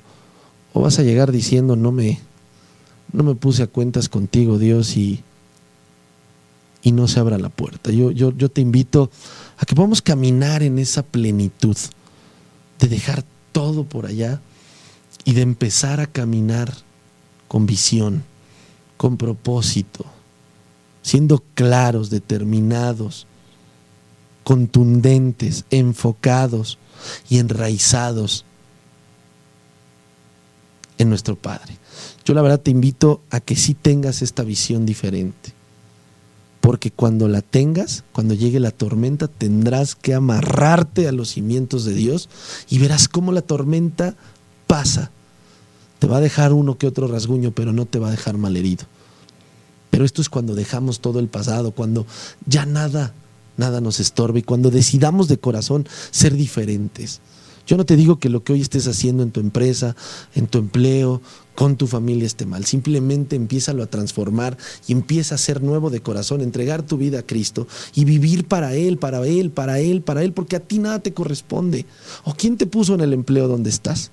o 0.73 0.81
vas 0.81 0.99
a 0.99 1.03
llegar 1.03 1.33
diciendo, 1.33 1.77
no 1.77 1.93
me, 1.93 2.21
no 3.13 3.23
me 3.23 3.35
puse 3.35 3.63
a 3.63 3.67
cuentas 3.67 4.09
contigo, 4.09 4.59
Dios, 4.59 4.97
y, 4.97 5.23
y 6.83 6.93
no 6.93 7.09
se 7.09 7.21
abra 7.21 7.39
la 7.39 7.49
puerta. 7.49 7.91
Yo, 7.91 8.11
yo, 8.11 8.33
yo 8.37 8.49
te 8.49 8.61
invito 8.61 9.11
a 9.59 9.67
que 9.67 9.75
podamos 9.75 10.03
caminar 10.03 10.63
en 10.63 10.79
esa 10.79 11.03
plenitud 11.03 11.77
de 12.79 12.89
dejar 12.89 13.25
todo 13.53 13.85
por 13.85 14.07
allá 14.07 14.41
y 15.25 15.33
de 15.33 15.43
empezar 15.43 16.01
a 16.01 16.07
caminar 16.07 16.73
con 17.49 17.67
visión, 17.67 18.23
con 18.97 19.17
propósito, 19.17 20.05
siendo 21.03 21.43
claros, 21.55 22.11
determinados, 22.11 23.27
contundentes, 24.45 25.65
enfocados 25.71 26.79
y 27.29 27.39
enraizados 27.39 28.45
en 31.01 31.09
nuestro 31.09 31.35
Padre. 31.35 31.79
Yo 32.27 32.35
la 32.35 32.43
verdad 32.43 32.61
te 32.61 32.71
invito 32.71 33.23
a 33.31 33.41
que 33.41 33.57
sí 33.57 33.73
tengas 33.73 34.21
esta 34.21 34.43
visión 34.43 34.85
diferente. 34.85 35.55
Porque 36.61 36.91
cuando 36.91 37.27
la 37.27 37.41
tengas, 37.41 38.05
cuando 38.13 38.35
llegue 38.35 38.61
la 38.61 38.71
tormenta, 38.71 39.27
tendrás 39.27 39.95
que 39.95 40.13
amarrarte 40.13 41.09
a 41.09 41.13
los 41.13 41.31
cimientos 41.31 41.87
de 41.87 41.95
Dios 41.95 42.29
y 42.69 42.79
verás 42.79 43.09
cómo 43.09 43.33
la 43.33 43.41
tormenta 43.41 44.15
pasa. 44.67 45.11
Te 45.99 46.07
va 46.07 46.19
a 46.19 46.21
dejar 46.21 46.53
uno 46.53 46.77
que 46.77 46.87
otro 46.87 47.09
rasguño, 47.09 47.53
pero 47.53 47.73
no 47.73 47.87
te 47.87 47.99
va 47.99 48.09
a 48.09 48.13
dejar 48.13 48.37
malherido. 48.37 48.85
Pero 49.89 50.05
esto 50.05 50.21
es 50.21 50.29
cuando 50.29 50.55
dejamos 50.55 51.01
todo 51.01 51.19
el 51.19 51.29
pasado, 51.29 51.73
cuando 51.73 52.07
ya 52.45 52.67
nada, 52.67 53.15
nada 53.57 53.81
nos 53.81 54.01
estorbe 54.01 54.41
y 54.41 54.43
cuando 54.43 54.71
decidamos 54.71 55.29
de 55.29 55.39
corazón 55.39 55.89
ser 56.11 56.35
diferentes. 56.35 57.23
Yo 57.71 57.77
no 57.77 57.87
te 57.87 57.95
digo 57.95 58.19
que 58.19 58.31
lo 58.31 58.43
que 58.43 58.53
hoy 58.53 58.63
estés 58.63 58.89
haciendo 58.89 59.23
en 59.23 59.31
tu 59.31 59.39
empresa, 59.39 59.95
en 60.35 60.49
tu 60.49 60.59
empleo, 60.59 61.23
con 61.55 61.77
tu 61.77 61.87
familia 61.87 62.27
esté 62.27 62.45
mal. 62.45 62.65
Simplemente 62.65 63.37
empieza 63.37 63.71
a 63.71 63.87
transformar 63.87 64.59
y 64.89 64.93
empieza 64.93 65.37
a 65.37 65.39
ser 65.39 65.63
nuevo 65.63 65.89
de 65.89 66.01
corazón, 66.01 66.41
entregar 66.41 66.83
tu 66.83 66.97
vida 66.97 67.21
a 67.21 67.23
Cristo 67.23 67.69
y 67.95 68.05
vivir 68.05 68.49
para 68.49 68.75
Él, 68.75 68.99
para 68.99 69.25
Él, 69.25 69.53
para 69.53 69.79
Él, 69.79 70.03
para 70.03 70.25
Él, 70.25 70.33
porque 70.33 70.57
a 70.57 70.61
ti 70.61 70.81
nada 70.81 70.99
te 70.99 71.15
corresponde. 71.15 71.87
¿O 72.25 72.35
quién 72.35 72.57
te 72.57 72.67
puso 72.67 72.95
en 72.95 73.03
el 73.03 73.13
empleo 73.13 73.47
donde 73.47 73.71
estás? 73.71 74.11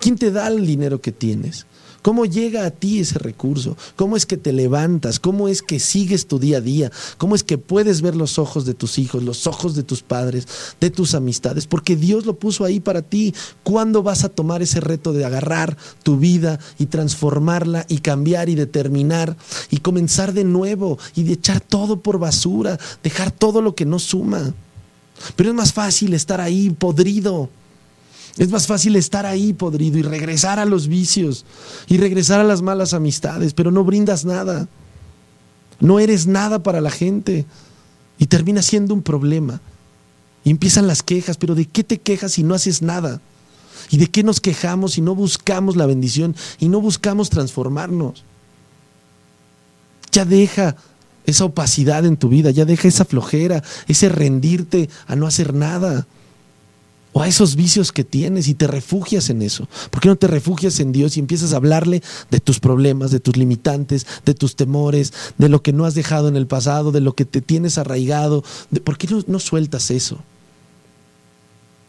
¿Quién 0.00 0.18
te 0.18 0.32
da 0.32 0.48
el 0.48 0.66
dinero 0.66 1.00
que 1.00 1.12
tienes? 1.12 1.64
¿Cómo 2.06 2.24
llega 2.24 2.64
a 2.64 2.70
ti 2.70 3.00
ese 3.00 3.18
recurso? 3.18 3.76
¿Cómo 3.96 4.16
es 4.16 4.26
que 4.26 4.36
te 4.36 4.52
levantas? 4.52 5.18
¿Cómo 5.18 5.48
es 5.48 5.60
que 5.60 5.80
sigues 5.80 6.28
tu 6.28 6.38
día 6.38 6.58
a 6.58 6.60
día? 6.60 6.92
¿Cómo 7.18 7.34
es 7.34 7.42
que 7.42 7.58
puedes 7.58 8.00
ver 8.00 8.14
los 8.14 8.38
ojos 8.38 8.64
de 8.64 8.74
tus 8.74 9.00
hijos, 9.00 9.24
los 9.24 9.48
ojos 9.48 9.74
de 9.74 9.82
tus 9.82 10.04
padres, 10.04 10.46
de 10.80 10.90
tus 10.90 11.16
amistades? 11.16 11.66
Porque 11.66 11.96
Dios 11.96 12.24
lo 12.24 12.36
puso 12.36 12.64
ahí 12.64 12.78
para 12.78 13.02
ti. 13.02 13.34
¿Cuándo 13.64 14.04
vas 14.04 14.22
a 14.22 14.28
tomar 14.28 14.62
ese 14.62 14.78
reto 14.78 15.12
de 15.12 15.24
agarrar 15.24 15.76
tu 16.04 16.16
vida 16.16 16.60
y 16.78 16.86
transformarla 16.86 17.86
y 17.88 17.98
cambiar 17.98 18.50
y 18.50 18.54
determinar 18.54 19.36
y 19.72 19.78
comenzar 19.78 20.32
de 20.32 20.44
nuevo 20.44 21.00
y 21.16 21.24
de 21.24 21.32
echar 21.32 21.60
todo 21.60 22.02
por 22.02 22.20
basura, 22.20 22.78
dejar 23.02 23.32
todo 23.32 23.60
lo 23.60 23.74
que 23.74 23.84
no 23.84 23.98
suma? 23.98 24.54
Pero 25.34 25.48
es 25.48 25.56
más 25.56 25.72
fácil 25.72 26.14
estar 26.14 26.40
ahí 26.40 26.70
podrido 26.70 27.50
es 28.38 28.50
más 28.50 28.66
fácil 28.66 28.96
estar 28.96 29.24
ahí 29.24 29.54
podrido 29.54 29.98
y 29.98 30.02
regresar 30.02 30.58
a 30.58 30.66
los 30.66 30.88
vicios 30.88 31.46
y 31.86 31.96
regresar 31.96 32.40
a 32.40 32.44
las 32.44 32.60
malas 32.60 32.92
amistades, 32.92 33.54
pero 33.54 33.70
no 33.70 33.82
brindas 33.82 34.24
nada. 34.24 34.68
No 35.80 35.98
eres 36.00 36.26
nada 36.26 36.62
para 36.62 36.80
la 36.80 36.90
gente 36.90 37.46
y 38.18 38.26
termina 38.26 38.60
siendo 38.60 38.92
un 38.92 39.02
problema. 39.02 39.60
Y 40.44 40.50
empiezan 40.50 40.86
las 40.86 41.02
quejas, 41.02 41.38
pero 41.38 41.54
¿de 41.54 41.64
qué 41.64 41.82
te 41.82 41.98
quejas 41.98 42.32
si 42.32 42.42
no 42.42 42.54
haces 42.54 42.82
nada? 42.82 43.20
¿Y 43.90 43.96
de 43.98 44.08
qué 44.08 44.22
nos 44.22 44.40
quejamos 44.40 44.92
si 44.92 45.00
no 45.00 45.14
buscamos 45.14 45.76
la 45.76 45.86
bendición 45.86 46.36
y 46.58 46.68
no 46.68 46.80
buscamos 46.80 47.30
transformarnos? 47.30 48.22
Ya 50.12 50.24
deja 50.24 50.76
esa 51.24 51.44
opacidad 51.46 52.04
en 52.04 52.16
tu 52.16 52.28
vida, 52.28 52.50
ya 52.50 52.64
deja 52.64 52.86
esa 52.86 53.04
flojera, 53.04 53.62
ese 53.88 54.08
rendirte 54.08 54.88
a 55.06 55.16
no 55.16 55.26
hacer 55.26 55.54
nada 55.54 56.06
o 57.16 57.22
a 57.22 57.28
esos 57.28 57.56
vicios 57.56 57.92
que 57.92 58.04
tienes 58.04 58.46
y 58.46 58.52
te 58.52 58.66
refugias 58.66 59.30
en 59.30 59.40
eso. 59.40 59.66
¿Por 59.90 60.02
qué 60.02 60.08
no 60.08 60.16
te 60.16 60.26
refugias 60.26 60.80
en 60.80 60.92
Dios 60.92 61.16
y 61.16 61.20
empiezas 61.20 61.54
a 61.54 61.56
hablarle 61.56 62.02
de 62.30 62.40
tus 62.40 62.60
problemas, 62.60 63.10
de 63.10 63.20
tus 63.20 63.38
limitantes, 63.38 64.06
de 64.26 64.34
tus 64.34 64.54
temores, 64.54 65.14
de 65.38 65.48
lo 65.48 65.62
que 65.62 65.72
no 65.72 65.86
has 65.86 65.94
dejado 65.94 66.28
en 66.28 66.36
el 66.36 66.46
pasado, 66.46 66.92
de 66.92 67.00
lo 67.00 67.14
que 67.14 67.24
te 67.24 67.40
tienes 67.40 67.78
arraigado? 67.78 68.44
¿Por 68.84 68.98
qué 68.98 69.06
no, 69.06 69.22
no 69.28 69.38
sueltas 69.38 69.90
eso? 69.90 70.18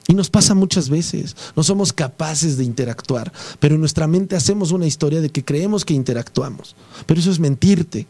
Y 0.08 0.14
nos 0.14 0.30
pasa 0.30 0.56
muchas 0.56 0.88
veces, 0.88 1.36
no 1.58 1.64
somos 1.64 1.92
capaces 1.92 2.56
de 2.56 2.64
interactuar, 2.64 3.34
pero 3.60 3.76
en 3.76 3.82
nuestra 3.82 4.08
mente 4.08 4.38
hacemos 4.38 4.72
una 4.72 4.88
historia 4.88 5.20
de 5.20 5.30
que 5.30 5.44
creemos 5.44 5.84
que 5.84 5.94
interactuamos, 5.94 6.78
pero 7.06 7.20
eso 7.20 7.32
es 7.32 7.40
mentirte. 7.42 8.08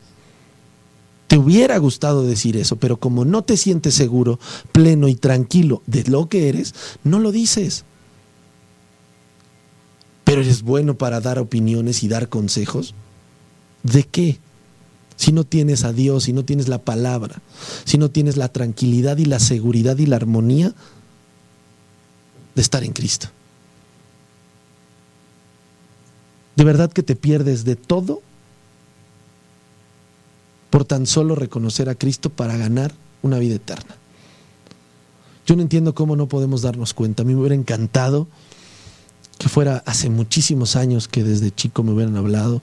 Te 1.28 1.38
hubiera 1.38 1.78
gustado 1.78 2.24
decir 2.24 2.56
eso, 2.56 2.78
pero 2.78 2.98
como 2.98 3.26
no 3.26 3.44
te 3.44 3.58
sientes 3.58 3.94
seguro, 3.94 4.40
pleno 4.72 5.10
y 5.10 5.16
tranquilo 5.16 5.84
de 5.86 6.04
lo 6.06 6.30
que 6.30 6.48
eres, 6.48 6.74
no 7.04 7.20
lo 7.20 7.34
dices. 7.34 7.84
Pero 10.24 10.42
eres 10.42 10.62
bueno 10.62 10.98
para 10.98 11.20
dar 11.20 11.38
opiniones 11.40 12.04
y 12.04 12.08
dar 12.08 12.30
consejos. 12.30 12.96
¿De 13.84 14.04
qué? 14.04 14.40
Si 15.18 15.32
no 15.32 15.44
tienes 15.44 15.84
a 15.84 15.92
Dios, 15.92 16.24
si 16.26 16.34
no 16.34 16.46
tienes 16.46 16.70
la 16.70 16.80
palabra, 16.80 17.42
si 17.84 17.98
no 17.98 18.10
tienes 18.10 18.38
la 18.38 18.50
tranquilidad 18.50 19.18
y 19.18 19.26
la 19.26 19.40
seguridad 19.40 19.98
y 19.98 20.06
la 20.06 20.16
armonía 20.16 20.74
de 22.56 22.62
estar 22.62 22.84
en 22.84 22.94
Cristo. 22.94 23.28
De 26.56 26.64
verdad 26.64 26.92
que 26.92 27.04
te 27.04 27.16
pierdes 27.16 27.66
de 27.66 27.76
todo 27.76 28.22
por 30.70 30.86
tan 30.86 31.06
solo 31.06 31.36
reconocer 31.36 31.90
a 31.90 31.96
Cristo 31.96 32.30
para 32.30 32.58
ganar 32.58 32.94
una 33.22 33.40
vida 33.40 33.56
eterna. 33.56 33.96
Yo 35.46 35.56
no 35.56 35.62
entiendo 35.62 35.96
cómo 35.96 36.16
no 36.16 36.28
podemos 36.28 36.62
darnos 36.62 36.94
cuenta. 36.94 37.24
A 37.24 37.26
mí 37.26 37.34
me 37.34 37.40
hubiera 37.40 37.56
encantado 37.56 38.28
que 39.38 39.50
fuera 39.50 39.84
hace 39.86 40.10
muchísimos 40.10 40.76
años 40.76 41.08
que 41.08 41.24
desde 41.24 41.52
chico 41.52 41.84
me 41.84 41.92
hubieran 41.92 42.18
hablado 42.18 42.62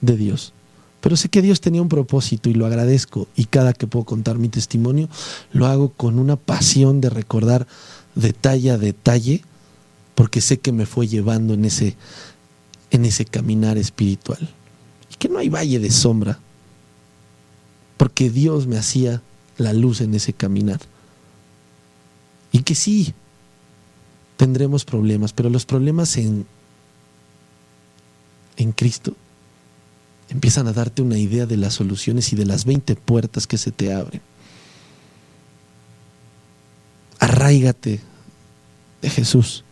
de 0.00 0.16
Dios. 0.16 0.52
Pero 1.00 1.16
sé 1.16 1.28
que 1.28 1.42
Dios 1.42 1.60
tenía 1.60 1.80
un 1.80 1.88
propósito 1.88 2.50
y 2.50 2.54
lo 2.54 2.66
agradezco. 2.66 3.28
Y 3.36 3.44
cada 3.44 3.72
que 3.72 3.86
puedo 3.86 4.04
contar 4.04 4.38
mi 4.38 4.48
testimonio, 4.48 5.08
lo 5.52 5.66
hago 5.66 5.90
con 5.90 6.18
una 6.18 6.34
pasión 6.34 7.00
de 7.00 7.10
recordar 7.10 7.68
detalle 8.16 8.72
a 8.72 8.78
detalle, 8.78 9.44
porque 10.16 10.40
sé 10.40 10.58
que 10.58 10.72
me 10.72 10.86
fue 10.86 11.06
llevando 11.06 11.54
en 11.54 11.64
ese, 11.64 11.96
en 12.90 13.04
ese 13.04 13.24
caminar 13.26 13.78
espiritual. 13.78 14.52
Y 15.12 15.14
que 15.16 15.28
no 15.28 15.38
hay 15.38 15.48
valle 15.48 15.78
de 15.78 15.90
sombra 15.92 16.40
porque 17.98 18.30
Dios 18.30 18.66
me 18.66 18.78
hacía 18.78 19.20
la 19.58 19.74
luz 19.74 20.00
en 20.00 20.14
ese 20.14 20.32
caminar. 20.32 20.80
Y 22.50 22.62
que 22.62 22.74
sí, 22.74 23.12
tendremos 24.38 24.86
problemas, 24.86 25.34
pero 25.34 25.50
los 25.50 25.66
problemas 25.66 26.16
en, 26.16 26.46
en 28.56 28.72
Cristo 28.72 29.14
empiezan 30.30 30.68
a 30.68 30.72
darte 30.72 31.02
una 31.02 31.18
idea 31.18 31.44
de 31.44 31.56
las 31.56 31.74
soluciones 31.74 32.32
y 32.32 32.36
de 32.36 32.46
las 32.46 32.64
20 32.64 32.94
puertas 32.96 33.46
que 33.46 33.58
se 33.58 33.72
te 33.72 33.92
abren. 33.92 34.22
Arraígate 37.18 38.00
de 39.02 39.10
Jesús. 39.10 39.64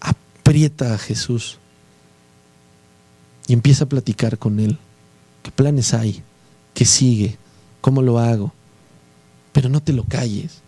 Aprieta 0.00 0.94
a 0.94 0.98
Jesús 0.98 1.58
y 3.46 3.52
empieza 3.52 3.84
a 3.84 3.88
platicar 3.88 4.38
con 4.38 4.60
Él. 4.60 4.78
¿Qué 5.48 5.52
planes 5.52 5.94
hay? 5.94 6.22
¿Qué 6.74 6.84
sigue? 6.84 7.38
¿Cómo 7.80 8.02
lo 8.02 8.18
hago? 8.18 8.52
Pero 9.54 9.70
no 9.70 9.82
te 9.82 9.94
lo 9.94 10.04
calles. 10.04 10.58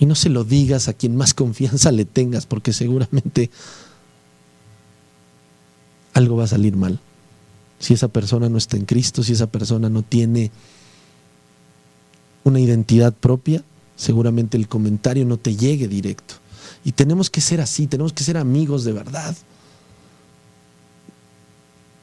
Y 0.00 0.06
no 0.06 0.16
se 0.16 0.30
lo 0.30 0.42
digas 0.42 0.88
a 0.88 0.94
quien 0.94 1.14
más 1.14 1.32
confianza 1.32 1.92
le 1.92 2.04
tengas, 2.04 2.44
porque 2.44 2.72
seguramente 2.72 3.50
algo 6.12 6.34
va 6.34 6.42
a 6.42 6.48
salir 6.48 6.74
mal. 6.74 6.98
Si 7.78 7.94
esa 7.94 8.08
persona 8.08 8.48
no 8.48 8.58
está 8.58 8.76
en 8.76 8.84
Cristo, 8.84 9.22
si 9.22 9.34
esa 9.34 9.46
persona 9.46 9.88
no 9.88 10.02
tiene 10.02 10.50
una 12.42 12.58
identidad 12.58 13.12
propia, 13.12 13.62
seguramente 13.94 14.56
el 14.56 14.66
comentario 14.66 15.24
no 15.24 15.36
te 15.36 15.54
llegue 15.54 15.86
directo. 15.86 16.34
Y 16.84 16.90
tenemos 16.90 17.30
que 17.30 17.40
ser 17.40 17.60
así, 17.60 17.86
tenemos 17.86 18.12
que 18.12 18.24
ser 18.24 18.38
amigos 18.38 18.82
de 18.82 18.92
verdad. 18.92 19.36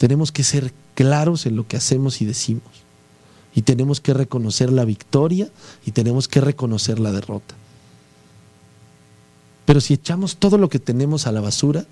Tenemos 0.04 0.34
que 0.34 0.44
ser 0.44 0.74
claros 0.96 1.46
en 1.46 1.56
lo 1.56 1.66
que 1.66 1.78
hacemos 1.78 2.22
y 2.22 2.26
decimos. 2.26 2.84
Y 3.56 3.62
tenemos 3.62 4.02
que 4.02 4.14
reconocer 4.14 4.70
la 4.70 4.84
victoria 4.84 5.48
y 5.86 5.92
tenemos 5.92 6.28
que 6.28 6.42
reconocer 6.42 7.00
la 7.00 7.14
derrota. 7.14 7.56
Pero 9.64 9.80
si 9.80 9.94
echamos 9.94 10.36
todo 10.36 10.58
lo 10.58 10.68
que 10.68 10.78
tenemos 10.78 11.26
a 11.26 11.32
la 11.32 11.40
basura, 11.40 11.86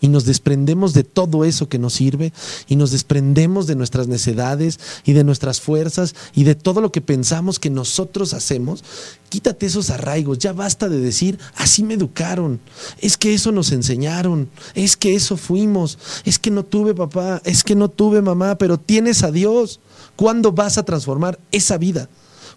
y 0.00 0.08
nos 0.08 0.24
desprendemos 0.24 0.94
de 0.94 1.04
todo 1.04 1.44
eso 1.44 1.68
que 1.68 1.78
nos 1.78 1.94
sirve 1.94 2.32
y 2.68 2.76
nos 2.76 2.90
desprendemos 2.90 3.66
de 3.66 3.76
nuestras 3.76 4.08
necedades 4.08 4.78
y 5.04 5.12
de 5.12 5.24
nuestras 5.24 5.60
fuerzas 5.60 6.14
y 6.34 6.44
de 6.44 6.54
todo 6.54 6.80
lo 6.80 6.92
que 6.92 7.00
pensamos 7.00 7.58
que 7.58 7.70
nosotros 7.70 8.34
hacemos, 8.34 8.84
quítate 9.28 9.66
esos 9.66 9.90
arraigos, 9.90 10.38
ya 10.38 10.52
basta 10.52 10.88
de 10.88 10.98
decir, 10.98 11.38
así 11.56 11.82
me 11.82 11.94
educaron, 11.94 12.60
es 13.00 13.16
que 13.16 13.34
eso 13.34 13.52
nos 13.52 13.72
enseñaron, 13.72 14.50
es 14.74 14.96
que 14.96 15.14
eso 15.14 15.36
fuimos, 15.36 15.98
es 16.24 16.38
que 16.38 16.50
no 16.50 16.64
tuve 16.64 16.94
papá, 16.94 17.42
es 17.44 17.64
que 17.64 17.74
no 17.74 17.88
tuve 17.88 18.22
mamá, 18.22 18.56
pero 18.56 18.78
tienes 18.78 19.22
a 19.22 19.30
Dios. 19.30 19.80
¿Cuándo 20.16 20.50
vas 20.50 20.78
a 20.78 20.84
transformar 20.84 21.38
esa 21.52 21.78
vida? 21.78 22.08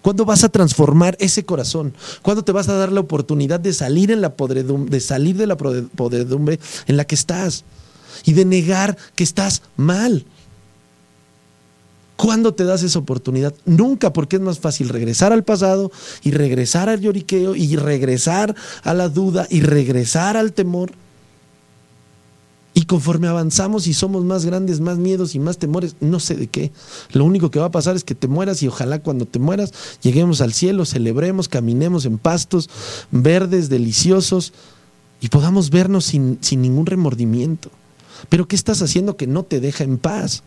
¿Cuándo 0.02 0.26
vas 0.26 0.44
a 0.44 0.50
transformar 0.50 1.16
ese 1.20 1.46
corazón? 1.46 1.94
¿Cuándo 2.22 2.44
te 2.44 2.52
vas 2.52 2.70
a 2.70 2.74
dar 2.74 2.92
la 2.92 3.02
oportunidad 3.02 3.60
de 3.60 3.74
salir, 3.74 4.12
en 4.12 4.22
la 4.22 4.34
de 4.38 5.00
salir 5.00 5.38
de 5.38 5.48
la 5.48 5.58
podredumbre 5.58 6.60
en 6.88 6.98
la 6.98 7.06
que 7.06 7.16
estás? 7.16 7.64
Y 8.26 8.34
de 8.34 8.46
negar 8.46 8.98
que 9.16 9.24
estás 9.24 9.62
mal. 9.78 10.26
¿Cuándo 12.16 12.54
te 12.54 12.66
das 12.66 12.84
esa 12.84 13.00
oportunidad? 13.00 13.54
Nunca, 13.66 14.14
porque 14.14 14.36
es 14.36 14.42
más 14.44 14.60
fácil 14.60 14.90
regresar 14.90 15.34
al 15.34 15.44
pasado 15.44 15.92
y 16.22 16.32
regresar 16.32 16.88
al 16.88 17.02
lloriqueo 17.02 17.56
y 17.56 17.76
regresar 17.76 18.56
a 18.84 18.94
la 18.94 19.10
duda 19.10 19.48
y 19.50 19.62
regresar 19.62 20.38
al 20.38 20.54
temor 20.54 20.92
y 22.74 22.84
conforme 22.84 23.28
avanzamos 23.28 23.88
y 23.88 23.94
somos 23.94 24.24
más 24.24 24.46
grandes, 24.46 24.80
más 24.80 24.98
miedos 24.98 25.36
y 25.36 25.40
más 25.40 25.58
temores, 25.58 25.96
no 26.00 26.20
sé 26.20 26.36
de 26.36 26.48
qué. 26.48 26.72
Lo 27.12 27.26
único 27.26 27.52
que 27.52 27.60
va 27.60 27.66
a 27.66 27.72
pasar 27.72 27.96
es 27.96 28.04
que 28.04 28.16
te 28.16 28.28
mueras 28.28 28.64
y 28.64 28.68
ojalá 28.68 29.00
cuando 29.02 29.26
te 29.26 29.40
mueras 29.40 29.74
lleguemos 30.02 30.40
al 30.40 30.54
cielo, 30.54 30.86
celebremos, 30.86 31.50
caminemos 31.50 32.06
en 32.06 32.18
pastos 32.18 32.70
verdes, 33.12 33.68
deliciosos 33.68 34.54
y 35.20 35.28
podamos 35.28 35.70
vernos 35.70 36.06
sin, 36.06 36.38
sin 36.42 36.62
ningún 36.62 36.86
remordimiento. 36.86 37.70
Pero 38.30 38.48
¿qué 38.48 38.56
estás 38.56 38.82
haciendo 38.82 39.18
que 39.18 39.28
no 39.28 39.44
te 39.44 39.60
deja 39.60 39.84
en 39.84 39.98
paz? 39.98 40.44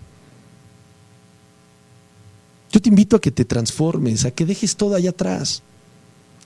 Yo 2.72 2.80
te 2.80 2.88
invito 2.88 3.16
a 3.16 3.20
que 3.20 3.30
te 3.30 3.44
transformes, 3.44 4.24
a 4.24 4.30
que 4.30 4.46
dejes 4.46 4.76
todo 4.76 4.94
allá 4.94 5.10
atrás. 5.10 5.62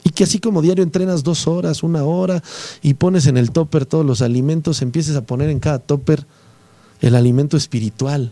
Y 0.03 0.11
que 0.11 0.23
así 0.23 0.39
como 0.39 0.61
diario 0.61 0.83
entrenas 0.83 1.23
dos 1.23 1.47
horas, 1.47 1.83
una 1.83 2.03
hora 2.03 2.41
y 2.81 2.93
pones 2.93 3.27
en 3.27 3.37
el 3.37 3.51
topper 3.51 3.85
todos 3.85 4.05
los 4.05 4.21
alimentos, 4.21 4.81
empieces 4.81 5.15
a 5.15 5.23
poner 5.23 5.49
en 5.49 5.59
cada 5.59 5.79
topper 5.79 6.25
el 7.01 7.15
alimento 7.15 7.57
espiritual. 7.57 8.31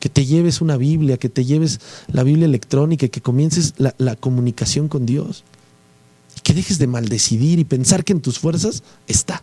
Que 0.00 0.08
te 0.08 0.26
lleves 0.26 0.60
una 0.60 0.76
Biblia, 0.76 1.16
que 1.16 1.28
te 1.28 1.44
lleves 1.44 1.80
la 2.06 2.22
Biblia 2.22 2.46
electrónica, 2.46 3.08
que 3.08 3.20
comiences 3.20 3.74
la, 3.78 4.16
comunicación 4.16 4.88
con 4.88 5.06
Dios. 5.06 5.44
Que 6.42 6.54
dejes 6.54 6.78
de 6.78 6.86
maldecidir 6.86 7.58
y 7.58 7.64
pensar 7.64 8.04
que 8.04 8.12
en 8.12 8.20
tus 8.20 8.38
fuerzas 8.38 8.82
está. 9.08 9.42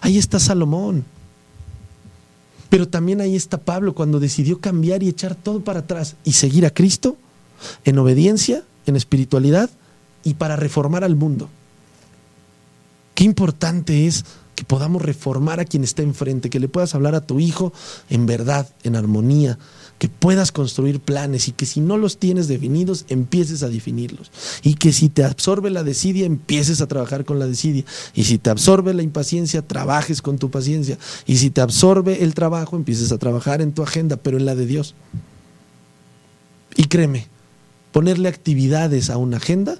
Ahí 0.00 0.18
está 0.18 0.40
Salomón. 0.40 1.04
Pero 2.68 2.88
también 2.88 3.20
ahí 3.20 3.36
está 3.36 3.58
Pablo 3.58 3.94
cuando 3.94 4.18
decidió 4.18 4.60
cambiar 4.60 5.02
y 5.02 5.08
echar 5.08 5.34
todo 5.34 5.62
para 5.62 5.80
atrás 5.80 6.16
y 6.24 6.32
seguir 6.32 6.66
a 6.66 6.70
Cristo 6.70 7.16
en 7.84 7.98
obediencia, 7.98 8.64
en 8.86 8.96
espiritualidad 8.96 9.70
y 10.24 10.34
para 10.34 10.56
reformar 10.56 11.04
al 11.04 11.16
mundo. 11.16 11.48
Qué 13.14 13.24
importante 13.24 14.06
es 14.06 14.24
que 14.54 14.64
podamos 14.64 15.02
reformar 15.02 15.60
a 15.60 15.64
quien 15.64 15.84
está 15.84 16.02
enfrente, 16.02 16.50
que 16.50 16.60
le 16.60 16.68
puedas 16.68 16.94
hablar 16.94 17.14
a 17.14 17.26
tu 17.26 17.40
hijo 17.40 17.72
en 18.10 18.26
verdad, 18.26 18.68
en 18.82 18.96
armonía, 18.96 19.58
que 19.98 20.08
puedas 20.08 20.52
construir 20.52 21.00
planes 21.00 21.48
y 21.48 21.52
que 21.52 21.64
si 21.64 21.80
no 21.80 21.96
los 21.96 22.18
tienes 22.18 22.48
definidos, 22.48 23.04
empieces 23.08 23.62
a 23.62 23.68
definirlos. 23.68 24.30
Y 24.62 24.74
que 24.74 24.92
si 24.92 25.08
te 25.08 25.24
absorbe 25.24 25.70
la 25.70 25.84
desidia, 25.84 26.26
empieces 26.26 26.80
a 26.80 26.88
trabajar 26.88 27.24
con 27.24 27.38
la 27.38 27.46
desidia. 27.46 27.84
Y 28.14 28.24
si 28.24 28.38
te 28.38 28.50
absorbe 28.50 28.94
la 28.94 29.02
impaciencia, 29.02 29.62
trabajes 29.62 30.20
con 30.20 30.38
tu 30.38 30.50
paciencia. 30.50 30.98
Y 31.26 31.36
si 31.36 31.50
te 31.50 31.60
absorbe 31.60 32.24
el 32.24 32.34
trabajo, 32.34 32.76
empieces 32.76 33.12
a 33.12 33.18
trabajar 33.18 33.62
en 33.62 33.72
tu 33.72 33.82
agenda, 33.82 34.16
pero 34.16 34.38
en 34.38 34.44
la 34.44 34.54
de 34.54 34.66
Dios. 34.66 34.94
Y 36.76 36.84
créeme, 36.86 37.28
ponerle 37.92 38.28
actividades 38.28 39.08
a 39.08 39.18
una 39.18 39.36
agenda 39.36 39.78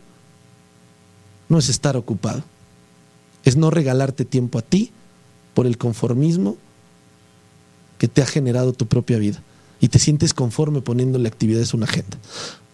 no 1.52 1.58
es 1.58 1.68
estar 1.68 1.98
ocupado. 1.98 2.42
Es 3.44 3.56
no 3.56 3.70
regalarte 3.70 4.24
tiempo 4.24 4.58
a 4.58 4.62
ti 4.62 4.90
por 5.52 5.66
el 5.66 5.76
conformismo 5.76 6.56
que 7.98 8.08
te 8.08 8.22
ha 8.22 8.26
generado 8.26 8.72
tu 8.72 8.86
propia 8.86 9.18
vida. 9.18 9.42
Y 9.78 9.88
te 9.88 9.98
sientes 9.98 10.32
conforme 10.32 10.80
poniéndole 10.80 11.28
actividades 11.28 11.74
a 11.74 11.76
una 11.76 11.84
agenda. 11.84 12.16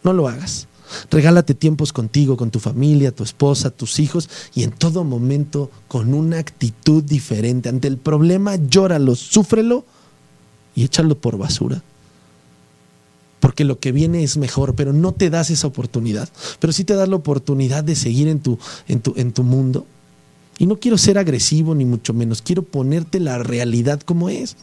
No 0.05 0.13
lo 0.13 0.29
hagas. 0.29 0.69
Regálate 1.11 1.55
tiempos 1.55 1.93
contigo, 1.93 2.37
con 2.37 2.53
tu 2.53 2.61
familia, 2.61 3.11
tu 3.11 3.25
esposa, 3.25 3.71
tus 3.71 3.99
hijos 3.99 4.31
y 4.55 4.63
en 4.63 4.71
todo 4.71 5.03
momento 5.03 5.73
con 5.89 6.15
una 6.15 6.39
actitud 6.39 7.03
diferente. 7.03 7.69
Ante 7.69 7.89
el 7.89 7.99
problema, 7.99 8.55
llóralo, 8.55 9.17
súfrelo 9.17 9.85
y 10.77 10.85
échalo 10.85 11.19
por 11.19 11.37
basura 11.37 11.83
porque 13.41 13.65
lo 13.65 13.79
que 13.79 13.93
viene 13.93 14.23
es 14.23 14.37
mejor, 14.37 14.75
pero 14.75 14.93
no 14.93 15.13
te 15.13 15.31
das 15.31 15.51
esa 15.51 15.67
oportunidad. 15.67 16.29
Pero 16.59 16.73
sí 16.73 16.85
te 16.85 16.95
das 16.95 17.09
la 17.09 17.17
oportunidad 17.17 17.85
de 17.85 17.97
seguir 17.97 18.29
en 18.29 18.41
tu, 18.41 18.59
en 18.89 19.01
tu, 19.01 19.15
en 19.17 19.33
tu 19.33 19.43
mundo. 19.43 19.87
Y 20.59 20.67
no 20.67 20.79
quiero 20.79 20.99
ser 20.99 21.19
agresivo, 21.19 21.75
ni 21.75 21.85
mucho 21.85 22.13
menos, 22.13 22.43
quiero 22.43 22.63
ponerte 22.63 23.21
la 23.21 23.39
realidad 23.39 24.01
como 24.01 24.29
es. 24.29 24.57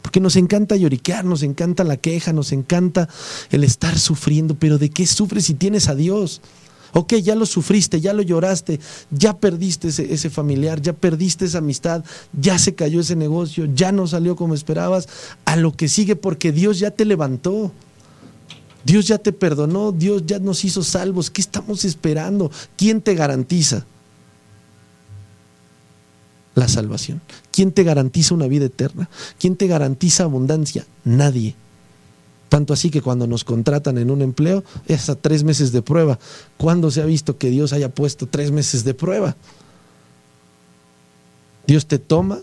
Porque 0.00 0.20
nos 0.20 0.36
encanta 0.36 0.76
lloriquear, 0.76 1.24
nos 1.24 1.42
encanta 1.42 1.84
la 1.84 1.98
queja, 1.98 2.32
nos 2.32 2.52
encanta 2.52 3.08
el 3.50 3.62
estar 3.62 3.98
sufriendo, 3.98 4.54
pero 4.54 4.78
¿de 4.78 4.88
qué 4.88 5.06
sufres 5.06 5.44
si 5.44 5.54
tienes 5.54 5.88
a 5.88 5.94
Dios? 5.94 6.40
Ok, 6.94 7.14
ya 7.14 7.34
lo 7.34 7.46
sufriste, 7.46 8.00
ya 8.00 8.12
lo 8.12 8.22
lloraste, 8.22 8.78
ya 9.10 9.36
perdiste 9.38 9.88
ese, 9.88 10.12
ese, 10.12 10.28
familiar, 10.28 10.80
ya 10.80 10.92
perdiste 10.92 11.46
esa 11.46 11.58
amistad, 11.58 12.04
ya 12.38 12.58
se 12.58 12.74
cayó 12.74 13.00
ese 13.00 13.16
negocio, 13.16 13.66
ya 13.74 13.92
no 13.92 14.06
salió 14.06 14.36
como 14.36 14.54
esperabas, 14.54 15.08
a 15.46 15.56
lo 15.56 15.72
que 15.72 15.88
sigue 15.88 16.16
porque 16.16 16.52
Dios 16.52 16.78
ya 16.78 16.90
te 16.90 17.04
levantó. 17.04 17.72
Dios 18.84 19.06
ya 19.06 19.18
te 19.18 19.32
perdonó, 19.32 19.92
Dios 19.92 20.24
ya 20.26 20.38
nos 20.38 20.64
hizo 20.64 20.82
salvos. 20.82 21.30
¿Qué 21.30 21.40
estamos 21.40 21.84
esperando? 21.84 22.50
¿Quién 22.76 23.00
te 23.00 23.14
garantiza 23.14 23.86
la 26.54 26.68
salvación? 26.68 27.20
¿Quién 27.52 27.72
te 27.72 27.84
garantiza 27.84 28.34
una 28.34 28.48
vida 28.48 28.66
eterna? 28.66 29.08
¿Quién 29.38 29.56
te 29.56 29.66
garantiza 29.66 30.24
abundancia? 30.24 30.84
Nadie. 31.04 31.54
Tanto 32.52 32.74
así 32.74 32.90
que 32.90 33.00
cuando 33.00 33.26
nos 33.26 33.44
contratan 33.44 33.96
en 33.96 34.10
un 34.10 34.20
empleo 34.20 34.62
es 34.86 35.08
a 35.08 35.14
tres 35.14 35.42
meses 35.42 35.72
de 35.72 35.80
prueba. 35.80 36.18
¿Cuándo 36.58 36.90
se 36.90 37.00
ha 37.00 37.06
visto 37.06 37.38
que 37.38 37.48
Dios 37.48 37.72
haya 37.72 37.88
puesto 37.88 38.26
tres 38.26 38.50
meses 38.50 38.84
de 38.84 38.92
prueba? 38.92 39.36
Dios 41.66 41.86
te 41.86 41.98
toma 41.98 42.40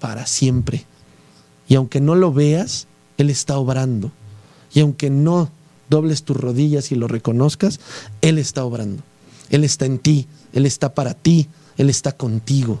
para 0.00 0.26
siempre. 0.26 0.84
Y 1.68 1.76
aunque 1.76 2.00
no 2.00 2.16
lo 2.16 2.32
veas, 2.32 2.88
Él 3.18 3.30
está 3.30 3.56
obrando. 3.56 4.10
Y 4.74 4.80
aunque 4.80 5.10
no 5.10 5.48
dobles 5.88 6.24
tus 6.24 6.36
rodillas 6.36 6.90
y 6.90 6.96
lo 6.96 7.06
reconozcas, 7.06 7.78
Él 8.20 8.36
está 8.36 8.64
obrando. 8.64 9.04
Él 9.50 9.62
está 9.62 9.86
en 9.86 10.00
ti, 10.00 10.26
Él 10.52 10.66
está 10.66 10.92
para 10.92 11.14
ti, 11.14 11.46
Él 11.76 11.88
está 11.88 12.16
contigo. 12.16 12.80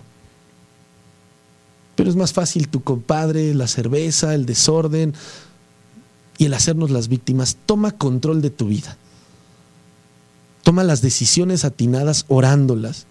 Pero 1.94 2.10
es 2.10 2.16
más 2.16 2.32
fácil 2.32 2.66
tu 2.66 2.82
compadre, 2.82 3.54
la 3.54 3.68
cerveza, 3.68 4.34
el 4.34 4.46
desorden, 4.46 5.14
y 6.38 6.46
el 6.46 6.54
hacernos 6.54 6.90
las 6.90 7.08
víctimas. 7.08 7.56
Toma 7.66 7.92
control 7.92 8.42
de 8.42 8.50
tu 8.50 8.66
vida. 8.66 8.96
Toma 10.62 10.84
las 10.84 11.02
decisiones 11.02 11.64
atinadas 11.64 12.24
orándolas. 12.28 13.06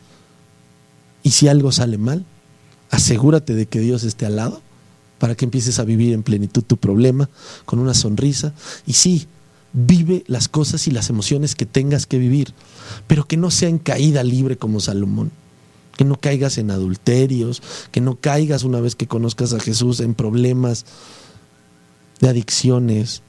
Y 1.24 1.32
si 1.32 1.48
algo 1.48 1.72
sale 1.72 1.98
mal, 1.98 2.26
asegúrate 2.90 3.54
de 3.54 3.66
que 3.66 3.80
Dios 3.80 4.04
esté 4.04 4.26
al 4.26 4.38
lado 4.38 4.62
para 5.20 5.36
que 5.36 5.46
empieces 5.46 5.78
a 5.78 5.84
vivir 5.84 6.14
en 6.14 6.24
plenitud 6.24 6.64
tu 6.64 6.78
problema, 6.78 7.30
con 7.66 7.78
una 7.78 7.94
sonrisa. 7.94 8.54
Y 8.88 8.94
sí, 8.94 9.28
vive 9.72 10.24
las 10.26 10.48
cosas 10.48 10.88
y 10.88 10.92
las 10.92 11.10
emociones 11.10 11.54
que 11.54 11.68
tengas 11.68 12.08
que 12.08 12.18
vivir, 12.18 12.54
pero 13.06 13.28
que 13.28 13.38
no 13.38 13.52
sea 13.52 13.70
en 13.70 13.78
caída 13.78 14.24
libre 14.24 14.58
como 14.58 14.80
Salomón. 14.80 15.32
Que 15.96 16.06
no 16.06 16.20
caigas 16.20 16.58
en 16.58 16.72
adulterios, 16.72 17.62
que 17.92 18.02
no 18.02 18.16
caigas 18.16 18.64
una 18.64 18.80
vez 18.80 18.96
que 18.96 19.08
conozcas 19.08 19.54
a 19.54 19.60
Jesús 19.60 20.00
en 20.00 20.16
problemas 20.16 20.86
de 22.22 22.30
adicciones, 22.30 23.24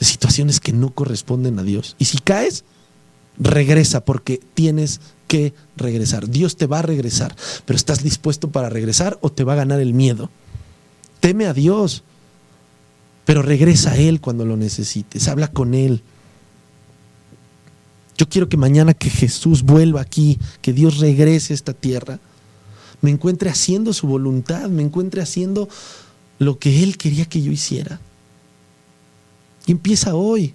de 0.00 0.06
situaciones 0.06 0.58
que 0.58 0.72
no 0.72 0.90
corresponden 0.90 1.58
a 1.58 1.62
Dios. 1.62 1.94
Y 1.98 2.06
si 2.06 2.18
caes, 2.18 2.64
regresa 3.38 4.04
porque 4.04 4.40
tienes 4.54 5.00
que 5.28 5.54
regresar. 5.76 6.28
Dios 6.28 6.56
te 6.56 6.66
va 6.66 6.80
a 6.80 6.82
regresar, 6.82 7.36
pero 7.64 7.76
¿estás 7.76 8.02
dispuesto 8.02 8.50
para 8.50 8.70
regresar 8.70 9.18
o 9.20 9.30
te 9.30 9.44
va 9.44 9.52
a 9.52 9.56
ganar 9.56 9.80
el 9.80 9.94
miedo? 9.94 10.30
Teme 11.20 11.46
a 11.46 11.52
Dios, 11.52 12.02
pero 13.24 13.42
regresa 13.42 13.92
a 13.92 13.96
Él 13.96 14.20
cuando 14.20 14.44
lo 14.44 14.56
necesites, 14.56 15.28
habla 15.28 15.48
con 15.48 15.74
Él. 15.74 16.02
Yo 18.16 18.28
quiero 18.28 18.48
que 18.48 18.56
mañana 18.56 18.94
que 18.94 19.10
Jesús 19.10 19.62
vuelva 19.62 20.00
aquí, 20.00 20.38
que 20.62 20.72
Dios 20.72 20.98
regrese 20.98 21.52
a 21.52 21.56
esta 21.56 21.74
tierra, 21.74 22.18
me 23.02 23.10
encuentre 23.10 23.50
haciendo 23.50 23.92
su 23.92 24.06
voluntad, 24.06 24.70
me 24.70 24.82
encuentre 24.82 25.20
haciendo 25.20 25.68
lo 26.38 26.58
que 26.58 26.82
Él 26.82 26.96
quería 26.96 27.24
que 27.24 27.42
yo 27.42 27.52
hiciera. 27.52 28.00
Y 29.66 29.72
empieza 29.72 30.14
hoy. 30.14 30.54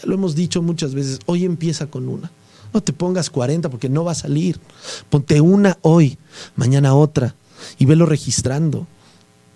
Ya 0.00 0.06
lo 0.06 0.14
hemos 0.14 0.34
dicho 0.34 0.62
muchas 0.62 0.94
veces, 0.94 1.18
hoy 1.26 1.44
empieza 1.44 1.86
con 1.86 2.08
una. 2.08 2.30
No 2.72 2.82
te 2.82 2.92
pongas 2.92 3.28
40 3.28 3.68
porque 3.68 3.88
no 3.88 4.04
va 4.04 4.12
a 4.12 4.16
salir. 4.16 4.58
Ponte 5.10 5.40
una 5.40 5.78
hoy, 5.82 6.18
mañana 6.56 6.94
otra, 6.94 7.34
y 7.78 7.84
velo 7.84 8.06
registrando. 8.06 8.86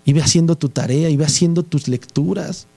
Y 0.05 0.13
ve 0.13 0.21
haciendo 0.21 0.55
tu 0.55 0.69
tarea 0.69 1.09
y 1.09 1.17
ve 1.17 1.25
haciendo 1.25 1.63
tus 1.63 1.87
lecturas. 1.87 2.67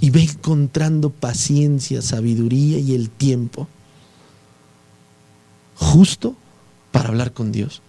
Y 0.00 0.10
ve 0.10 0.22
encontrando 0.22 1.10
paciencia, 1.10 2.02
sabiduría 2.02 2.78
y 2.78 2.94
el 2.94 3.10
tiempo 3.10 3.68
justo 5.80 6.36
para 6.92 7.08
hablar 7.08 7.32
con 7.32 7.50
Dios. 7.50 7.82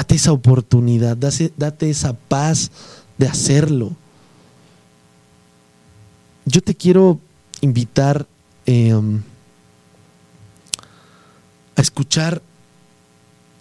Date 0.00 0.14
esa 0.14 0.32
oportunidad, 0.32 1.14
date, 1.14 1.90
esa 1.90 2.14
paz 2.14 2.70
de 3.18 3.28
hacerlo. 3.28 3.92
Yo 6.46 6.62
te 6.62 6.74
quiero 6.74 7.20
invitar 7.60 8.26
em, 8.64 9.20
a 11.76 11.82
escuchar 11.82 12.40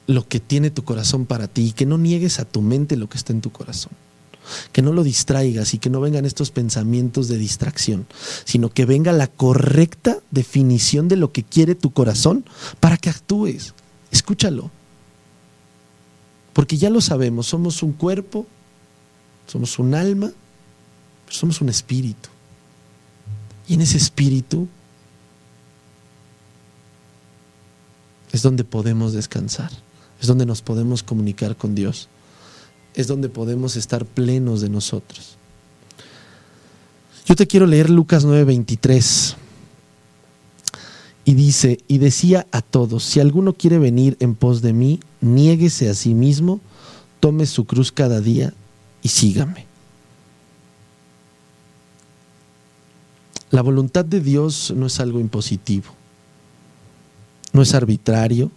lo 0.07 0.29
que 0.29 0.39
tiene 0.39 0.71
tu 0.71 0.85
corazón 0.85 1.25
para 1.25 1.49
ti 1.49 1.65
y 1.65 1.71
que 1.73 1.85
no 1.85 1.97
niegues 1.97 2.39
a 2.39 2.45
tu 2.45 2.61
mente 2.61 2.95
lo 2.95 3.09
que 3.09 3.17
está 3.17 3.33
en 3.33 3.41
tu 3.41 3.51
corazón. 3.51 3.91
Que 4.71 4.81
no 4.81 4.93
lo 4.93 5.03
distraigas 5.03 5.73
y 5.73 5.77
que 5.77 5.89
no 5.89 5.99
vengan 5.99 6.23
estos 6.23 6.51
pensamientos 6.51 7.27
de 7.27 7.37
distracción, 7.37 8.07
sino 8.45 8.69
que 8.69 8.85
venga 8.85 9.11
la 9.11 9.27
correcta 9.27 10.19
definición 10.31 11.09
de 11.09 11.17
lo 11.17 11.33
que 11.33 11.43
quiere 11.43 11.75
tu 11.75 11.91
corazón 11.91 12.45
para 12.79 12.95
que 12.95 13.09
actúes. 13.09 13.73
Escúchalo. 14.09 14.71
Porque 16.53 16.77
ya 16.77 16.89
lo 16.89 17.01
sabemos, 17.01 17.47
somos 17.47 17.83
un 17.83 17.93
cuerpo, 17.93 18.45
somos 19.47 19.79
un 19.79 19.93
alma, 19.95 20.31
somos 21.29 21.61
un 21.61 21.69
espíritu. 21.69 22.29
Y 23.67 23.75
en 23.75 23.81
ese 23.81 23.97
espíritu 23.97 24.67
es 28.31 28.41
donde 28.41 28.63
podemos 28.63 29.13
descansar, 29.13 29.71
es 30.19 30.27
donde 30.27 30.45
nos 30.45 30.61
podemos 30.61 31.03
comunicar 31.03 31.55
con 31.55 31.75
Dios, 31.75 32.09
es 32.93 33.07
donde 33.07 33.29
podemos 33.29 33.75
estar 33.75 34.05
plenos 34.05 34.61
de 34.61 34.69
nosotros. 34.69 35.37
Yo 37.25 37.35
te 37.35 37.45
quiero 37.45 37.67
leer 37.67 37.89
Lucas 37.89 38.25
9:23. 38.25 39.35
Y 41.29 41.35
dice, 41.35 41.77
y 41.87 41.99
decía 41.99 42.47
a 42.51 42.63
todos, 42.63 43.03
si 43.03 43.19
alguno 43.19 43.53
quiere 43.53 43.77
venir 43.77 44.17
en 44.19 44.33
pos 44.33 44.63
de 44.63 44.73
mí, 44.73 44.99
niéguese 45.21 45.87
a 45.87 45.93
sí 45.93 46.15
mismo, 46.15 46.59
tome 47.19 47.45
su 47.45 47.65
cruz 47.65 47.91
cada 47.91 48.19
día 48.19 48.51
y 49.03 49.09
sígame. 49.09 49.67
La 53.51 53.61
voluntad 53.61 54.05
de 54.05 54.21
Dios 54.21 54.73
no 54.75 54.87
es 54.87 54.99
algo 54.99 55.19
impositivo, 55.19 55.93
no 57.53 57.61
es 57.61 57.75
arbitrario, 57.75 58.49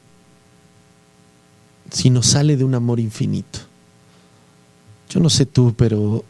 sino 1.91 2.23
sale 2.23 2.57
de 2.57 2.65
un 2.65 2.75
amor 2.75 3.01
infinito. 3.01 3.59
Yo 5.11 5.21
no 5.21 5.29
sé 5.29 5.45
tú, 5.45 5.75
pero 5.77 6.25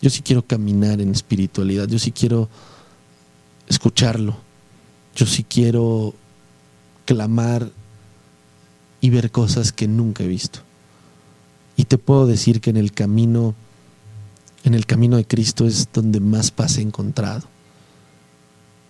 yo 0.00 0.10
sí 0.10 0.20
quiero 0.20 0.42
caminar 0.42 1.00
en 1.00 1.12
espiritualidad, 1.12 1.86
yo 1.86 2.00
sí 2.00 2.10
quiero 2.10 2.48
escucharlo 3.68 4.47
yo 5.18 5.26
sí 5.26 5.42
quiero 5.42 6.14
clamar 7.04 7.72
y 9.00 9.10
ver 9.10 9.32
cosas 9.32 9.72
que 9.72 9.88
nunca 9.88 10.22
he 10.22 10.28
visto. 10.28 10.60
Y 11.76 11.86
te 11.86 11.98
puedo 11.98 12.28
decir 12.28 12.60
que 12.60 12.70
en 12.70 12.76
el 12.76 12.92
camino, 12.92 13.56
en 14.62 14.74
el 14.74 14.86
camino 14.86 15.16
de 15.16 15.24
Cristo 15.24 15.66
es 15.66 15.88
donde 15.92 16.20
más 16.20 16.52
paz 16.52 16.78
he 16.78 16.82
encontrado. 16.82 17.48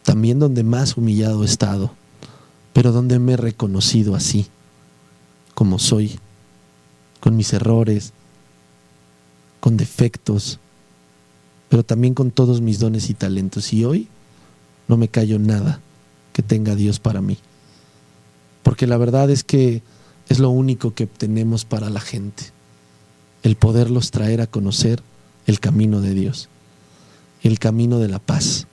También 0.02 0.38
donde 0.38 0.64
más 0.64 0.98
humillado 0.98 1.42
he 1.44 1.46
estado, 1.46 1.92
pero 2.74 2.92
donde 2.92 3.18
me 3.18 3.32
he 3.32 3.36
reconocido 3.38 4.14
así, 4.14 4.48
como 5.54 5.78
soy, 5.78 6.18
con 7.20 7.36
mis 7.36 7.54
errores, 7.54 8.12
con 9.60 9.78
defectos, 9.78 10.58
pero 11.70 11.84
también 11.84 12.12
con 12.12 12.30
todos 12.30 12.60
mis 12.60 12.80
dones 12.80 13.08
y 13.08 13.14
talentos. 13.14 13.72
Y 13.72 13.86
hoy 13.86 14.08
no 14.88 14.98
me 14.98 15.08
callo 15.08 15.38
nada 15.38 15.80
que 16.38 16.42
tenga 16.44 16.76
Dios 16.76 17.00
para 17.00 17.20
mí. 17.20 17.36
Porque 18.62 18.86
la 18.86 18.96
verdad 18.96 19.28
es 19.28 19.42
que 19.42 19.82
es 20.28 20.38
lo 20.38 20.50
único 20.50 20.94
que 20.94 21.08
tenemos 21.08 21.64
para 21.64 21.90
la 21.90 21.98
gente, 21.98 22.44
el 23.42 23.56
poderlos 23.56 24.12
traer 24.12 24.40
a 24.40 24.46
conocer 24.46 25.02
el 25.48 25.58
camino 25.58 26.00
de 26.00 26.14
Dios, 26.14 26.48
el 27.42 27.58
camino 27.58 27.98
de 27.98 28.06
la 28.06 28.20
paz, 28.20 28.68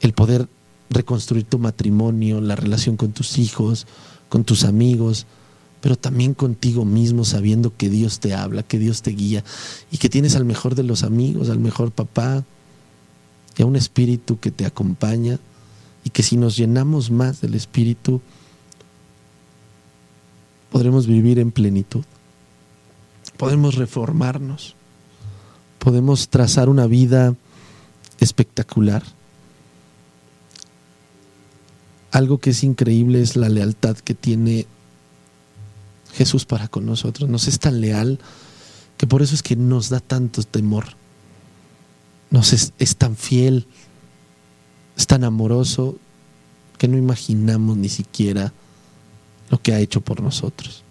el 0.00 0.14
poder 0.14 0.48
reconstruir 0.88 1.44
tu 1.44 1.58
matrimonio, 1.58 2.40
la 2.40 2.56
relación 2.56 2.96
con 2.96 3.12
tus 3.12 3.36
hijos, 3.36 3.86
con 4.30 4.44
tus 4.44 4.64
amigos, 4.64 5.26
pero 5.82 5.96
también 5.96 6.32
contigo 6.32 6.86
mismo, 6.86 7.26
sabiendo 7.26 7.76
que 7.76 7.90
Dios 7.90 8.20
te 8.20 8.32
habla, 8.32 8.62
que 8.62 8.78
Dios 8.78 9.02
te 9.02 9.10
guía 9.10 9.44
y 9.90 9.98
que 9.98 10.08
tienes 10.08 10.34
al 10.34 10.46
mejor 10.46 10.76
de 10.76 10.82
los 10.82 11.02
amigos, 11.02 11.50
al 11.50 11.58
mejor 11.58 11.90
papá 11.90 12.42
y 13.58 13.62
a 13.62 13.66
un 13.66 13.76
espíritu 13.76 14.40
que 14.40 14.50
te 14.50 14.64
acompaña 14.64 15.38
y 16.06 16.10
que 16.10 16.22
si 16.22 16.36
nos 16.36 16.56
llenamos 16.56 17.10
más 17.10 17.40
del 17.40 17.56
Espíritu, 17.56 18.20
podremos 20.70 21.08
vivir 21.08 21.40
en 21.40 21.50
plenitud, 21.50 22.04
podemos 23.36 23.74
reformarnos, 23.74 24.76
podemos 25.80 26.28
trazar 26.28 26.68
una 26.68 26.86
vida 26.86 27.34
espectacular. 28.20 29.02
Algo 32.12 32.38
que 32.38 32.50
es 32.50 32.62
increíble 32.62 33.20
es 33.20 33.34
la 33.34 33.48
lealtad 33.48 33.96
que 33.96 34.14
tiene 34.14 34.68
Jesús 36.12 36.44
para 36.44 36.68
con 36.68 36.86
nosotros. 36.86 37.28
Nos 37.28 37.48
es 37.48 37.58
tan 37.58 37.80
leal 37.80 38.20
que 38.96 39.08
por 39.08 39.22
eso 39.22 39.34
es 39.34 39.42
que 39.42 39.56
nos 39.56 39.88
da 39.88 39.98
tanto 39.98 40.44
temor. 40.44 40.84
Nos 42.30 42.52
es, 42.52 42.74
es 42.78 42.94
tan 42.94 43.16
fiel 43.16 43.66
es 44.96 45.06
tan 45.06 45.24
amoroso 45.24 45.96
que 46.78 46.88
no 46.88 46.96
imaginamos 46.96 47.76
ni 47.76 47.88
siquiera 47.88 48.52
lo 49.50 49.60
que 49.60 49.72
ha 49.72 49.80
hecho 49.80 50.00
por 50.00 50.20
nosotros. 50.22 50.82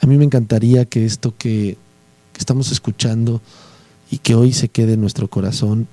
A 0.00 0.06
mí 0.06 0.16
me 0.16 0.24
encantaría 0.24 0.84
que 0.84 1.04
esto 1.04 1.34
que, 1.36 1.76
estamos 2.38 2.70
escuchando 2.70 3.40
y 4.10 4.18
que 4.18 4.34
hoy 4.34 4.52
se 4.52 4.68
quede 4.68 4.92
en 4.92 5.00
nuestro 5.00 5.28
corazón, 5.28 5.88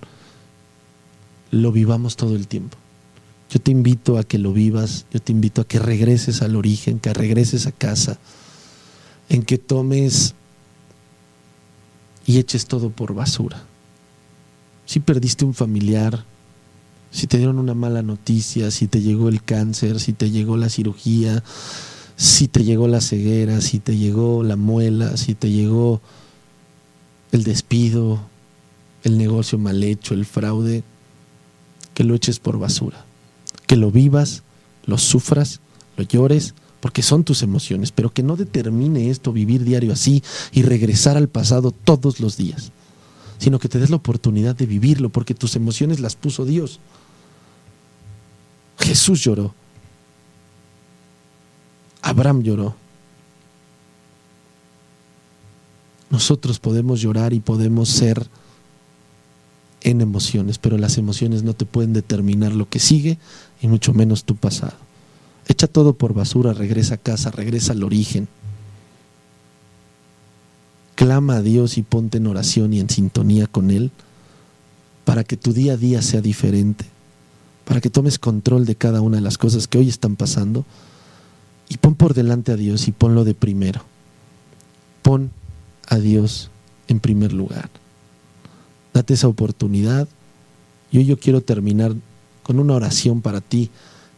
lo 1.52 1.72
vivamos 1.72 2.18
todo 2.18 2.36
el 2.36 2.48
tiempo. 2.48 2.78
Yo 3.50 3.62
te 3.62 3.72
invito 3.72 4.18
a 4.18 4.26
que 4.26 4.38
lo 4.38 4.52
vivas, 4.52 5.06
yo 5.14 5.22
te 5.22 5.32
invito 5.32 5.62
a 5.62 5.68
que 5.68 5.80
regreses 5.80 6.42
al 6.42 6.58
origen, 6.58 7.00
que 7.00 7.14
regreses 7.14 7.66
a 7.66 7.72
casa, 7.72 8.20
en 9.30 9.44
que 9.44 9.58
tomes 9.58 10.36
y 12.26 12.40
eches 12.40 12.66
todo 12.66 12.90
por 12.90 13.14
basura. 13.14 13.64
Si 14.86 15.00
perdiste 15.00 15.46
un 15.46 15.54
familiar, 15.54 16.26
si 17.14 17.28
te 17.28 17.38
dieron 17.38 17.60
una 17.60 17.76
mala 17.76 18.02
noticia, 18.02 18.72
si 18.72 18.88
te 18.88 19.00
llegó 19.00 19.30
el 19.30 19.44
cáncer, 19.44 20.00
si 20.00 20.14
te 20.14 20.32
llegó 20.32 20.58
la 20.58 20.68
cirugía, 20.68 21.44
si 22.16 22.48
te 22.48 22.64
llegó 22.64 22.88
la 22.88 23.02
ceguera, 23.02 23.62
si 23.62 23.80
te 23.80 23.96
llegó 23.96 24.42
la 24.42 24.56
muela, 24.56 25.16
si 25.16 25.36
te 25.36 25.52
llegó 25.52 26.02
el 27.32 27.44
despido, 27.44 28.20
el 29.04 29.20
negocio 29.20 29.60
mal 29.60 29.84
hecho, 29.84 30.16
el 30.16 30.26
fraude, 30.26 30.84
que 31.94 32.04
lo 32.04 32.16
eches 32.16 32.40
por 32.40 32.58
basura, 32.58 33.06
que 33.68 33.78
lo 33.78 33.92
vivas, 33.92 34.42
lo 34.88 34.98
sufras, 34.98 35.60
lo 35.98 36.04
llores, 36.04 36.56
porque 36.80 37.04
son 37.04 37.24
tus 37.24 37.44
emociones, 37.44 37.92
pero 37.92 38.12
que 38.12 38.24
no 38.24 38.36
determine 38.36 39.12
esto 39.12 39.32
vivir 39.32 39.64
diario 39.64 39.94
así 39.94 40.24
y 40.52 40.64
regresar 40.64 41.16
al 41.16 41.30
pasado 41.30 41.72
todos 41.72 42.20
los 42.20 42.38
días, 42.38 42.72
sino 43.38 43.60
que 43.60 43.70
te 43.70 43.78
des 43.78 43.92
la 43.92 43.98
oportunidad 43.98 44.56
de 44.56 44.66
vivirlo, 44.66 45.10
porque 45.10 45.36
tus 45.36 45.56
emociones 45.56 46.00
las 46.00 46.16
puso 46.16 46.44
Dios. 46.44 46.80
Jesús 48.80 49.24
lloró. 49.24 49.54
Abraham 52.02 52.44
lloró. 52.44 52.76
Nosotros 56.10 56.60
podemos 56.60 57.02
llorar 57.02 57.34
y 57.34 57.40
podemos 57.40 57.90
ser 57.90 58.28
en 59.82 60.02
emociones, 60.02 60.58
pero 60.58 60.78
las 60.78 60.98
emociones 60.98 61.44
no 61.44 61.54
te 61.54 61.66
pueden 61.66 61.94
determinar 61.94 62.54
lo 62.54 62.70
que 62.70 62.80
sigue 62.80 63.18
y 63.62 63.68
mucho 63.68 63.94
menos 63.94 64.24
tu 64.24 64.36
pasado. 64.36 64.78
Echa 65.48 65.68
todo 65.68 65.94
por 65.94 66.14
basura, 66.14 66.54
regresa 66.54 66.96
a 66.96 66.98
casa, 66.98 67.32
regresa 67.32 67.74
al 67.74 67.84
origen. 67.84 68.28
Clama 70.96 71.38
a 71.38 71.42
Dios 71.42 71.78
y 71.78 71.82
ponte 71.82 72.20
en 72.20 72.28
oración 72.28 72.74
y 72.74 72.80
en 72.80 72.90
sintonía 72.90 73.48
con 73.48 73.72
Él 73.72 73.92
para 75.06 75.24
que 75.24 75.36
tu 75.36 75.52
día 75.52 75.74
a 75.74 75.78
día 75.78 76.02
sea 76.02 76.22
diferente 76.22 76.93
para 77.66 77.82
que 77.82 77.90
tomes 77.90 78.20
control 78.20 78.66
de 78.66 78.76
cada 78.76 79.02
una 79.02 79.18
de 79.18 79.24
las 79.24 79.38
cosas 79.38 79.68
que 79.68 79.78
hoy 79.78 79.90
están 79.90 80.16
pasando 80.16 80.66
y 81.70 81.78
pon 81.78 81.96
por 81.96 82.14
delante 82.14 82.52
a 82.52 82.56
Dios 82.56 82.88
y 82.88 82.92
ponlo 82.92 83.24
de 83.24 83.34
primero. 83.34 83.84
Pon 85.02 85.32
a 85.88 85.98
Dios 85.98 86.50
en 86.88 87.00
primer 87.00 87.34
lugar. 87.34 87.70
Date 88.94 89.14
esa 89.14 89.28
oportunidad. 89.28 90.08
Y 90.92 91.00
hoy 91.00 91.06
yo 91.06 91.18
quiero 91.18 91.42
terminar 91.42 91.94
con 92.44 92.60
una 92.60 92.76
oración 92.76 93.22
para 93.22 93.42
ti 93.42 93.70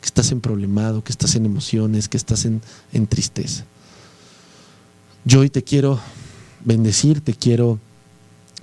que 0.02 0.06
estás 0.06 0.32
en 0.32 0.42
problemado, 0.42 1.04
que 1.04 1.12
estás 1.12 1.36
en 1.36 1.46
emociones, 1.46 2.10
que 2.10 2.18
estás 2.18 2.46
en, 2.46 2.62
en 2.92 3.08
tristeza. 3.08 3.64
Yo 5.24 5.40
hoy 5.40 5.50
te 5.50 5.64
quiero 5.64 6.00
bendecir, 6.64 7.22
te 7.22 7.34
quiero 7.34 7.80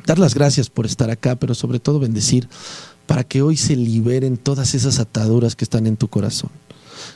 dar 0.07 0.18
las 0.18 0.35
gracias 0.35 0.68
por 0.68 0.87
estar 0.87 1.11
acá, 1.11 1.37
pero 1.37 1.55
sobre 1.55 1.80
todo 1.80 1.99
bendecir 1.99 2.49
para 3.12 3.24
que 3.24 3.42
hoy 3.42 3.58
se 3.58 3.76
liberen 3.76 4.38
todas 4.38 4.74
esas 4.74 4.98
ataduras 4.98 5.54
que 5.54 5.66
están 5.66 5.86
en 5.86 5.98
tu 5.98 6.08
corazón. 6.08 6.48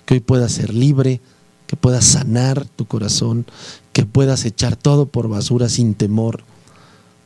Que 0.04 0.12
hoy 0.12 0.20
puedas 0.20 0.52
ser 0.52 0.74
libre, 0.74 1.22
que 1.66 1.74
puedas 1.74 2.04
sanar 2.04 2.66
tu 2.66 2.84
corazón, 2.84 3.46
que 3.94 4.04
puedas 4.04 4.44
echar 4.44 4.76
todo 4.76 5.06
por 5.06 5.26
basura 5.28 5.70
sin 5.70 5.94
temor, 5.94 6.44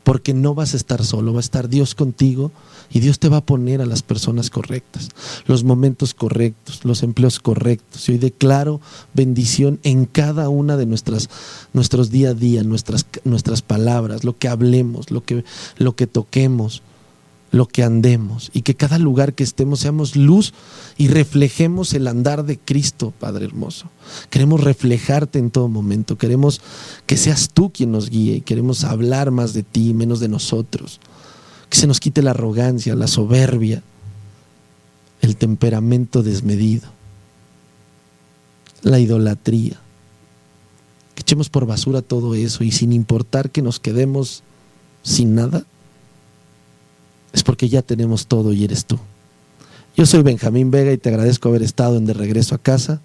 porque 0.04 0.34
no 0.34 0.54
vas 0.54 0.74
a 0.74 0.76
estar 0.76 1.04
solo, 1.04 1.32
va 1.32 1.40
a 1.40 1.40
estar 1.40 1.68
Dios 1.68 1.96
contigo 1.96 2.52
y 2.92 3.00
Dios 3.00 3.18
te 3.18 3.28
va 3.28 3.38
a 3.38 3.44
poner 3.44 3.80
a 3.80 3.86
las 3.86 4.04
personas 4.04 4.50
correctas, 4.50 5.08
los 5.46 5.64
momentos 5.64 6.14
correctos, 6.14 6.84
los 6.84 7.02
empleos 7.02 7.40
correctos. 7.40 8.08
Y 8.08 8.12
hoy 8.12 8.18
declaro 8.18 8.80
bendición 9.14 9.80
en 9.82 10.06
cada 10.06 10.48
una 10.48 10.76
de 10.76 10.86
nuestras 10.86 11.28
nuestros 11.72 12.12
día 12.12 12.30
a 12.30 12.34
día, 12.34 12.62
nuestras 12.62 13.04
nuestras 13.24 13.62
palabras, 13.62 14.22
lo 14.22 14.38
que 14.38 14.46
hablemos, 14.46 15.10
lo 15.10 15.24
que 15.24 15.44
lo 15.76 15.96
que 15.96 16.06
toquemos 16.06 16.84
lo 17.50 17.66
que 17.66 17.82
andemos 17.82 18.50
y 18.54 18.62
que 18.62 18.76
cada 18.76 18.98
lugar 18.98 19.34
que 19.34 19.42
estemos 19.42 19.80
seamos 19.80 20.14
luz 20.14 20.54
y 20.96 21.08
reflejemos 21.08 21.94
el 21.94 22.06
andar 22.06 22.44
de 22.44 22.58
Cristo, 22.58 23.12
Padre 23.18 23.46
hermoso. 23.46 23.86
Queremos 24.30 24.62
reflejarte 24.62 25.38
en 25.38 25.50
todo 25.50 25.68
momento, 25.68 26.16
queremos 26.16 26.60
que 27.06 27.16
seas 27.16 27.50
tú 27.52 27.70
quien 27.70 27.92
nos 27.92 28.10
guíe 28.10 28.36
y 28.36 28.40
queremos 28.40 28.84
hablar 28.84 29.30
más 29.30 29.52
de 29.52 29.62
ti, 29.62 29.94
menos 29.94 30.20
de 30.20 30.28
nosotros. 30.28 31.00
Que 31.68 31.78
se 31.78 31.86
nos 31.86 32.00
quite 32.00 32.22
la 32.22 32.32
arrogancia, 32.32 32.94
la 32.94 33.06
soberbia, 33.06 33.82
el 35.20 35.36
temperamento 35.36 36.22
desmedido, 36.22 36.88
la 38.82 38.98
idolatría. 38.98 39.80
Que 41.14 41.22
echemos 41.22 41.48
por 41.48 41.66
basura 41.66 42.02
todo 42.02 42.34
eso 42.34 42.64
y 42.64 42.70
sin 42.70 42.92
importar 42.92 43.50
que 43.50 43.62
nos 43.62 43.80
quedemos 43.80 44.42
sin 45.02 45.34
nada, 45.34 45.64
es 47.32 47.42
porque 47.42 47.68
ya 47.68 47.82
tenemos 47.82 48.26
todo 48.26 48.52
y 48.52 48.64
eres 48.64 48.84
tú. 48.84 48.98
Yo 49.96 50.06
soy 50.06 50.22
Benjamín 50.22 50.70
Vega 50.70 50.92
y 50.92 50.98
te 50.98 51.08
agradezco 51.08 51.48
haber 51.48 51.62
estado 51.62 51.96
en 51.96 52.06
De 52.06 52.14
Regreso 52.14 52.54
a 52.54 52.58
Casa. 52.58 53.00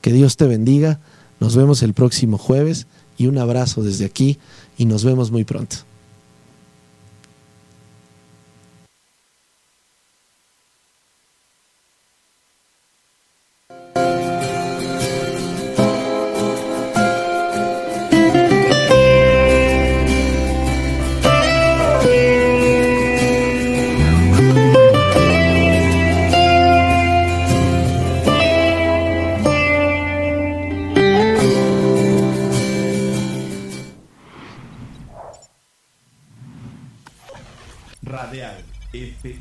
Que 0.00 0.12
Dios 0.12 0.36
te 0.36 0.46
bendiga. 0.46 1.00
Nos 1.40 1.56
vemos 1.56 1.82
el 1.82 1.94
próximo 1.94 2.38
jueves 2.38 2.86
y 3.16 3.26
un 3.26 3.38
abrazo 3.38 3.82
desde 3.82 4.04
aquí 4.04 4.38
y 4.76 4.86
nos 4.86 5.04
vemos 5.04 5.30
muy 5.30 5.44
pronto. 5.44 5.76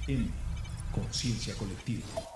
FM, 0.05 0.29
conciencia 0.91 1.55
colectiva. 1.55 2.34